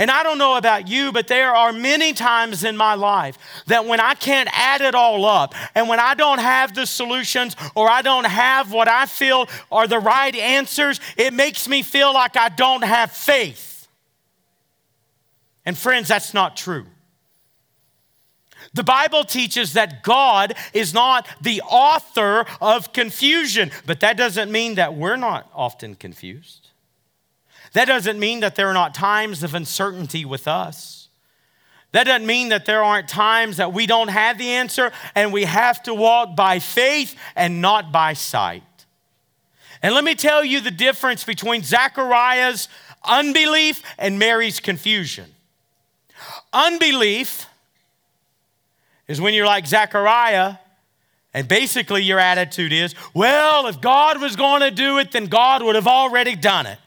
And 0.00 0.10
I 0.10 0.22
don't 0.22 0.38
know 0.38 0.56
about 0.56 0.88
you, 0.88 1.12
but 1.12 1.28
there 1.28 1.54
are 1.54 1.74
many 1.74 2.14
times 2.14 2.64
in 2.64 2.74
my 2.74 2.94
life 2.94 3.36
that 3.66 3.84
when 3.84 4.00
I 4.00 4.14
can't 4.14 4.48
add 4.50 4.80
it 4.80 4.94
all 4.94 5.26
up 5.26 5.54
and 5.74 5.90
when 5.90 6.00
I 6.00 6.14
don't 6.14 6.38
have 6.38 6.74
the 6.74 6.86
solutions 6.86 7.54
or 7.74 7.86
I 7.90 8.00
don't 8.00 8.24
have 8.24 8.72
what 8.72 8.88
I 8.88 9.04
feel 9.04 9.46
are 9.70 9.86
the 9.86 9.98
right 9.98 10.34
answers, 10.34 11.00
it 11.18 11.34
makes 11.34 11.68
me 11.68 11.82
feel 11.82 12.14
like 12.14 12.38
I 12.38 12.48
don't 12.48 12.82
have 12.82 13.12
faith. 13.12 13.88
And 15.66 15.76
friends, 15.76 16.08
that's 16.08 16.32
not 16.32 16.56
true. 16.56 16.86
The 18.72 18.84
Bible 18.84 19.24
teaches 19.24 19.74
that 19.74 20.02
God 20.02 20.54
is 20.72 20.94
not 20.94 21.28
the 21.42 21.60
author 21.60 22.46
of 22.62 22.94
confusion, 22.94 23.70
but 23.84 24.00
that 24.00 24.16
doesn't 24.16 24.50
mean 24.50 24.76
that 24.76 24.94
we're 24.94 25.16
not 25.16 25.50
often 25.54 25.94
confused. 25.94 26.59
That 27.72 27.86
doesn't 27.86 28.18
mean 28.18 28.40
that 28.40 28.56
there 28.56 28.68
are 28.68 28.74
not 28.74 28.94
times 28.94 29.42
of 29.42 29.54
uncertainty 29.54 30.24
with 30.24 30.48
us. 30.48 31.08
That 31.92 32.04
doesn't 32.04 32.26
mean 32.26 32.50
that 32.50 32.66
there 32.66 32.82
aren't 32.82 33.08
times 33.08 33.56
that 33.56 33.72
we 33.72 33.86
don't 33.86 34.08
have 34.08 34.38
the 34.38 34.50
answer 34.50 34.92
and 35.14 35.32
we 35.32 35.44
have 35.44 35.82
to 35.84 35.94
walk 35.94 36.36
by 36.36 36.58
faith 36.60 37.16
and 37.34 37.60
not 37.60 37.90
by 37.90 38.12
sight. 38.12 38.62
And 39.82 39.94
let 39.94 40.04
me 40.04 40.14
tell 40.14 40.44
you 40.44 40.60
the 40.60 40.70
difference 40.70 41.24
between 41.24 41.62
Zechariah's 41.62 42.68
unbelief 43.04 43.82
and 43.98 44.18
Mary's 44.18 44.60
confusion. 44.60 45.26
Unbelief 46.52 47.46
is 49.08 49.20
when 49.20 49.34
you're 49.34 49.46
like 49.46 49.66
Zachariah, 49.66 50.56
and 51.32 51.48
basically 51.48 52.02
your 52.02 52.18
attitude 52.18 52.72
is, 52.72 52.94
well, 53.14 53.66
if 53.66 53.80
God 53.80 54.20
was 54.20 54.36
going 54.36 54.60
to 54.60 54.70
do 54.70 54.98
it, 54.98 55.12
then 55.12 55.26
God 55.26 55.62
would 55.62 55.76
have 55.76 55.86
already 55.86 56.36
done 56.36 56.66
it. 56.66 56.78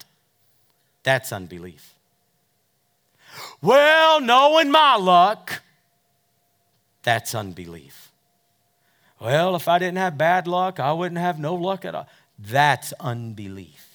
That's 1.04 1.32
unbelief. 1.32 1.94
Well, 3.62 4.22
knowing 4.22 4.72
my 4.72 4.96
luck, 4.96 5.62
that's 7.04 7.36
unbelief. 7.36 8.12
Well, 9.20 9.56
if 9.56 9.68
I 9.68 9.80
didn't 9.80 9.98
have 9.98 10.18
bad 10.18 10.48
luck, 10.48 10.80
I 10.80 10.92
wouldn't 10.94 11.20
have 11.20 11.40
no 11.40 11.56
luck 11.56 11.86
at 11.86 11.96
all. 11.96 12.08
That's 12.38 12.94
unbelief. 13.00 13.90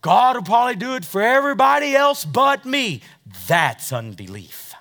God 0.00 0.36
will 0.36 0.42
probably 0.42 0.76
do 0.76 0.94
it 0.94 1.04
for 1.04 1.22
everybody 1.22 1.94
else 1.94 2.24
but 2.24 2.64
me. 2.64 3.02
That's 3.46 3.92
unbelief. 3.92 4.74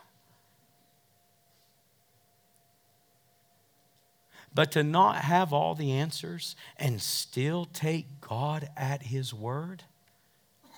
But 4.53 4.71
to 4.71 4.83
not 4.83 5.17
have 5.17 5.53
all 5.53 5.75
the 5.75 5.91
answers 5.91 6.55
and 6.77 7.01
still 7.01 7.65
take 7.65 8.21
God 8.21 8.69
at 8.75 9.03
His 9.03 9.33
word, 9.33 9.83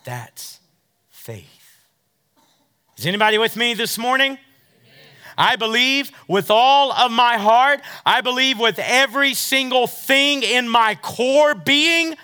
that's 0.09 0.59
faith. 1.09 1.45
Is 2.97 3.05
anybody 3.05 3.37
with 3.37 3.55
me 3.55 3.75
this 3.75 3.95
morning? 3.99 4.39
I 5.37 5.55
believe 5.55 6.11
with 6.27 6.49
all 6.49 6.91
of 6.91 7.11
my 7.11 7.37
heart, 7.37 7.81
I 8.05 8.21
believe 8.21 8.59
with 8.59 8.79
every 8.79 9.35
single 9.35 9.85
thing 9.85 10.41
in 10.41 10.67
my 10.67 10.95
core 10.95 11.53
being 11.53 12.15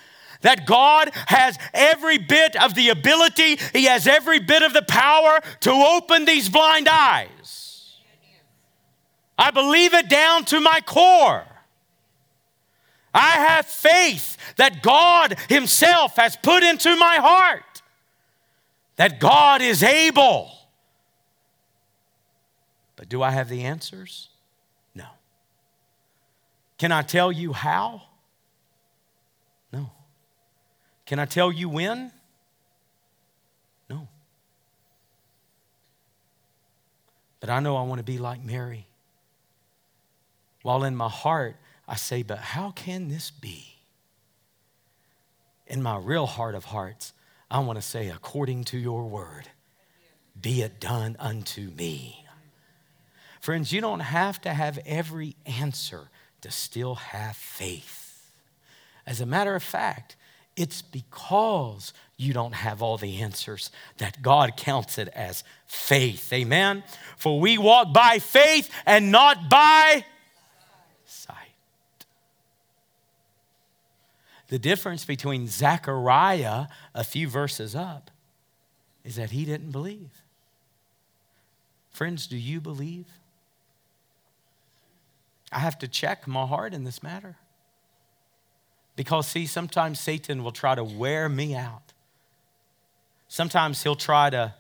that 0.42 0.66
God 0.66 1.12
has 1.28 1.60
every 1.76 2.18
bit 2.18 2.62
of 2.62 2.74
the 2.74 2.90
ability, 2.90 3.58
He 3.72 3.86
has 3.86 4.08
every 4.08 4.40
bit 4.40 4.64
of 4.64 4.74
the 4.74 4.82
power 4.82 5.40
to 5.62 5.72
open 5.72 6.26
these 6.26 6.50
blind 6.50 6.88
eyes. 6.90 7.98
I 9.38 9.52
believe 9.52 9.94
it 9.94 10.10
down 10.10 10.44
to 10.46 10.60
my 10.60 10.82
core. 10.82 11.46
I 13.14 13.30
have 13.30 13.68
faith 13.68 14.38
that 14.58 14.82
God 14.82 15.38
Himself 15.50 16.16
has 16.16 16.36
put 16.36 16.64
into 16.64 16.96
my 16.96 17.18
heart 17.18 17.75
that 18.96 19.20
God 19.20 19.62
is 19.62 19.84
able 19.84 20.56
but 22.96 23.10
do 23.10 23.22
I 23.22 23.32
have 23.32 23.50
the 23.50 23.64
answers? 23.64 24.30
No. 24.94 25.06
Can 26.78 26.92
I 26.92 27.02
tell 27.02 27.32
you 27.32 27.54
how? 27.54 28.04
No. 29.72 29.92
Can 31.06 31.20
I 31.20 31.26
tell 31.26 31.52
you 31.52 31.70
when? 31.70 32.12
No. 33.90 34.08
But 37.40 37.50
I 37.50 37.60
know 37.60 37.76
I 37.76 37.84
want 37.84 38.00
to 38.00 38.06
be 38.06 38.18
like 38.18 38.44
Mary. 38.44 38.88
While 40.62 40.84
in 40.84 40.96
my 40.96 41.10
heart, 41.10 41.58
I 41.88 41.96
say, 41.96 42.24
but 42.24 42.40
how 42.40 42.72
can 42.72 43.10
this 43.10 43.30
be? 43.30 43.68
In 45.68 45.84
my 45.84 45.98
real 45.98 46.26
heart 46.26 46.56
of 46.56 46.66
hearts, 46.66 47.14
I 47.50 47.60
want 47.60 47.78
to 47.78 47.82
say, 47.82 48.10
according 48.10 48.64
to 48.66 48.78
your 48.78 49.04
word, 49.04 49.50
be 50.40 50.62
it 50.62 50.80
done 50.80 51.16
unto 51.20 51.70
me. 51.72 52.26
Friends, 53.40 53.72
you 53.72 53.80
don't 53.82 54.00
have 54.00 54.42
to 54.42 54.54
have 54.54 54.80
every 54.86 55.36
answer 55.46 56.10
to 56.42 56.52
still 56.52 56.96
have 56.96 57.36
faith. 57.36 58.32
As 59.06 59.22
a 59.22 59.26
matter 59.26 59.56
of 59.56 59.62
fact, 59.62 60.16
it's 60.56 60.82
because 60.82 61.94
you 62.18 62.34
don't 62.34 62.56
have 62.56 62.82
all 62.82 62.98
the 62.98 63.22
answers 63.22 63.70
that 63.98 64.22
God 64.22 64.56
counts 64.56 64.98
it 64.98 65.10
as 65.10 65.44
faith. 65.68 66.32
Amen? 66.32 66.84
For 67.18 67.40
we 67.40 67.58
walk 67.58 67.94
by 67.94 68.20
faith 68.20 68.72
and 68.86 69.12
not 69.12 69.50
by 69.50 70.06
sight. 71.06 71.36
The 74.48 74.60
difference 74.60 75.06
between 75.06 75.48
Zechariah, 75.48 76.68
a 76.94 77.04
few 77.04 77.28
verses 77.28 77.76
up, 77.76 78.12
is 79.04 79.16
that 79.16 79.32
he 79.32 79.46
didn't 79.46 79.72
believe. 79.72 80.24
Friends, 81.92 82.28
do 82.28 82.38
you 82.38 82.60
believe? 82.62 83.08
I 85.52 85.60
have 85.60 85.80
to 85.80 85.88
check 85.88 86.28
my 86.28 86.46
heart 86.46 86.74
in 86.74 86.84
this 86.84 87.02
matter. 87.02 87.38
Because, 88.96 89.28
see, 89.28 89.46
sometimes 89.46 90.00
Satan 90.00 90.44
will 90.44 90.52
try 90.52 90.76
to 90.76 90.84
wear 90.84 91.28
me 91.30 91.56
out. 91.56 91.94
Sometimes 93.28 93.82
he'll 93.84 93.96
try 93.96 94.30
to, 94.30 94.54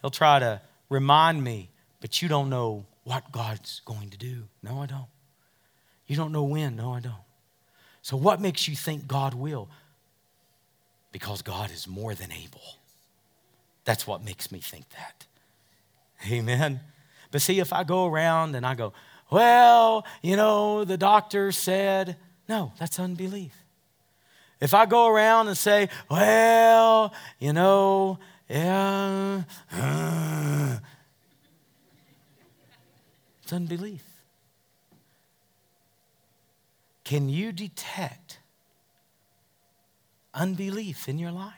he'll 0.00 0.10
try 0.10 0.38
to 0.38 0.60
remind 0.88 1.42
me, 1.42 1.70
but 2.00 2.22
you 2.22 2.28
don't 2.28 2.50
know 2.50 2.86
what 3.04 3.32
God's 3.32 3.80
going 3.84 4.10
to 4.10 4.18
do. 4.18 4.44
No, 4.62 4.80
I 4.80 4.86
don't. 4.86 5.06
You 6.06 6.16
don't 6.16 6.32
know 6.32 6.44
when. 6.44 6.76
No, 6.76 6.92
I 6.92 7.00
don't. 7.00 7.14
So, 8.02 8.16
what 8.16 8.40
makes 8.40 8.66
you 8.66 8.74
think 8.74 9.06
God 9.06 9.32
will? 9.32 9.68
Because 11.12 11.42
God 11.42 11.70
is 11.70 11.86
more 11.86 12.14
than 12.14 12.32
able. 12.32 12.78
That's 13.84 14.06
what 14.06 14.24
makes 14.24 14.50
me 14.50 14.58
think 14.58 14.88
that. 14.90 15.26
Amen. 16.30 16.80
But 17.30 17.42
see, 17.42 17.60
if 17.60 17.72
I 17.72 17.84
go 17.84 18.06
around 18.06 18.54
and 18.54 18.66
I 18.66 18.74
go, 18.74 18.92
well, 19.30 20.04
you 20.20 20.36
know, 20.36 20.84
the 20.84 20.96
doctor 20.96 21.52
said, 21.52 22.16
no, 22.48 22.72
that's 22.78 22.98
unbelief. 23.00 23.54
If 24.60 24.74
I 24.74 24.86
go 24.86 25.08
around 25.08 25.48
and 25.48 25.56
say, 25.56 25.88
well, 26.10 27.12
you 27.38 27.52
know, 27.52 28.18
yeah, 28.48 29.42
uh, 29.72 30.78
it's 33.42 33.52
unbelief. 33.52 34.11
Can 37.04 37.28
you 37.28 37.52
detect 37.52 38.38
unbelief 40.34 41.08
in 41.08 41.18
your 41.18 41.32
life? 41.32 41.54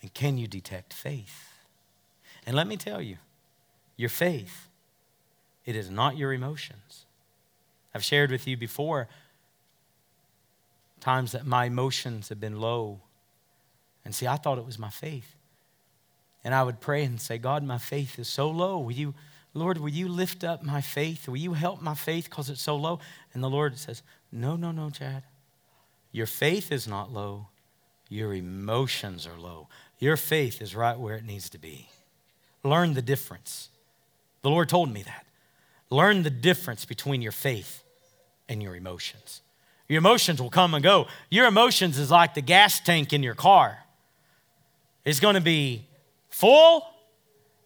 And 0.00 0.12
can 0.12 0.38
you 0.38 0.46
detect 0.46 0.92
faith? 0.92 1.48
And 2.46 2.56
let 2.56 2.66
me 2.66 2.76
tell 2.76 3.00
you, 3.00 3.18
your 3.96 4.08
faith 4.08 4.68
it 5.64 5.76
is 5.76 5.90
not 5.90 6.16
your 6.16 6.32
emotions. 6.32 7.06
I've 7.94 8.04
shared 8.04 8.30
with 8.30 8.46
you 8.46 8.56
before 8.56 9.08
times 11.00 11.32
that 11.32 11.46
my 11.46 11.66
emotions 11.66 12.28
have 12.28 12.40
been 12.40 12.60
low. 12.60 13.00
And 14.04 14.14
see, 14.14 14.26
I 14.26 14.36
thought 14.36 14.58
it 14.58 14.66
was 14.66 14.78
my 14.78 14.90
faith. 14.90 15.36
And 16.44 16.54
I 16.54 16.62
would 16.62 16.80
pray 16.80 17.04
and 17.04 17.20
say, 17.20 17.38
God, 17.38 17.62
my 17.62 17.78
faith 17.78 18.18
is 18.18 18.28
so 18.28 18.50
low. 18.50 18.78
Will 18.78 18.92
you, 18.92 19.14
Lord, 19.54 19.78
will 19.78 19.90
you 19.90 20.08
lift 20.08 20.44
up 20.44 20.62
my 20.62 20.80
faith? 20.80 21.28
Will 21.28 21.36
you 21.36 21.52
help 21.52 21.82
my 21.82 21.94
faith 21.94 22.24
because 22.24 22.48
it's 22.48 22.62
so 22.62 22.76
low? 22.76 23.00
And 23.34 23.42
the 23.42 23.50
Lord 23.50 23.78
says, 23.78 24.02
No, 24.30 24.56
no, 24.56 24.72
no, 24.72 24.90
Chad. 24.90 25.24
Your 26.10 26.26
faith 26.26 26.72
is 26.72 26.88
not 26.88 27.12
low. 27.12 27.48
Your 28.08 28.34
emotions 28.34 29.26
are 29.26 29.38
low. 29.38 29.68
Your 29.98 30.16
faith 30.16 30.60
is 30.60 30.74
right 30.74 30.98
where 30.98 31.16
it 31.16 31.24
needs 31.24 31.48
to 31.50 31.58
be. 31.58 31.88
Learn 32.62 32.94
the 32.94 33.02
difference. 33.02 33.68
The 34.42 34.50
Lord 34.50 34.68
told 34.68 34.92
me 34.92 35.02
that. 35.02 35.24
Learn 35.90 36.22
the 36.22 36.30
difference 36.30 36.84
between 36.84 37.22
your 37.22 37.32
faith 37.32 37.82
and 38.48 38.62
your 38.62 38.76
emotions. 38.76 39.42
Your 39.88 39.98
emotions 39.98 40.40
will 40.40 40.50
come 40.50 40.74
and 40.74 40.82
go. 40.82 41.06
Your 41.30 41.46
emotions 41.46 41.98
is 41.98 42.10
like 42.10 42.34
the 42.34 42.40
gas 42.40 42.80
tank 42.80 43.12
in 43.12 43.22
your 43.22 43.34
car. 43.34 43.78
It's 45.04 45.20
going 45.20 45.34
to 45.34 45.40
be 45.40 45.86
full 46.30 46.86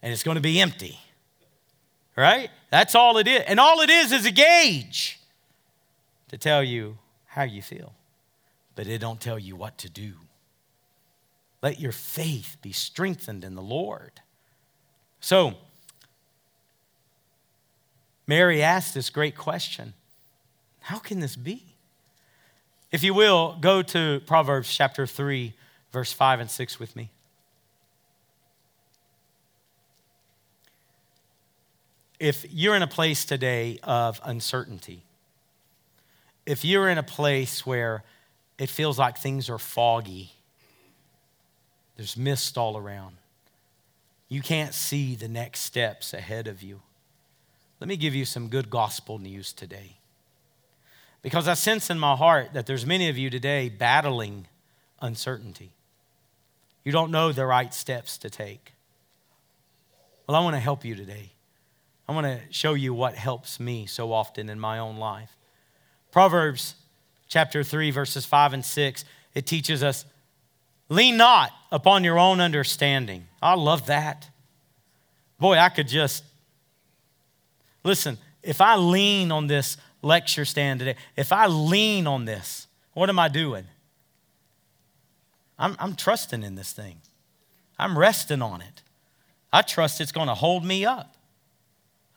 and 0.03 0.13
it's 0.13 0.23
going 0.23 0.37
to 0.37 0.41
be 0.41 0.61
empty. 0.61 0.99
Right? 2.17 2.51
That's 2.71 2.95
all 2.95 3.19
it 3.19 3.29
is. 3.29 3.43
And 3.47 3.61
all 3.61 3.81
it 3.81 3.91
is 3.91 4.13
is 4.13 4.25
a 4.25 4.31
gauge 4.31 5.21
to 6.29 6.39
tell 6.39 6.63
you 6.65 6.99
how 7.27 7.43
you 7.43 7.61
feel. 7.63 7.95
But 8.75 8.87
it 8.87 8.99
don't 9.01 9.21
tell 9.21 9.39
you 9.39 9.57
what 9.57 9.79
to 9.79 9.91
do. 9.91 10.15
Let 11.63 11.81
your 11.81 11.93
faith 11.93 12.57
be 12.63 12.73
strengthened 12.73 13.45
in 13.45 13.55
the 13.55 13.63
Lord. 13.63 14.21
So, 15.21 15.55
Mary 18.27 18.63
asked 18.63 18.95
this 18.95 19.11
great 19.11 19.37
question 19.37 19.95
How 20.81 20.99
can 20.99 21.21
this 21.21 21.37
be? 21.37 21.75
If 22.93 23.03
you 23.03 23.15
will, 23.15 23.57
go 23.61 23.83
to 23.83 24.21
Proverbs 24.27 24.75
chapter 24.75 25.07
3, 25.07 25.55
verse 25.93 26.13
5 26.13 26.41
and 26.41 26.51
6 26.51 26.79
with 26.79 26.95
me. 26.95 27.11
If 32.19 32.47
you're 32.51 32.75
in 32.75 32.83
a 32.83 32.87
place 32.87 33.25
today 33.25 33.79
of 33.83 34.21
uncertainty, 34.25 35.03
if 36.47 36.65
you're 36.65 36.89
in 36.89 36.99
a 36.99 37.03
place 37.03 37.67
where 37.67 38.05
it 38.59 38.71
feels 38.71 38.99
like 38.99 39.19
things 39.19 39.51
are 39.51 39.59
foggy, 39.59 40.33
there's 41.97 42.17
mist 42.17 42.57
all 42.57 42.77
around, 42.77 43.17
you 44.29 44.41
can't 44.41 44.75
see 44.75 45.15
the 45.15 45.29
next 45.29 45.61
steps 45.61 46.15
ahead 46.15 46.49
of 46.49 46.63
you. 46.63 46.81
Let 47.81 47.89
me 47.89 47.97
give 47.97 48.15
you 48.15 48.25
some 48.25 48.49
good 48.49 48.71
gospel 48.71 49.19
news 49.19 49.53
today. 49.53 49.97
Because 51.23 51.49
I 51.49 51.55
sense 51.55 51.91
in 51.91 51.99
my 51.99 52.17
heart 52.17 52.55
that 52.55 52.67
there's 52.67 52.87
many 52.87 53.09
of 53.09 53.19
you 53.19 53.29
today 53.31 53.69
battling 53.69 54.47
uncertainty. 55.01 55.73
You 56.85 56.93
don't 56.93 57.11
know 57.11 57.33
the 57.33 57.45
right 57.45 57.75
steps 57.75 58.17
to 58.19 58.31
take. 58.31 58.73
Well, 60.27 60.37
I 60.37 60.41
want 60.41 60.55
to 60.55 60.61
help 60.61 60.85
you 60.85 60.95
today. 60.95 61.33
I 62.09 62.13
want 62.13 62.27
to 62.27 62.41
show 62.51 62.75
you 62.75 62.95
what 62.95 63.15
helps 63.15 63.59
me 63.59 63.87
so 63.87 64.13
often 64.13 64.49
in 64.49 64.61
my 64.61 64.79
own 64.79 64.99
life. 64.99 65.37
Proverbs 66.13 66.77
chapter 67.29 67.65
3, 67.65 67.91
verses 67.91 68.25
5 68.25 68.55
and 68.55 68.65
6, 68.65 69.05
it 69.35 69.47
teaches 69.47 69.83
us 69.83 70.05
lean 70.89 71.17
not 71.17 71.51
upon 71.73 72.05
your 72.05 72.19
own 72.19 72.41
understanding. 72.41 73.27
I 73.43 73.55
love 73.55 73.87
that. 73.87 74.31
Boy, 75.39 75.59
I 75.59 75.69
could 75.69 75.89
just 75.89 76.23
Listen, 77.87 78.19
if 78.43 78.61
I 78.61 78.75
lean 78.75 79.31
on 79.31 79.47
this 79.47 79.77
lecture 80.03 80.45
stand 80.45 80.81
today, 80.81 80.97
if 81.15 81.31
I 81.31 81.47
lean 81.47 82.09
on 82.09 82.25
this, 82.25 82.67
what 82.95 83.09
am 83.09 83.21
I 83.21 83.29
doing? 83.29 83.65
I'm, 85.57 85.77
I'm 85.79 85.95
trusting 85.95 86.43
in 86.43 86.57
this 86.57 86.73
thing. 86.73 86.97
I'm 87.79 87.97
resting 87.97 88.43
on 88.43 88.61
it. 88.61 88.83
I 89.53 89.63
trust 89.63 90.01
it's 90.01 90.11
going 90.11 90.27
to 90.27 90.35
hold 90.35 90.65
me 90.65 90.85
up. 90.85 91.16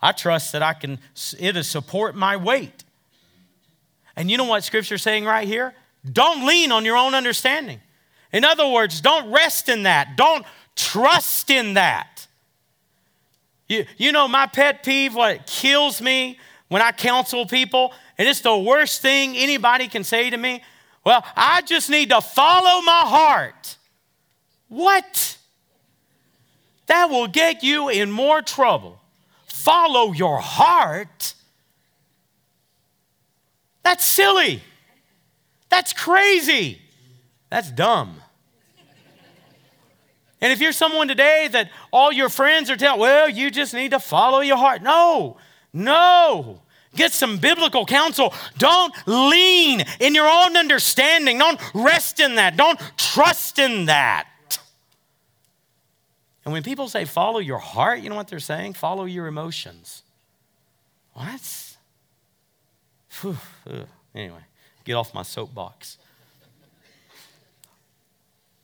I 0.02 0.12
trust 0.12 0.54
that 0.54 0.64
I 0.64 0.74
can, 0.74 1.00
it'll 1.38 1.64
support 1.64 2.16
my 2.16 2.38
weight. 2.38 2.84
And 4.16 4.30
you 4.30 4.38
know 4.38 4.46
what 4.46 4.64
Scripture's 4.64 5.02
saying 5.02 5.26
right 5.26 5.48
here? 5.48 5.74
Don't 6.10 6.46
lean 6.46 6.72
on 6.72 6.86
your 6.86 6.98
own 6.98 7.16
understanding. 7.16 7.80
In 8.32 8.46
other 8.46 8.68
words, 8.68 9.02
don't 9.02 9.32
rest 9.32 9.70
in 9.70 9.84
that. 9.84 10.16
Don't 10.16 10.46
trust 10.76 11.50
in 11.50 11.74
that. 11.74 12.28
You, 13.68 13.86
you 13.98 14.12
know, 14.12 14.28
my 14.28 14.48
pet 14.48 14.84
peeve, 14.84 15.16
what 15.16 15.46
kills 15.46 16.02
me 16.02 16.40
when 16.70 16.82
I 16.82 16.92
counsel 16.92 17.46
people, 17.46 17.94
and 18.18 18.28
it's 18.28 18.42
the 18.42 18.58
worst 18.58 19.02
thing 19.02 19.36
anybody 19.38 19.88
can 19.88 20.04
say 20.04 20.30
to 20.30 20.38
me. 20.38 20.64
Well, 21.06 21.24
I 21.36 21.62
just 21.62 21.90
need 21.90 22.10
to 22.10 22.22
follow 22.22 22.82
my 22.82 23.02
heart. 23.06 23.78
What? 24.68 25.38
That 26.88 27.10
will 27.10 27.28
get 27.28 27.64
you 27.64 27.90
in 27.90 28.12
more 28.12 28.42
trouble. 28.42 28.99
Follow 29.60 30.14
your 30.14 30.40
heart. 30.40 31.34
That's 33.84 34.06
silly. 34.06 34.64
That's 35.68 35.92
crazy. 35.92 36.80
That's 37.50 37.70
dumb. 37.70 38.22
And 40.40 40.54
if 40.54 40.62
you're 40.62 40.72
someone 40.72 41.10
today 41.10 41.50
that 41.52 41.70
all 41.92 42.14
your 42.14 42.30
friends 42.30 42.70
are 42.70 42.78
telling, 42.78 43.02
well, 43.02 43.30
you 43.30 43.52
just 43.52 43.74
need 43.74 43.92
to 43.92 44.00
follow 44.00 44.40
your 44.40 44.56
heart. 44.56 44.82
No, 44.82 45.36
no. 45.74 46.62
Get 46.96 47.12
some 47.12 47.38
biblical 47.38 47.86
counsel. 47.86 48.34
Don't 48.58 48.94
lean 49.06 49.84
in 50.00 50.16
your 50.16 50.30
own 50.30 50.56
understanding. 50.56 51.38
Don't 51.38 51.60
rest 51.74 52.22
in 52.22 52.36
that. 52.36 52.56
Don't 52.56 52.80
trust 52.96 53.60
in 53.60 53.88
that. 53.88 54.30
And 56.50 56.54
when 56.56 56.64
people 56.64 56.90
say 56.90 57.06
follow 57.06 57.38
your 57.38 57.60
heart, 57.60 58.00
you 58.00 58.10
know 58.10 58.16
what 58.16 58.28
they're 58.28 58.40
saying? 58.40 58.74
Follow 58.74 59.06
your 59.06 59.28
emotions. 59.28 60.02
What? 61.14 61.78
Anyway, 64.16 64.42
get 64.84 64.94
off 64.96 65.14
my 65.14 65.22
soapbox. 65.22 66.00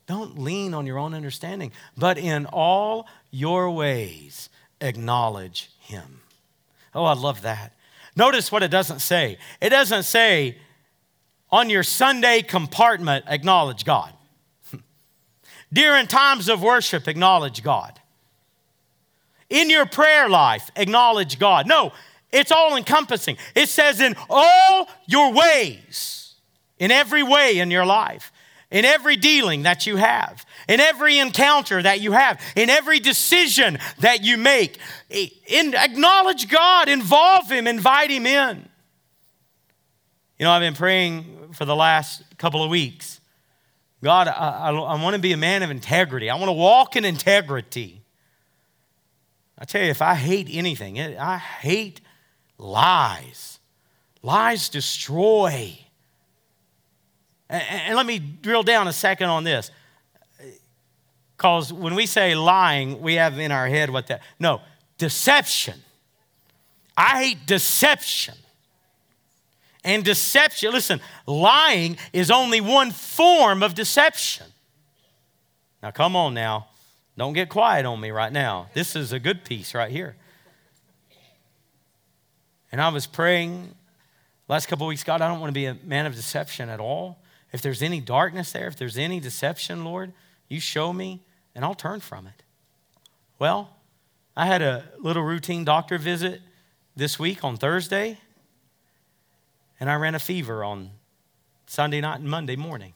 Don't 0.08 0.36
lean 0.36 0.74
on 0.74 0.84
your 0.84 0.98
own 0.98 1.14
understanding, 1.14 1.70
but 1.96 2.18
in 2.18 2.46
all 2.46 3.06
your 3.30 3.70
ways, 3.70 4.48
acknowledge 4.80 5.70
Him. 5.78 6.22
Oh, 6.92 7.04
I 7.04 7.14
love 7.14 7.42
that. 7.42 7.72
Notice 8.16 8.50
what 8.50 8.64
it 8.64 8.72
doesn't 8.72 8.98
say. 8.98 9.38
It 9.60 9.68
doesn't 9.68 10.02
say, 10.02 10.58
on 11.52 11.70
your 11.70 11.84
Sunday 11.84 12.42
compartment, 12.42 13.26
acknowledge 13.28 13.84
God. 13.84 14.12
During 15.76 16.06
times 16.06 16.48
of 16.48 16.62
worship, 16.62 17.06
acknowledge 17.06 17.62
God. 17.62 18.00
In 19.50 19.68
your 19.68 19.84
prayer 19.84 20.26
life, 20.26 20.70
acknowledge 20.74 21.38
God. 21.38 21.66
No, 21.66 21.92
it's 22.32 22.50
all 22.50 22.76
encompassing. 22.78 23.36
It 23.54 23.68
says, 23.68 24.00
in 24.00 24.16
all 24.30 24.88
your 25.06 25.34
ways, 25.34 26.32
in 26.78 26.90
every 26.90 27.22
way 27.22 27.58
in 27.58 27.70
your 27.70 27.84
life, 27.84 28.32
in 28.70 28.86
every 28.86 29.16
dealing 29.16 29.64
that 29.64 29.86
you 29.86 29.96
have, 29.96 30.46
in 30.66 30.80
every 30.80 31.18
encounter 31.18 31.82
that 31.82 32.00
you 32.00 32.12
have, 32.12 32.40
in 32.56 32.70
every 32.70 32.98
decision 32.98 33.78
that 33.98 34.24
you 34.24 34.38
make, 34.38 34.78
in, 35.10 35.74
acknowledge 35.74 36.48
God, 36.48 36.88
involve 36.88 37.50
Him, 37.50 37.66
invite 37.66 38.10
Him 38.10 38.24
in. 38.24 38.66
You 40.38 40.46
know, 40.46 40.52
I've 40.52 40.62
been 40.62 40.72
praying 40.72 41.52
for 41.52 41.66
the 41.66 41.76
last 41.76 42.22
couple 42.38 42.62
of 42.62 42.70
weeks. 42.70 43.15
God, 44.02 44.28
I, 44.28 44.32
I, 44.32 44.70
I 44.70 45.02
want 45.02 45.14
to 45.14 45.22
be 45.22 45.32
a 45.32 45.36
man 45.36 45.62
of 45.62 45.70
integrity. 45.70 46.30
I 46.30 46.34
want 46.36 46.48
to 46.48 46.52
walk 46.52 46.96
in 46.96 47.04
integrity. 47.04 48.02
I 49.58 49.64
tell 49.64 49.82
you, 49.82 49.90
if 49.90 50.02
I 50.02 50.14
hate 50.14 50.48
anything, 50.50 51.00
I 51.00 51.38
hate 51.38 52.00
lies. 52.58 53.58
Lies 54.22 54.68
destroy. 54.68 55.78
And, 57.48 57.62
and 57.70 57.96
let 57.96 58.06
me 58.06 58.18
drill 58.18 58.62
down 58.62 58.86
a 58.86 58.92
second 58.92 59.28
on 59.28 59.44
this. 59.44 59.70
Because 61.36 61.72
when 61.72 61.94
we 61.94 62.06
say 62.06 62.34
lying, 62.34 63.00
we 63.00 63.14
have 63.14 63.38
in 63.38 63.52
our 63.52 63.66
head 63.66 63.90
what 63.90 64.06
that, 64.08 64.22
no, 64.38 64.60
deception. 64.98 65.80
I 66.96 67.22
hate 67.22 67.46
deception. 67.46 68.34
And 69.86 70.04
deception, 70.04 70.72
listen, 70.72 71.00
lying 71.26 71.96
is 72.12 72.28
only 72.28 72.60
one 72.60 72.90
form 72.90 73.62
of 73.62 73.74
deception. 73.74 74.46
Now, 75.80 75.92
come 75.92 76.16
on 76.16 76.34
now. 76.34 76.66
Don't 77.16 77.34
get 77.34 77.48
quiet 77.48 77.86
on 77.86 78.00
me 78.00 78.10
right 78.10 78.32
now. 78.32 78.68
This 78.74 78.96
is 78.96 79.12
a 79.12 79.20
good 79.20 79.44
piece 79.44 79.74
right 79.74 79.90
here. 79.90 80.16
And 82.72 82.80
I 82.80 82.88
was 82.88 83.06
praying 83.06 83.76
last 84.48 84.66
couple 84.66 84.88
weeks, 84.88 85.04
God, 85.04 85.22
I 85.22 85.28
don't 85.28 85.38
want 85.38 85.50
to 85.50 85.54
be 85.54 85.66
a 85.66 85.76
man 85.84 86.04
of 86.04 86.16
deception 86.16 86.68
at 86.68 86.80
all. 86.80 87.22
If 87.52 87.62
there's 87.62 87.80
any 87.80 88.00
darkness 88.00 88.50
there, 88.50 88.66
if 88.66 88.76
there's 88.76 88.98
any 88.98 89.20
deception, 89.20 89.84
Lord, 89.84 90.12
you 90.48 90.58
show 90.58 90.92
me 90.92 91.22
and 91.54 91.64
I'll 91.64 91.76
turn 91.76 92.00
from 92.00 92.26
it. 92.26 92.42
Well, 93.38 93.70
I 94.36 94.46
had 94.46 94.62
a 94.62 94.84
little 94.98 95.22
routine 95.22 95.64
doctor 95.64 95.96
visit 95.96 96.40
this 96.96 97.20
week 97.20 97.44
on 97.44 97.56
Thursday, 97.56 98.18
and 99.78 99.90
I 99.90 99.94
ran 99.94 100.14
a 100.14 100.18
fever 100.18 100.64
on 100.64 100.90
Sunday 101.66 102.00
night 102.00 102.20
and 102.20 102.28
Monday 102.28 102.56
morning. 102.56 102.94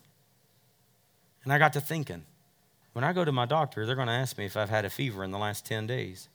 And 1.45 1.53
I 1.53 1.59
got 1.59 1.73
to 1.75 1.81
thinking, 1.81 2.25
when 2.93 3.05
I 3.05 3.13
go 3.13 3.25
to 3.25 3.33
my 3.33 3.47
doctor, 3.47 3.87
they're 3.87 3.95
going 3.95 4.09
to 4.09 4.13
ask 4.13 4.37
me 4.37 4.47
if 4.47 4.57
I've 4.57 4.71
had 4.71 4.85
a 4.85 4.91
fever 4.91 5.25
in 5.25 5.31
the 5.31 5.39
last 5.39 5.65
10 5.67 5.87
days. 5.87 6.29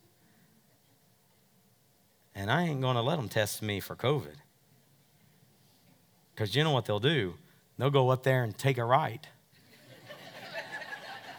And 2.34 2.52
I 2.52 2.64
ain't 2.64 2.82
going 2.82 2.96
to 2.96 3.02
let 3.02 3.18
them 3.18 3.30
test 3.30 3.62
me 3.62 3.80
for 3.80 3.96
COVID. 3.96 4.36
Because 6.34 6.56
you 6.56 6.64
know 6.64 6.72
what 6.72 6.86
they'll 6.86 7.00
do? 7.00 7.36
They'll 7.78 7.90
go 7.90 8.10
up 8.10 8.24
there 8.24 8.44
and 8.44 8.58
take 8.58 8.78
a 8.78 8.84
right. 8.84 9.26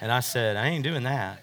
and 0.00 0.10
I 0.10 0.20
said, 0.20 0.56
I 0.56 0.68
ain't 0.68 0.84
doing 0.84 1.02
that. 1.02 1.42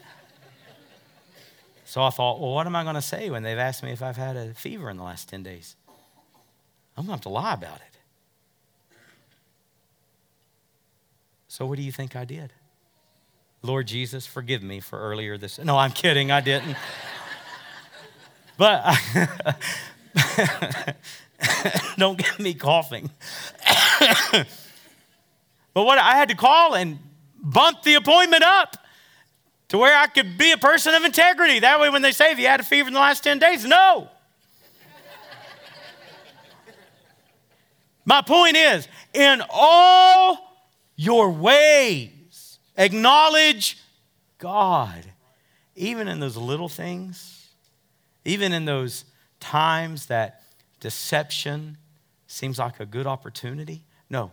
So 1.85 2.01
I 2.01 2.09
thought, 2.09 2.39
well, 2.39 2.53
what 2.53 2.65
am 2.65 2.75
I 2.75 2.83
going 2.83 2.95
to 2.95 3.01
say 3.01 3.29
when 3.29 3.43
they've 3.43 3.57
asked 3.57 3.83
me 3.83 3.91
if 3.91 4.01
I've 4.01 4.17
had 4.17 4.35
a 4.35 4.53
fever 4.55 4.89
in 4.89 4.97
the 4.97 5.03
last 5.03 5.29
10 5.29 5.43
days? 5.43 5.75
I'm 6.95 7.05
going 7.05 7.07
to 7.07 7.11
have 7.13 7.21
to 7.21 7.29
lie 7.29 7.53
about 7.53 7.77
it. 7.77 7.97
So 11.47 11.65
what 11.65 11.77
do 11.77 11.83
you 11.83 11.91
think 11.91 12.15
I 12.15 12.25
did? 12.25 12.53
Lord 13.61 13.87
Jesus, 13.87 14.25
forgive 14.25 14.63
me 14.63 14.79
for 14.79 14.99
earlier 14.99 15.37
this. 15.37 15.59
No, 15.59 15.77
I'm 15.77 15.91
kidding, 15.91 16.31
I 16.31 16.41
didn't. 16.41 16.75
but 18.57 18.97
don't 21.97 22.17
get 22.17 22.39
me 22.39 22.53
coughing. 22.53 23.09
But 25.73 25.85
what 25.85 25.97
I 25.97 26.11
had 26.11 26.29
to 26.29 26.35
call 26.35 26.75
and 26.75 26.99
bump 27.41 27.83
the 27.83 27.95
appointment 27.95 28.43
up 28.43 28.77
to 29.69 29.77
where 29.77 29.97
I 29.97 30.07
could 30.07 30.37
be 30.37 30.51
a 30.51 30.57
person 30.57 30.93
of 30.93 31.03
integrity. 31.03 31.59
That 31.59 31.79
way, 31.79 31.89
when 31.89 32.01
they 32.01 32.11
say, 32.11 32.29
Have 32.29 32.39
you 32.39 32.47
had 32.47 32.59
a 32.59 32.63
fever 32.63 32.87
in 32.87 32.93
the 32.93 32.99
last 32.99 33.23
10 33.23 33.39
days? 33.39 33.65
No. 33.65 34.09
My 38.05 38.21
point 38.21 38.55
is, 38.55 38.87
in 39.13 39.41
all 39.49 40.37
your 40.95 41.29
ways, 41.31 42.59
acknowledge 42.77 43.77
God. 44.37 45.03
Even 45.75 46.07
in 46.07 46.19
those 46.19 46.37
little 46.37 46.69
things, 46.69 47.49
even 48.25 48.53
in 48.53 48.65
those 48.65 49.05
times 49.39 50.05
that 50.07 50.43
deception 50.79 51.77
seems 52.27 52.59
like 52.59 52.79
a 52.79 52.85
good 52.85 53.07
opportunity. 53.07 53.83
No, 54.09 54.31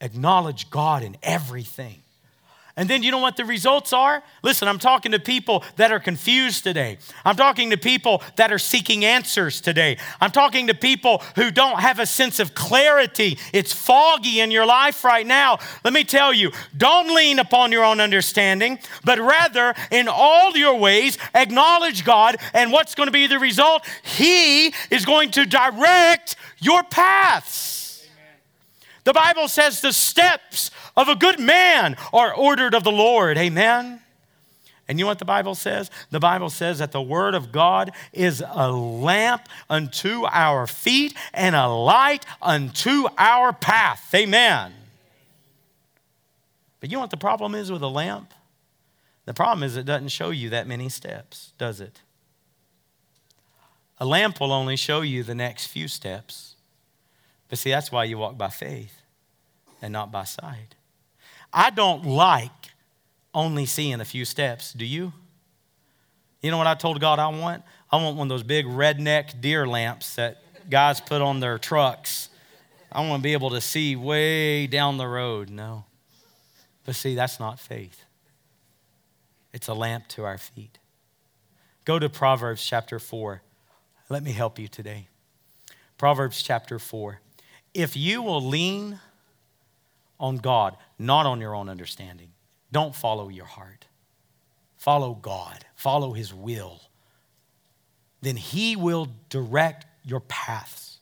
Acknowledge 0.00 0.70
God 0.70 1.02
in 1.02 1.16
everything. 1.22 2.02
And 2.80 2.88
then 2.88 3.02
you 3.02 3.10
know 3.10 3.18
what 3.18 3.36
the 3.36 3.44
results 3.44 3.92
are? 3.92 4.22
Listen, 4.42 4.66
I'm 4.66 4.78
talking 4.78 5.12
to 5.12 5.18
people 5.18 5.62
that 5.76 5.92
are 5.92 6.00
confused 6.00 6.64
today. 6.64 6.96
I'm 7.26 7.36
talking 7.36 7.68
to 7.68 7.76
people 7.76 8.22
that 8.36 8.50
are 8.50 8.58
seeking 8.58 9.04
answers 9.04 9.60
today. 9.60 9.98
I'm 10.18 10.30
talking 10.30 10.66
to 10.68 10.72
people 10.72 11.22
who 11.36 11.50
don't 11.50 11.80
have 11.80 11.98
a 11.98 12.06
sense 12.06 12.40
of 12.40 12.54
clarity. 12.54 13.36
It's 13.52 13.74
foggy 13.74 14.40
in 14.40 14.50
your 14.50 14.64
life 14.64 15.04
right 15.04 15.26
now. 15.26 15.58
Let 15.84 15.92
me 15.92 16.04
tell 16.04 16.32
you 16.32 16.52
don't 16.74 17.14
lean 17.14 17.38
upon 17.38 17.70
your 17.70 17.84
own 17.84 18.00
understanding, 18.00 18.78
but 19.04 19.18
rather 19.18 19.74
in 19.90 20.08
all 20.08 20.56
your 20.56 20.76
ways 20.76 21.18
acknowledge 21.34 22.02
God. 22.02 22.38
And 22.54 22.72
what's 22.72 22.94
going 22.94 23.08
to 23.08 23.12
be 23.12 23.26
the 23.26 23.38
result? 23.38 23.84
He 24.02 24.72
is 24.90 25.04
going 25.04 25.32
to 25.32 25.44
direct 25.44 26.34
your 26.60 26.82
paths. 26.84 27.79
The 29.10 29.14
Bible 29.14 29.48
says 29.48 29.80
the 29.80 29.92
steps 29.92 30.70
of 30.96 31.08
a 31.08 31.16
good 31.16 31.40
man 31.40 31.96
are 32.12 32.32
ordered 32.32 32.74
of 32.74 32.84
the 32.84 32.92
Lord. 32.92 33.36
Amen. 33.38 34.00
And 34.86 35.00
you 35.00 35.04
know 35.04 35.08
what 35.08 35.18
the 35.18 35.24
Bible 35.24 35.56
says? 35.56 35.90
The 36.10 36.20
Bible 36.20 36.48
says 36.48 36.78
that 36.78 36.92
the 36.92 37.02
Word 37.02 37.34
of 37.34 37.50
God 37.50 37.90
is 38.12 38.40
a 38.48 38.70
lamp 38.70 39.48
unto 39.68 40.26
our 40.30 40.68
feet 40.68 41.16
and 41.34 41.56
a 41.56 41.66
light 41.66 42.24
unto 42.40 43.08
our 43.18 43.52
path. 43.52 44.14
Amen. 44.14 44.74
But 46.78 46.92
you 46.92 46.96
know 46.96 47.00
what 47.00 47.10
the 47.10 47.16
problem 47.16 47.56
is 47.56 47.72
with 47.72 47.82
a 47.82 47.88
lamp? 47.88 48.32
The 49.24 49.34
problem 49.34 49.64
is 49.64 49.76
it 49.76 49.86
doesn't 49.86 50.10
show 50.10 50.30
you 50.30 50.50
that 50.50 50.68
many 50.68 50.88
steps, 50.88 51.52
does 51.58 51.80
it? 51.80 52.00
A 53.98 54.06
lamp 54.06 54.38
will 54.38 54.52
only 54.52 54.76
show 54.76 55.00
you 55.00 55.24
the 55.24 55.34
next 55.34 55.66
few 55.66 55.88
steps. 55.88 56.54
But 57.48 57.58
see, 57.58 57.70
that's 57.70 57.90
why 57.90 58.04
you 58.04 58.16
walk 58.16 58.38
by 58.38 58.50
faith 58.50 58.99
and 59.82 59.92
not 59.92 60.10
by 60.12 60.24
sight. 60.24 60.74
I 61.52 61.70
don't 61.70 62.04
like 62.04 62.50
only 63.34 63.66
seeing 63.66 64.00
a 64.00 64.04
few 64.04 64.24
steps, 64.24 64.72
do 64.72 64.84
you? 64.84 65.12
You 66.42 66.50
know 66.50 66.58
what 66.58 66.66
I 66.66 66.74
told 66.74 67.00
God 67.00 67.18
I 67.18 67.28
want? 67.28 67.62
I 67.90 67.96
want 67.96 68.16
one 68.16 68.26
of 68.26 68.28
those 68.30 68.42
big 68.42 68.66
redneck 68.66 69.40
deer 69.40 69.66
lamps 69.66 70.16
that 70.16 70.42
guys 70.70 71.00
put 71.00 71.20
on 71.20 71.40
their 71.40 71.58
trucks. 71.58 72.28
I 72.90 73.06
want 73.06 73.20
to 73.20 73.22
be 73.22 73.32
able 73.32 73.50
to 73.50 73.60
see 73.60 73.94
way 73.96 74.66
down 74.66 74.96
the 74.96 75.06
road. 75.06 75.50
No. 75.50 75.84
But 76.84 76.94
see, 76.94 77.14
that's 77.14 77.38
not 77.38 77.60
faith, 77.60 78.04
it's 79.52 79.68
a 79.68 79.74
lamp 79.74 80.08
to 80.08 80.24
our 80.24 80.38
feet. 80.38 80.78
Go 81.84 81.98
to 81.98 82.08
Proverbs 82.08 82.64
chapter 82.64 82.98
4. 82.98 83.42
Let 84.08 84.22
me 84.22 84.32
help 84.32 84.58
you 84.58 84.68
today. 84.68 85.08
Proverbs 85.98 86.42
chapter 86.42 86.78
4. 86.78 87.20
If 87.74 87.96
you 87.96 88.22
will 88.22 88.42
lean 88.42 89.00
on 90.20 90.36
God, 90.36 90.76
not 90.98 91.26
on 91.26 91.40
your 91.40 91.54
own 91.54 91.68
understanding, 91.68 92.28
don't 92.70 92.94
follow 92.94 93.28
your 93.28 93.46
heart. 93.46 93.86
Follow 94.76 95.14
God, 95.14 95.64
follow 95.74 96.12
His 96.12 96.32
will. 96.32 96.80
Then 98.22 98.36
He 98.36 98.76
will 98.76 99.08
direct 99.28 99.86
your 100.04 100.20
paths. 100.20 100.98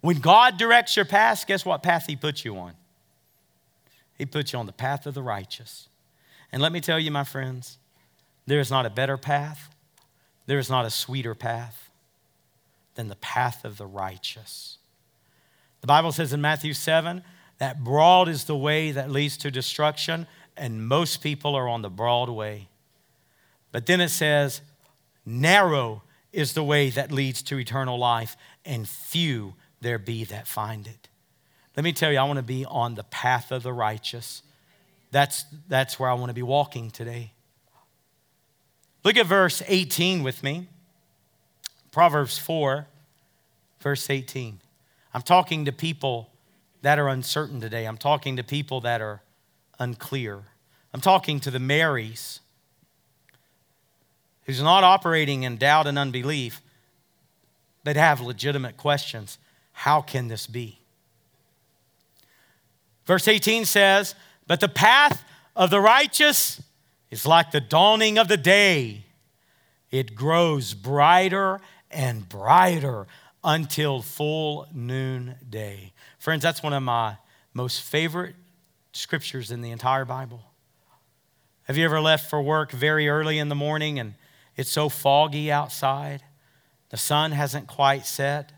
When 0.00 0.18
God 0.18 0.58
directs 0.58 0.94
your 0.94 1.04
paths, 1.04 1.44
guess 1.44 1.64
what 1.64 1.82
path 1.82 2.04
He 2.06 2.16
puts 2.16 2.44
you 2.44 2.56
on? 2.56 2.74
He 4.16 4.26
puts 4.26 4.52
you 4.52 4.58
on 4.58 4.66
the 4.66 4.72
path 4.72 5.06
of 5.06 5.14
the 5.14 5.22
righteous. 5.22 5.88
And 6.52 6.60
let 6.60 6.72
me 6.72 6.80
tell 6.80 6.98
you, 6.98 7.10
my 7.10 7.24
friends, 7.24 7.78
there 8.46 8.60
is 8.60 8.70
not 8.70 8.86
a 8.86 8.90
better 8.90 9.16
path, 9.16 9.70
there 10.46 10.58
is 10.58 10.70
not 10.70 10.84
a 10.84 10.90
sweeter 10.90 11.34
path 11.34 11.90
than 12.94 13.08
the 13.08 13.16
path 13.16 13.64
of 13.64 13.76
the 13.76 13.86
righteous. 13.86 14.78
The 15.80 15.86
Bible 15.86 16.10
says 16.10 16.32
in 16.32 16.40
Matthew 16.40 16.72
7 16.72 17.22
that 17.58 17.82
broad 17.82 18.28
is 18.28 18.44
the 18.44 18.56
way 18.56 18.92
that 18.92 19.10
leads 19.10 19.36
to 19.38 19.50
destruction, 19.50 20.26
and 20.56 20.86
most 20.86 21.22
people 21.22 21.54
are 21.54 21.68
on 21.68 21.82
the 21.82 21.90
broad 21.90 22.28
way. 22.28 22.68
But 23.72 23.86
then 23.86 24.00
it 24.00 24.08
says, 24.08 24.60
narrow 25.26 26.02
is 26.32 26.52
the 26.52 26.62
way 26.62 26.90
that 26.90 27.12
leads 27.12 27.42
to 27.42 27.58
eternal 27.58 27.98
life, 27.98 28.36
and 28.64 28.88
few 28.88 29.54
there 29.80 29.98
be 29.98 30.24
that 30.24 30.46
find 30.46 30.86
it. 30.86 31.08
Let 31.76 31.84
me 31.84 31.92
tell 31.92 32.10
you, 32.10 32.18
I 32.18 32.24
want 32.24 32.38
to 32.38 32.42
be 32.42 32.64
on 32.64 32.94
the 32.94 33.04
path 33.04 33.52
of 33.52 33.62
the 33.62 33.72
righteous. 33.72 34.42
That's, 35.10 35.44
that's 35.68 35.98
where 35.98 36.10
I 36.10 36.14
want 36.14 36.30
to 36.30 36.34
be 36.34 36.42
walking 36.42 36.90
today. 36.90 37.32
Look 39.04 39.16
at 39.16 39.26
verse 39.26 39.62
18 39.66 40.22
with 40.22 40.42
me. 40.42 40.66
Proverbs 41.92 42.38
4, 42.38 42.86
verse 43.80 44.10
18. 44.10 44.60
I'm 45.14 45.22
talking 45.22 45.64
to 45.64 45.72
people 45.72 46.30
that 46.82 46.98
are 46.98 47.08
uncertain 47.08 47.60
today. 47.60 47.86
I'm 47.86 47.98
talking 47.98 48.36
to 48.36 48.44
people 48.44 48.80
that 48.82 49.00
are 49.00 49.22
unclear. 49.78 50.42
I'm 50.92 51.00
talking 51.00 51.40
to 51.40 51.50
the 51.50 51.58
Marys 51.58 52.40
who's 54.44 54.62
not 54.62 54.82
operating 54.82 55.42
in 55.42 55.58
doubt 55.58 55.86
and 55.86 55.98
unbelief, 55.98 56.62
but 57.84 57.96
have 57.96 58.20
legitimate 58.20 58.78
questions. 58.78 59.38
How 59.72 60.00
can 60.00 60.28
this 60.28 60.46
be? 60.46 60.78
Verse 63.04 63.28
18 63.28 63.66
says, 63.66 64.14
But 64.46 64.60
the 64.60 64.68
path 64.68 65.22
of 65.54 65.68
the 65.70 65.80
righteous 65.80 66.62
is 67.10 67.26
like 67.26 67.50
the 67.50 67.60
dawning 67.60 68.18
of 68.18 68.28
the 68.28 68.36
day. 68.38 69.04
It 69.90 70.14
grows 70.14 70.72
brighter 70.72 71.60
and 71.90 72.28
brighter 72.28 73.06
until 73.48 74.02
full 74.02 74.66
noonday. 74.74 75.90
Friends, 76.18 76.42
that's 76.42 76.62
one 76.62 76.74
of 76.74 76.82
my 76.82 77.16
most 77.54 77.80
favorite 77.80 78.34
scriptures 78.92 79.50
in 79.50 79.62
the 79.62 79.70
entire 79.70 80.04
Bible. 80.04 80.42
Have 81.62 81.78
you 81.78 81.86
ever 81.86 81.98
left 81.98 82.28
for 82.28 82.42
work 82.42 82.72
very 82.72 83.08
early 83.08 83.38
in 83.38 83.48
the 83.48 83.54
morning 83.54 83.98
and 83.98 84.12
it's 84.54 84.68
so 84.68 84.90
foggy 84.90 85.50
outside? 85.50 86.22
The 86.90 86.98
sun 86.98 87.32
hasn't 87.32 87.68
quite 87.68 88.04
set 88.04 88.52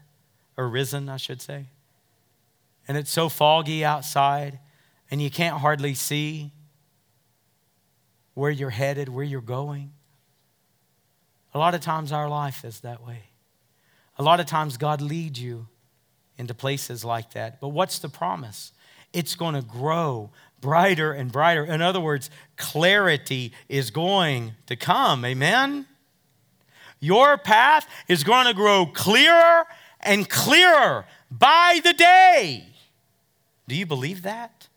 or 0.56 0.68
risen, 0.68 1.08
I 1.08 1.18
should 1.18 1.40
say. 1.40 1.66
And 2.88 2.96
it's 2.96 3.12
so 3.12 3.28
foggy 3.28 3.84
outside 3.84 4.58
and 5.08 5.22
you 5.22 5.30
can't 5.30 5.58
hardly 5.58 5.94
see 5.94 6.50
where 8.34 8.50
you're 8.50 8.70
headed, 8.70 9.08
where 9.08 9.24
you're 9.24 9.40
going. 9.40 9.92
A 11.54 11.58
lot 11.60 11.76
of 11.76 11.80
times 11.80 12.10
our 12.10 12.28
life 12.28 12.64
is 12.64 12.80
that 12.80 13.06
way. 13.06 13.29
A 14.20 14.22
lot 14.22 14.38
of 14.38 14.44
times 14.44 14.76
God 14.76 15.00
leads 15.00 15.40
you 15.40 15.66
into 16.36 16.52
places 16.52 17.06
like 17.06 17.30
that. 17.30 17.58
But 17.58 17.68
what's 17.68 18.00
the 18.00 18.10
promise? 18.10 18.70
It's 19.14 19.34
going 19.34 19.54
to 19.54 19.62
grow 19.62 20.28
brighter 20.60 21.10
and 21.12 21.32
brighter. 21.32 21.64
In 21.64 21.80
other 21.80 22.00
words, 22.00 22.28
clarity 22.58 23.54
is 23.66 23.90
going 23.90 24.52
to 24.66 24.76
come. 24.76 25.24
Amen? 25.24 25.86
Your 27.00 27.38
path 27.38 27.88
is 28.08 28.22
going 28.22 28.46
to 28.46 28.52
grow 28.52 28.84
clearer 28.84 29.64
and 30.00 30.28
clearer 30.28 31.06
by 31.30 31.80
the 31.82 31.94
day. 31.94 32.66
Do 33.68 33.74
you 33.74 33.86
believe 33.86 34.20
that? 34.20 34.68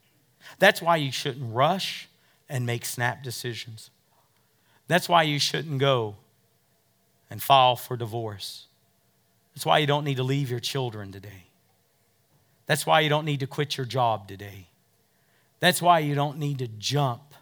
That's 0.57 0.81
why 0.81 0.95
you 0.95 1.11
shouldn't 1.11 1.53
rush 1.53 2.07
and 2.47 2.65
make 2.65 2.85
snap 2.85 3.23
decisions. 3.23 3.89
That's 4.87 5.09
why 5.09 5.23
you 5.23 5.37
shouldn't 5.37 5.79
go 5.79 6.15
and 7.29 7.43
file 7.43 7.75
for 7.75 7.97
divorce. 7.97 8.67
That's 9.53 9.65
why 9.65 9.79
you 9.79 9.87
don't 9.87 10.03
need 10.03 10.17
to 10.17 10.23
leave 10.23 10.49
your 10.49 10.59
children 10.59 11.11
today. 11.11 11.47
That's 12.65 12.85
why 12.85 13.01
you 13.01 13.09
don't 13.09 13.25
need 13.25 13.41
to 13.41 13.47
quit 13.47 13.77
your 13.77 13.85
job 13.85 14.27
today. 14.27 14.67
That's 15.59 15.81
why 15.81 15.99
you 15.99 16.15
don't 16.15 16.37
need 16.37 16.59
to 16.59 16.67
jump 16.67 17.33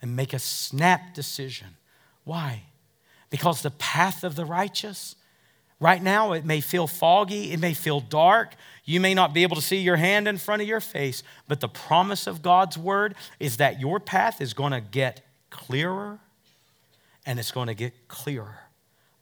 and 0.00 0.14
make 0.14 0.32
a 0.32 0.38
snap 0.38 1.14
decision. 1.14 1.68
Why? 2.24 2.62
Because 3.30 3.62
the 3.62 3.70
path 3.72 4.22
of 4.22 4.36
the 4.36 4.44
righteous, 4.44 5.16
right 5.80 6.02
now, 6.02 6.32
it 6.32 6.44
may 6.44 6.60
feel 6.60 6.86
foggy, 6.86 7.52
it 7.52 7.58
may 7.58 7.74
feel 7.74 8.00
dark. 8.00 8.54
You 8.84 9.00
may 9.00 9.14
not 9.14 9.34
be 9.34 9.42
able 9.42 9.56
to 9.56 9.62
see 9.62 9.78
your 9.78 9.96
hand 9.96 10.28
in 10.28 10.38
front 10.38 10.62
of 10.62 10.68
your 10.68 10.80
face, 10.80 11.22
but 11.48 11.60
the 11.60 11.68
promise 11.68 12.26
of 12.26 12.42
God's 12.42 12.78
word 12.78 13.14
is 13.40 13.56
that 13.56 13.80
your 13.80 13.98
path 13.98 14.40
is 14.40 14.54
going 14.54 14.72
to 14.72 14.80
get 14.80 15.22
clearer 15.50 16.20
and 17.26 17.38
it's 17.38 17.50
going 17.50 17.68
to 17.68 17.74
get 17.74 18.08
clearer 18.08 18.58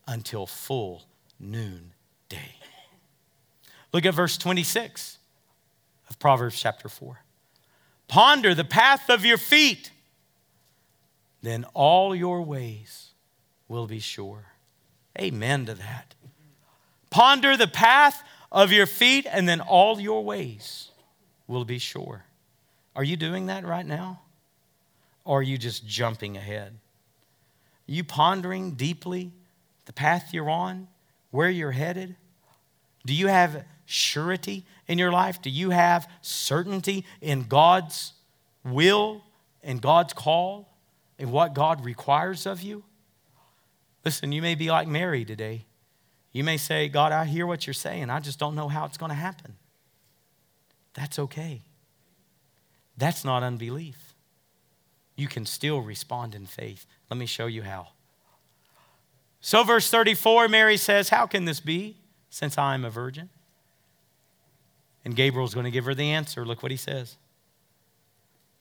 until 0.07 0.47
full 0.47 1.05
noon 1.39 1.93
day. 2.33 2.57
Look 3.93 4.07
at 4.07 4.15
verse 4.15 4.39
26 4.39 5.19
of 6.09 6.19
Proverbs 6.19 6.59
chapter 6.59 6.89
4. 6.89 7.21
Ponder 8.09 8.55
the 8.55 8.65
path 8.65 9.09
of 9.09 9.25
your 9.25 9.39
feet, 9.39 9.91
then 11.43 11.65
all 11.75 12.15
your 12.15 12.43
ways 12.43 13.11
will 13.69 13.87
be 13.87 13.99
sure. 13.99 14.47
Amen 15.19 15.67
to 15.67 15.75
that. 15.75 16.15
Ponder 17.11 17.57
the 17.57 17.67
path 17.69 18.23
of 18.51 18.73
your 18.73 18.87
feet, 18.87 19.27
and 19.31 19.49
then 19.49 19.61
all 19.61 20.01
your 20.01 20.25
ways 20.25 20.91
will 21.47 21.65
be 21.65 21.79
sure. 21.79 22.25
Are 22.97 23.05
you 23.05 23.17
doing 23.17 23.47
that 23.47 23.65
right 23.65 23.87
now? 23.87 24.21
Or 25.25 25.41
are 25.41 25.43
you 25.43 25.59
just 25.59 25.87
jumping 25.87 26.37
ahead? 26.37 26.79
Are 27.89 27.93
you 27.93 28.05
pondering 28.05 28.73
deeply 28.73 29.33
the 29.85 29.93
path 29.93 30.33
you're 30.33 30.51
on, 30.51 30.89
where 31.31 31.51
you're 31.51 31.73
headed? 31.73 32.17
Do 33.05 33.15
you 33.15 33.27
have 33.27 33.65
surety 33.85 34.65
in 34.87 34.99
your 34.99 35.13
life? 35.13 35.43
Do 35.43 35.51
you 35.51 35.71
have 35.71 36.09
certainty 36.21 37.05
in 37.21 37.45
God's 37.45 38.13
will 38.65 39.23
and 39.63 39.81
God's 39.81 40.13
call 40.13 40.77
and 41.19 41.33
what 41.33 41.55
God 41.55 41.85
requires 41.85 42.47
of 42.47 42.63
you? 42.63 42.85
Listen, 44.05 44.33
you 44.33 44.43
may 44.43 44.55
be 44.55 44.71
like 44.71 44.89
Mary 44.89 45.25
today. 45.25 45.67
You 46.33 46.45
may 46.45 46.57
say, 46.57 46.89
God, 46.89 47.13
I 47.13 47.25
hear 47.27 47.47
what 47.47 47.67
you're 47.67 47.75
saying. 47.75 48.11
I 48.11 48.21
just 48.21 48.39
don't 48.39 48.55
know 48.55 48.69
how 48.69 48.87
it's 48.87 48.97
going 48.97 49.11
to 49.11 49.17
happen. 49.17 49.57
That's 50.95 51.19
okay. 51.19 51.63
That's 52.97 53.25
not 53.25 53.43
unbelief. 53.43 54.15
You 55.17 55.29
can 55.29 55.47
still 55.47 55.81
respond 55.81 56.35
in 56.35 56.47
faith. 56.47 56.87
Let 57.11 57.19
me 57.19 57.27
show 57.27 57.47
you 57.47 57.63
how. 57.63 57.89
So, 59.41 59.63
verse 59.65 59.91
34, 59.91 60.49
Mary 60.49 60.77
says, 60.77 61.09
How 61.09 61.27
can 61.27 61.45
this 61.45 61.61
be 61.61 61.97
since 62.33 62.57
I 62.57 62.73
am 62.73 62.83
a 62.85 62.91
virgin? 62.91 63.29
And 65.05 65.15
Gabriel's 65.15 65.53
going 65.53 65.65
to 65.65 65.71
give 65.71 65.85
her 65.85 65.95
the 65.95 66.11
answer. 66.11 66.47
Look 66.47 66.63
what 66.63 66.71
he 66.71 66.79
says 66.79 67.17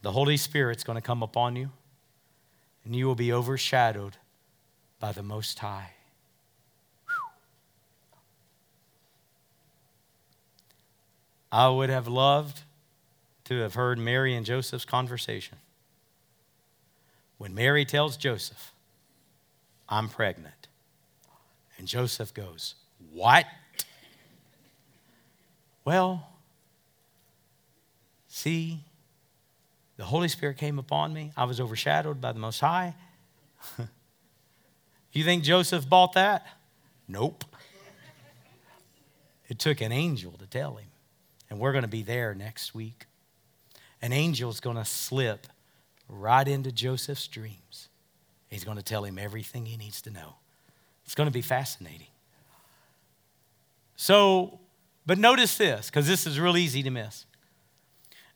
The 0.02 0.12
Holy 0.12 0.36
Spirit's 0.36 0.84
going 0.84 0.98
to 0.98 1.02
come 1.02 1.24
upon 1.24 1.56
you, 1.56 1.70
and 2.84 2.94
you 2.94 3.08
will 3.08 3.16
be 3.16 3.32
overshadowed 3.32 4.18
by 5.00 5.14
the 5.14 5.24
Most 5.24 5.58
High. 5.60 5.92
I 11.50 11.70
would 11.70 11.90
have 11.90 12.08
loved 12.08 12.64
to 13.46 13.60
have 13.60 13.76
heard 13.76 13.98
Mary 13.98 14.36
and 14.36 14.46
Joseph's 14.46 14.86
conversation. 14.86 15.58
When 17.38 17.56
Mary 17.56 17.86
tells 17.86 18.18
Joseph, 18.18 18.74
I'm 19.88 20.10
pregnant, 20.10 20.68
and 21.78 21.88
Joseph 21.88 22.34
goes, 22.34 22.76
What? 23.14 23.46
Well, 25.84 26.28
see, 28.28 28.80
the 29.98 30.06
Holy 30.06 30.28
Spirit 30.28 30.58
came 30.58 30.80
upon 30.80 31.14
me. 31.14 31.32
I 31.36 31.46
was 31.46 31.60
overshadowed 31.60 32.22
by 32.22 32.32
the 32.32 32.40
Most 32.40 32.60
High. 32.60 32.96
you 35.12 35.24
think 35.24 35.44
Joseph 35.44 35.88
bought 35.88 36.14
that? 36.14 36.48
Nope. 37.08 37.44
It 39.48 39.60
took 39.60 39.82
an 39.82 39.92
angel 39.92 40.32
to 40.40 40.46
tell 40.46 40.78
him. 40.78 40.88
And 41.50 41.60
we're 41.60 41.74
going 41.74 41.82
to 41.84 41.90
be 41.90 42.04
there 42.04 42.34
next 42.34 42.74
week. 42.74 43.06
An 44.02 44.14
angel's 44.14 44.62
going 44.62 44.78
to 44.78 44.86
slip 44.86 45.48
right 46.08 46.48
into 46.48 46.72
Joseph's 46.72 47.28
dreams. 47.28 47.90
He's 48.48 48.64
going 48.64 48.78
to 48.78 48.84
tell 48.84 49.04
him 49.04 49.20
everything 49.20 49.66
he 49.66 49.76
needs 49.76 50.02
to 50.04 50.10
know. 50.10 50.36
It's 51.04 51.16
going 51.16 51.28
to 51.28 51.34
be 51.34 51.42
fascinating. 51.42 52.08
So, 53.98 54.61
but 55.06 55.18
notice 55.18 55.58
this, 55.58 55.90
because 55.90 56.08
this 56.08 56.28
is 56.28 56.40
real 56.40 56.58
easy 56.58 56.84
to 56.84 56.90
miss. 56.90 57.26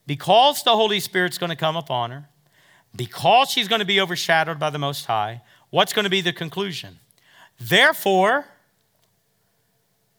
Because 0.07 0.63
the 0.63 0.75
Holy 0.75 0.99
Spirit's 0.99 1.37
going 1.37 1.49
to 1.49 1.55
come 1.55 1.75
upon 1.75 2.11
her, 2.11 2.29
because 2.95 3.49
she's 3.49 3.67
going 3.67 3.79
to 3.79 3.85
be 3.85 3.99
overshadowed 3.99 4.59
by 4.59 4.69
the 4.69 4.79
Most 4.79 5.05
High, 5.05 5.41
what's 5.69 5.93
going 5.93 6.05
to 6.05 6.09
be 6.09 6.21
the 6.21 6.33
conclusion? 6.33 6.99
Therefore, 7.59 8.45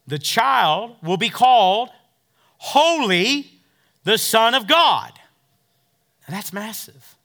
the 0.07 0.19
child 0.19 0.97
will 1.03 1.17
be 1.17 1.29
called 1.29 1.91
Holy, 2.59 3.61
the 4.05 4.19
Son 4.19 4.55
of 4.55 4.67
God. 4.67 5.13
And 6.27 6.35
that's 6.35 6.53
massive. 6.53 7.17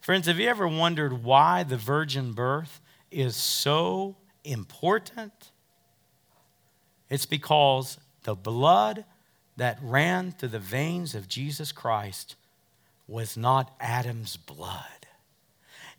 Friends, 0.00 0.26
have 0.26 0.38
you 0.38 0.48
ever 0.48 0.68
wondered 0.68 1.24
why 1.24 1.62
the 1.62 1.76
virgin 1.76 2.32
birth 2.32 2.80
is 3.10 3.36
so 3.36 4.16
important? 4.44 5.50
It's 7.08 7.26
because 7.26 7.98
the 8.24 8.34
blood 8.34 9.04
that 9.56 9.78
ran 9.82 10.32
through 10.32 10.48
the 10.48 10.58
veins 10.58 11.14
of 11.14 11.28
Jesus 11.28 11.72
Christ 11.72 12.36
was 13.06 13.36
not 13.36 13.74
Adam's 13.80 14.36
blood. 14.36 15.06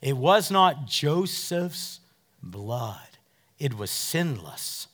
It 0.02 0.18
was 0.18 0.52
not 0.52 0.88
Joseph's 0.88 2.00
blood. 2.44 3.18
It 3.58 3.78
was 3.78 3.90
sinless, 3.90 4.88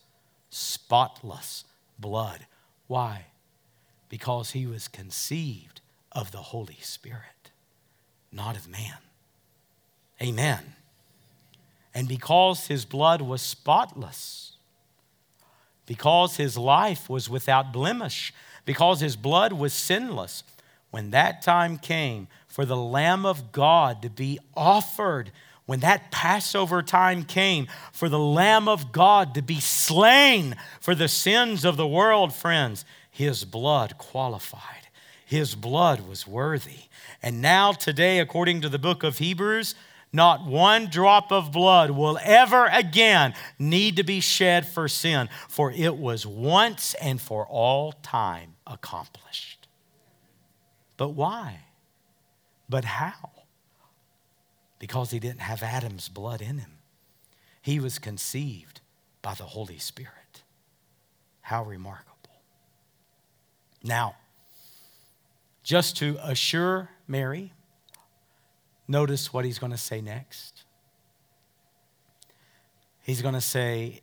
spotless 0.49 1.65
blood. 1.97 2.45
Why? 2.87 3.25
Because 4.09 4.51
he 4.51 4.67
was 4.67 4.87
conceived 4.87 5.81
of 6.11 6.31
the 6.31 6.37
Holy 6.37 6.77
Spirit, 6.81 7.51
not 8.31 8.55
of 8.55 8.69
man. 8.69 8.97
Amen. 10.21 10.75
And 11.93 12.07
because 12.07 12.67
his 12.67 12.85
blood 12.85 13.21
was 13.21 13.41
spotless, 13.41 14.50
because 15.91 16.37
his 16.37 16.57
life 16.57 17.09
was 17.09 17.29
without 17.29 17.73
blemish, 17.73 18.33
because 18.63 19.01
his 19.01 19.17
blood 19.17 19.51
was 19.51 19.73
sinless, 19.73 20.41
when 20.89 21.11
that 21.11 21.41
time 21.41 21.77
came 21.77 22.29
for 22.47 22.63
the 22.63 22.77
Lamb 22.77 23.25
of 23.25 23.51
God 23.51 24.01
to 24.01 24.09
be 24.09 24.39
offered, 24.55 25.33
when 25.65 25.81
that 25.81 26.09
Passover 26.09 26.81
time 26.81 27.25
came 27.25 27.67
for 27.91 28.07
the 28.07 28.17
Lamb 28.17 28.69
of 28.69 28.93
God 28.93 29.35
to 29.35 29.41
be 29.41 29.59
slain 29.59 30.55
for 30.79 30.95
the 30.95 31.09
sins 31.09 31.65
of 31.65 31.75
the 31.75 31.85
world, 31.85 32.33
friends, 32.33 32.85
his 33.09 33.43
blood 33.43 33.97
qualified. 33.97 34.87
His 35.25 35.55
blood 35.55 36.07
was 36.07 36.25
worthy. 36.25 36.83
And 37.21 37.41
now, 37.41 37.73
today, 37.73 38.19
according 38.19 38.61
to 38.61 38.69
the 38.69 38.79
book 38.79 39.03
of 39.03 39.17
Hebrews, 39.17 39.75
not 40.13 40.45
one 40.45 40.87
drop 40.87 41.31
of 41.31 41.51
blood 41.51 41.91
will 41.91 42.19
ever 42.21 42.65
again 42.65 43.33
need 43.57 43.95
to 43.95 44.03
be 44.03 44.19
shed 44.19 44.67
for 44.67 44.87
sin, 44.87 45.29
for 45.47 45.71
it 45.71 45.97
was 45.97 46.25
once 46.25 46.93
and 46.95 47.21
for 47.21 47.45
all 47.47 47.93
time 47.93 48.55
accomplished. 48.67 49.67
But 50.97 51.09
why? 51.09 51.61
But 52.67 52.85
how? 52.85 53.31
Because 54.79 55.11
he 55.11 55.19
didn't 55.19 55.41
have 55.41 55.63
Adam's 55.63 56.09
blood 56.09 56.41
in 56.41 56.57
him. 56.57 56.79
He 57.61 57.79
was 57.79 57.99
conceived 57.99 58.81
by 59.21 59.33
the 59.33 59.43
Holy 59.43 59.77
Spirit. 59.77 60.43
How 61.41 61.63
remarkable. 61.63 62.41
Now, 63.83 64.15
just 65.63 65.97
to 65.97 66.17
assure 66.23 66.89
Mary, 67.07 67.53
notice 68.91 69.33
what 69.33 69.45
he's 69.45 69.57
going 69.57 69.71
to 69.71 69.77
say 69.77 70.01
next. 70.01 70.63
He's 73.01 73.21
going 73.21 73.33
to 73.33 73.41
say, 73.41 74.01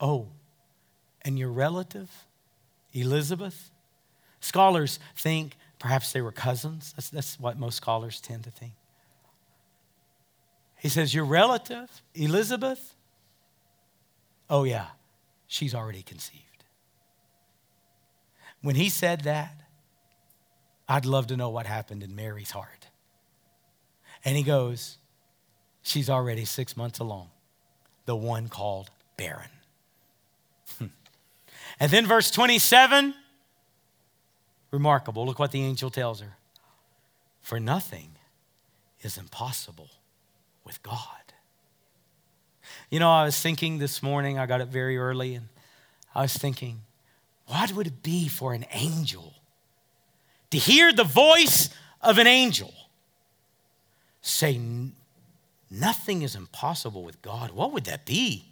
Oh, 0.00 0.28
and 1.22 1.38
your 1.38 1.50
relative, 1.50 2.10
Elizabeth? 2.92 3.70
Scholars 4.40 4.98
think 5.16 5.56
perhaps 5.78 6.12
they 6.12 6.20
were 6.20 6.32
cousins. 6.32 6.92
That's, 6.96 7.10
that's 7.10 7.38
what 7.38 7.58
most 7.58 7.76
scholars 7.76 8.20
tend 8.20 8.44
to 8.44 8.50
think. 8.50 8.72
He 10.76 10.88
says, 10.88 11.14
Your 11.14 11.24
relative, 11.24 12.02
Elizabeth? 12.14 12.94
Oh, 14.48 14.64
yeah, 14.64 14.86
she's 15.46 15.74
already 15.74 16.02
conceived. 16.02 16.44
When 18.62 18.74
he 18.74 18.88
said 18.88 19.22
that, 19.22 19.62
I'd 20.88 21.06
love 21.06 21.28
to 21.28 21.36
know 21.36 21.50
what 21.50 21.66
happened 21.66 22.02
in 22.02 22.16
Mary's 22.16 22.50
heart. 22.50 22.79
And 24.24 24.36
he 24.36 24.42
goes, 24.42 24.98
She's 25.82 26.10
already 26.10 26.44
six 26.44 26.76
months 26.76 26.98
along, 26.98 27.30
the 28.04 28.14
one 28.14 28.48
called 28.48 28.90
barren. 29.16 29.48
Hmm. 30.78 30.86
and 31.80 31.90
then 31.90 32.06
verse 32.06 32.30
27, 32.30 33.14
remarkable. 34.70 35.24
Look 35.24 35.38
what 35.38 35.52
the 35.52 35.62
angel 35.62 35.90
tells 35.90 36.20
her. 36.20 36.36
For 37.40 37.58
nothing 37.58 38.10
is 39.00 39.16
impossible 39.16 39.88
with 40.64 40.82
God. 40.82 40.98
You 42.90 43.00
know, 43.00 43.10
I 43.10 43.24
was 43.24 43.40
thinking 43.40 43.78
this 43.78 44.02
morning, 44.02 44.38
I 44.38 44.46
got 44.46 44.60
up 44.60 44.68
very 44.68 44.98
early, 44.98 45.34
and 45.34 45.48
I 46.14 46.22
was 46.22 46.36
thinking, 46.36 46.82
what 47.46 47.72
would 47.72 47.86
it 47.86 48.02
be 48.02 48.28
for 48.28 48.52
an 48.52 48.66
angel 48.72 49.34
to 50.50 50.58
hear 50.58 50.92
the 50.92 51.04
voice 51.04 51.70
of 52.00 52.18
an 52.18 52.26
angel 52.26 52.72
say, 54.20 54.60
Nothing 55.70 56.22
is 56.22 56.34
impossible 56.34 57.04
with 57.04 57.22
God? 57.22 57.52
What 57.52 57.72
would 57.72 57.84
that 57.84 58.04
be? 58.04 58.44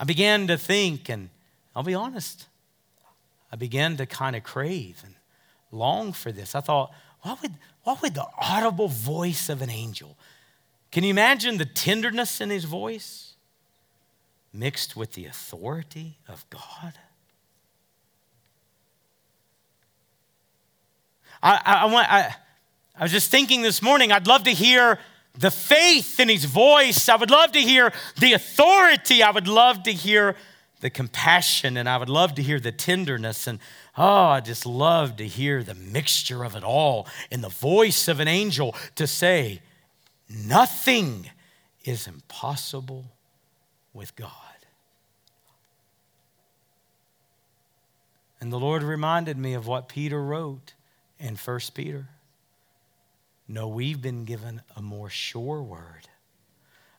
I 0.00 0.04
began 0.04 0.46
to 0.46 0.56
think, 0.56 1.08
and 1.08 1.28
I'll 1.74 1.82
be 1.82 1.94
honest, 1.94 2.46
I 3.52 3.56
began 3.56 3.96
to 3.98 4.06
kind 4.06 4.34
of 4.34 4.42
crave 4.42 5.02
and 5.04 5.14
long 5.70 6.12
for 6.12 6.32
this. 6.32 6.54
I 6.54 6.60
thought, 6.60 6.90
what 7.22 7.42
would, 7.42 7.52
what 7.82 8.02
would 8.02 8.14
the 8.14 8.26
audible 8.38 8.88
voice 8.88 9.48
of 9.48 9.62
an 9.62 9.70
angel? 9.70 10.16
Can 10.90 11.04
you 11.04 11.10
imagine 11.10 11.58
the 11.58 11.66
tenderness 11.66 12.40
in 12.40 12.50
his 12.50 12.64
voice 12.64 13.34
mixed 14.52 14.96
with 14.96 15.12
the 15.12 15.26
authority 15.26 16.18
of 16.28 16.48
God? 16.48 16.94
I, 21.42 21.60
I, 21.64 21.74
I 21.74 21.84
want, 21.86 22.12
I, 22.12 22.34
I 22.98 23.04
was 23.04 23.12
just 23.12 23.30
thinking 23.30 23.62
this 23.62 23.82
morning, 23.82 24.10
I'd 24.10 24.26
love 24.26 24.44
to 24.44 24.52
hear 24.52 24.98
the 25.38 25.50
faith 25.50 26.18
in 26.18 26.30
his 26.30 26.46
voice. 26.46 27.08
I 27.08 27.16
would 27.16 27.30
love 27.30 27.52
to 27.52 27.60
hear 27.60 27.92
the 28.18 28.32
authority. 28.32 29.22
I 29.22 29.30
would 29.30 29.48
love 29.48 29.82
to 29.82 29.92
hear 29.92 30.34
the 30.80 30.88
compassion 30.88 31.76
and 31.76 31.88
I 31.88 31.98
would 31.98 32.08
love 32.08 32.34
to 32.36 32.42
hear 32.42 32.58
the 32.58 32.72
tenderness. 32.72 33.46
And 33.46 33.58
oh, 33.98 34.26
I 34.26 34.40
just 34.40 34.64
love 34.64 35.16
to 35.16 35.26
hear 35.26 35.62
the 35.62 35.74
mixture 35.74 36.42
of 36.42 36.56
it 36.56 36.64
all 36.64 37.06
in 37.30 37.42
the 37.42 37.50
voice 37.50 38.08
of 38.08 38.18
an 38.18 38.28
angel 38.28 38.74
to 38.94 39.06
say, 39.06 39.60
nothing 40.28 41.30
is 41.84 42.06
impossible 42.06 43.04
with 43.92 44.16
God. 44.16 44.30
And 48.40 48.52
the 48.52 48.58
Lord 48.58 48.82
reminded 48.82 49.36
me 49.36 49.54
of 49.54 49.66
what 49.66 49.88
Peter 49.88 50.22
wrote 50.22 50.74
in 51.18 51.36
1 51.36 51.60
Peter. 51.74 52.08
No, 53.48 53.68
we've 53.68 54.02
been 54.02 54.24
given 54.24 54.62
a 54.76 54.82
more 54.82 55.08
sure 55.08 55.62
word, 55.62 56.08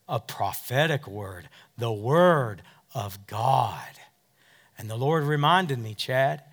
a 0.08 0.20
prophetic 0.20 1.08
word, 1.08 1.50
the 1.78 1.91
word 1.91 2.62
of 2.93 3.28
God. 3.28 3.82
And 4.78 4.89
the 4.89 4.95
Lord 4.95 5.24
reminded 5.24 5.80
me, 5.80 5.93
Chad, 5.93 6.43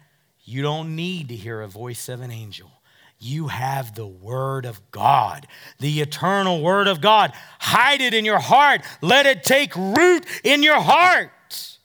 you 0.44 0.62
don't 0.62 0.96
need 0.96 1.28
to 1.28 1.36
hear 1.36 1.60
a 1.60 1.68
voice 1.68 2.08
of 2.08 2.20
an 2.20 2.30
angel. 2.30 2.70
You 3.18 3.48
have 3.48 3.94
the 3.94 4.06
Word 4.06 4.66
of 4.66 4.90
God, 4.90 5.46
the 5.78 6.00
eternal 6.00 6.60
Word 6.60 6.88
of 6.88 7.00
God. 7.00 7.32
Hide 7.58 8.02
it 8.02 8.12
in 8.12 8.24
your 8.24 8.38
heart. 8.38 8.82
Let 9.00 9.24
it 9.24 9.42
take 9.44 9.74
root 9.74 10.26
in 10.42 10.62
your 10.62 10.80
heart. 10.80 11.78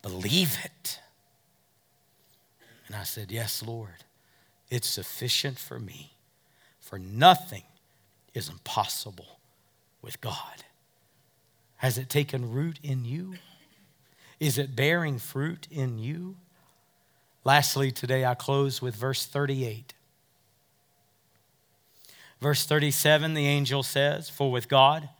Believe 0.00 0.56
it. 0.64 1.00
And 2.86 2.96
I 2.96 3.02
said, 3.02 3.30
Yes, 3.30 3.62
Lord. 3.62 4.04
It's 4.70 4.88
sufficient 4.88 5.58
for 5.58 5.78
me, 5.78 6.12
for 6.88 6.98
nothing 6.98 7.64
is 8.32 8.48
impossible 8.48 9.38
with 10.00 10.22
God. 10.22 10.64
Has 11.76 11.98
it 11.98 12.08
taken 12.08 12.50
root 12.50 12.78
in 12.82 13.04
you? 13.04 13.34
Is 14.40 14.56
it 14.56 14.74
bearing 14.74 15.18
fruit 15.18 15.68
in 15.70 15.98
you? 15.98 16.36
Lastly, 17.44 17.90
today 17.90 18.24
I 18.24 18.34
close 18.34 18.80
with 18.80 18.94
verse 18.94 19.26
38. 19.26 19.92
Verse 22.40 22.64
37, 22.64 23.34
the 23.34 23.46
angel 23.46 23.82
says, 23.82 24.30
For 24.30 24.50
with 24.50 24.66
God 24.70 25.10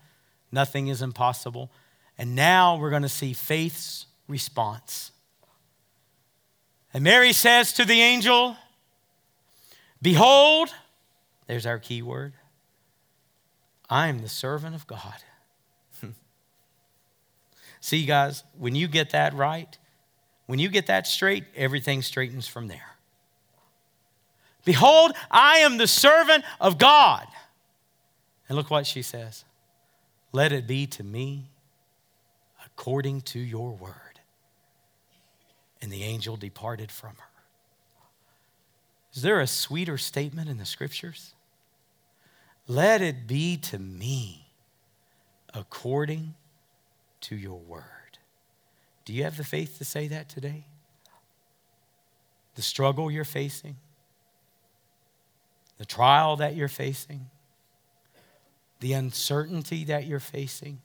nothing 0.51 0.89
is 0.89 1.03
impossible. 1.03 1.71
And 2.17 2.35
now 2.35 2.79
we're 2.79 2.89
going 2.89 3.03
to 3.03 3.11
see 3.11 3.35
faith's 3.35 4.07
response. 4.27 5.13
And 6.95 7.05
Mary 7.05 7.35
says 7.35 7.75
to 7.75 7.85
the 7.85 8.01
angel, 8.01 8.57
Behold, 10.01 10.71
there's 11.49 11.67
our 11.67 11.79
key 11.79 12.03
word, 12.03 12.35
I 13.91 14.09
am 14.09 14.21
the 14.21 14.29
servant 14.29 14.77
of 14.77 14.87
God. 14.87 15.17
See, 17.81 18.05
guys, 18.05 18.45
when 18.57 18.75
you 18.75 18.87
get 18.87 19.11
that 19.11 19.35
right, 19.35 19.77
when 20.47 20.59
you 20.59 20.69
get 20.69 20.87
that 20.87 21.07
straight, 21.07 21.45
everything 21.57 22.03
straightens 22.03 22.47
from 22.47 22.69
there. 22.69 22.97
Behold, 24.65 25.13
I 25.31 25.59
am 25.59 25.79
the 25.79 25.87
servant 25.87 26.45
of 26.61 26.79
God. 26.79 27.27
And 28.49 28.57
look 28.57 28.71
what 28.71 28.87
she 28.87 29.03
says 29.03 29.45
Let 30.33 30.53
it 30.53 30.67
be 30.67 30.87
to 30.87 31.03
me 31.03 31.51
according 32.65 33.23
to 33.23 33.39
your 33.39 33.73
word. 33.73 33.95
And 35.81 35.91
the 35.91 36.03
angel 36.03 36.37
departed 36.37 36.91
from 36.91 37.13
her. 37.13 37.43
Is 39.15 39.23
there 39.23 39.41
a 39.41 39.47
sweeter 39.47 39.97
statement 39.97 40.51
in 40.51 40.59
the 40.59 40.67
scriptures? 40.67 41.33
Let 42.69 43.01
it 43.01 43.27
be 43.27 43.57
to 43.57 43.79
me 43.79 44.51
according 45.55 46.35
to 47.23 47.35
your 47.35 47.59
word. 47.59 47.83
Do 49.07 49.15
you 49.15 49.25
have 49.25 49.39
the 49.39 49.45
faith 49.45 49.79
to 49.79 49.87
say 49.87 50.07
that 50.09 50.29
today? 50.29 50.67
The 52.57 52.63
struggle 52.63 53.11
you're 53.11 53.25
facing, 53.25 53.77
the 55.79 55.87
trial 55.87 56.37
that 56.37 56.57
you're 56.57 56.69
facing, 56.69 57.31
the 58.81 58.93
uncertainty 58.93 59.85
that 59.85 60.07
you're 60.07 60.21
facing, 60.21 60.81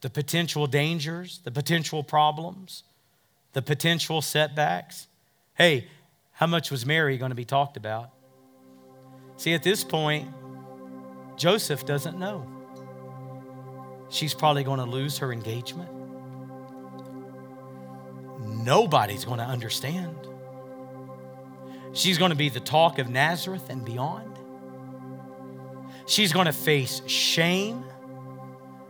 the 0.00 0.08
potential 0.08 0.66
dangers, 0.66 1.40
the 1.44 1.50
potential 1.50 2.02
problems, 2.02 2.84
the 3.52 3.60
potential 3.62 4.22
setbacks. 4.22 5.08
Hey, 5.54 5.88
how 6.32 6.46
much 6.46 6.70
was 6.70 6.86
Mary 6.86 7.18
going 7.18 7.30
to 7.30 7.36
be 7.36 7.44
talked 7.44 7.76
about? 7.76 8.10
See, 9.38 9.54
at 9.54 9.62
this 9.62 9.84
point, 9.84 10.28
Joseph 11.36 11.86
doesn't 11.86 12.18
know. 12.18 12.44
She's 14.10 14.34
probably 14.34 14.64
going 14.64 14.80
to 14.80 14.84
lose 14.84 15.16
her 15.18 15.32
engagement. 15.32 15.88
Nobody's 18.40 19.24
going 19.24 19.38
to 19.38 19.44
understand. 19.44 20.16
She's 21.92 22.18
going 22.18 22.30
to 22.30 22.36
be 22.36 22.48
the 22.48 22.60
talk 22.60 22.98
of 22.98 23.08
Nazareth 23.08 23.70
and 23.70 23.84
beyond. 23.84 24.36
She's 26.06 26.32
going 26.32 26.46
to 26.46 26.52
face 26.52 27.00
shame 27.06 27.84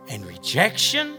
and 0.09 0.25
rejection. 0.25 1.15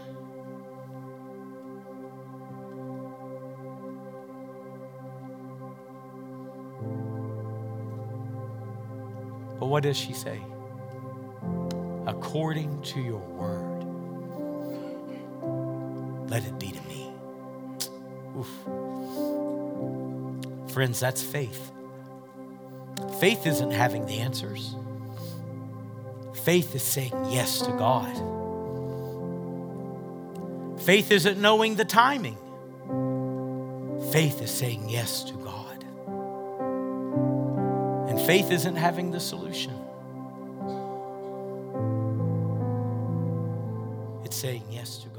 What 9.71 9.83
does 9.83 9.95
she 9.95 10.11
say? 10.11 10.37
According 12.05 12.81
to 12.81 12.99
your 12.99 13.19
word, 13.19 13.85
let 16.29 16.43
it 16.43 16.59
be 16.59 16.71
to 16.71 16.81
me. 16.89 17.09
Oof. 18.37 18.49
Friends, 20.73 20.99
that's 20.99 21.23
faith. 21.23 21.71
Faith 23.21 23.47
isn't 23.47 23.71
having 23.71 24.05
the 24.05 24.19
answers. 24.19 24.75
Faith 26.43 26.75
is 26.75 26.83
saying 26.83 27.13
yes 27.29 27.61
to 27.61 27.71
God. 27.71 28.13
Faith 30.81 31.11
isn't 31.11 31.39
knowing 31.39 31.75
the 31.75 31.85
timing. 31.85 32.35
Faith 34.11 34.41
is 34.41 34.51
saying 34.51 34.89
yes 34.89 35.23
to 35.23 35.33
God. 35.35 35.60
Faith 38.25 38.51
isn't 38.51 38.75
having 38.75 39.11
the 39.11 39.19
solution. 39.19 39.73
It's 44.23 44.35
saying 44.35 44.63
yes 44.69 44.97
to 44.99 45.09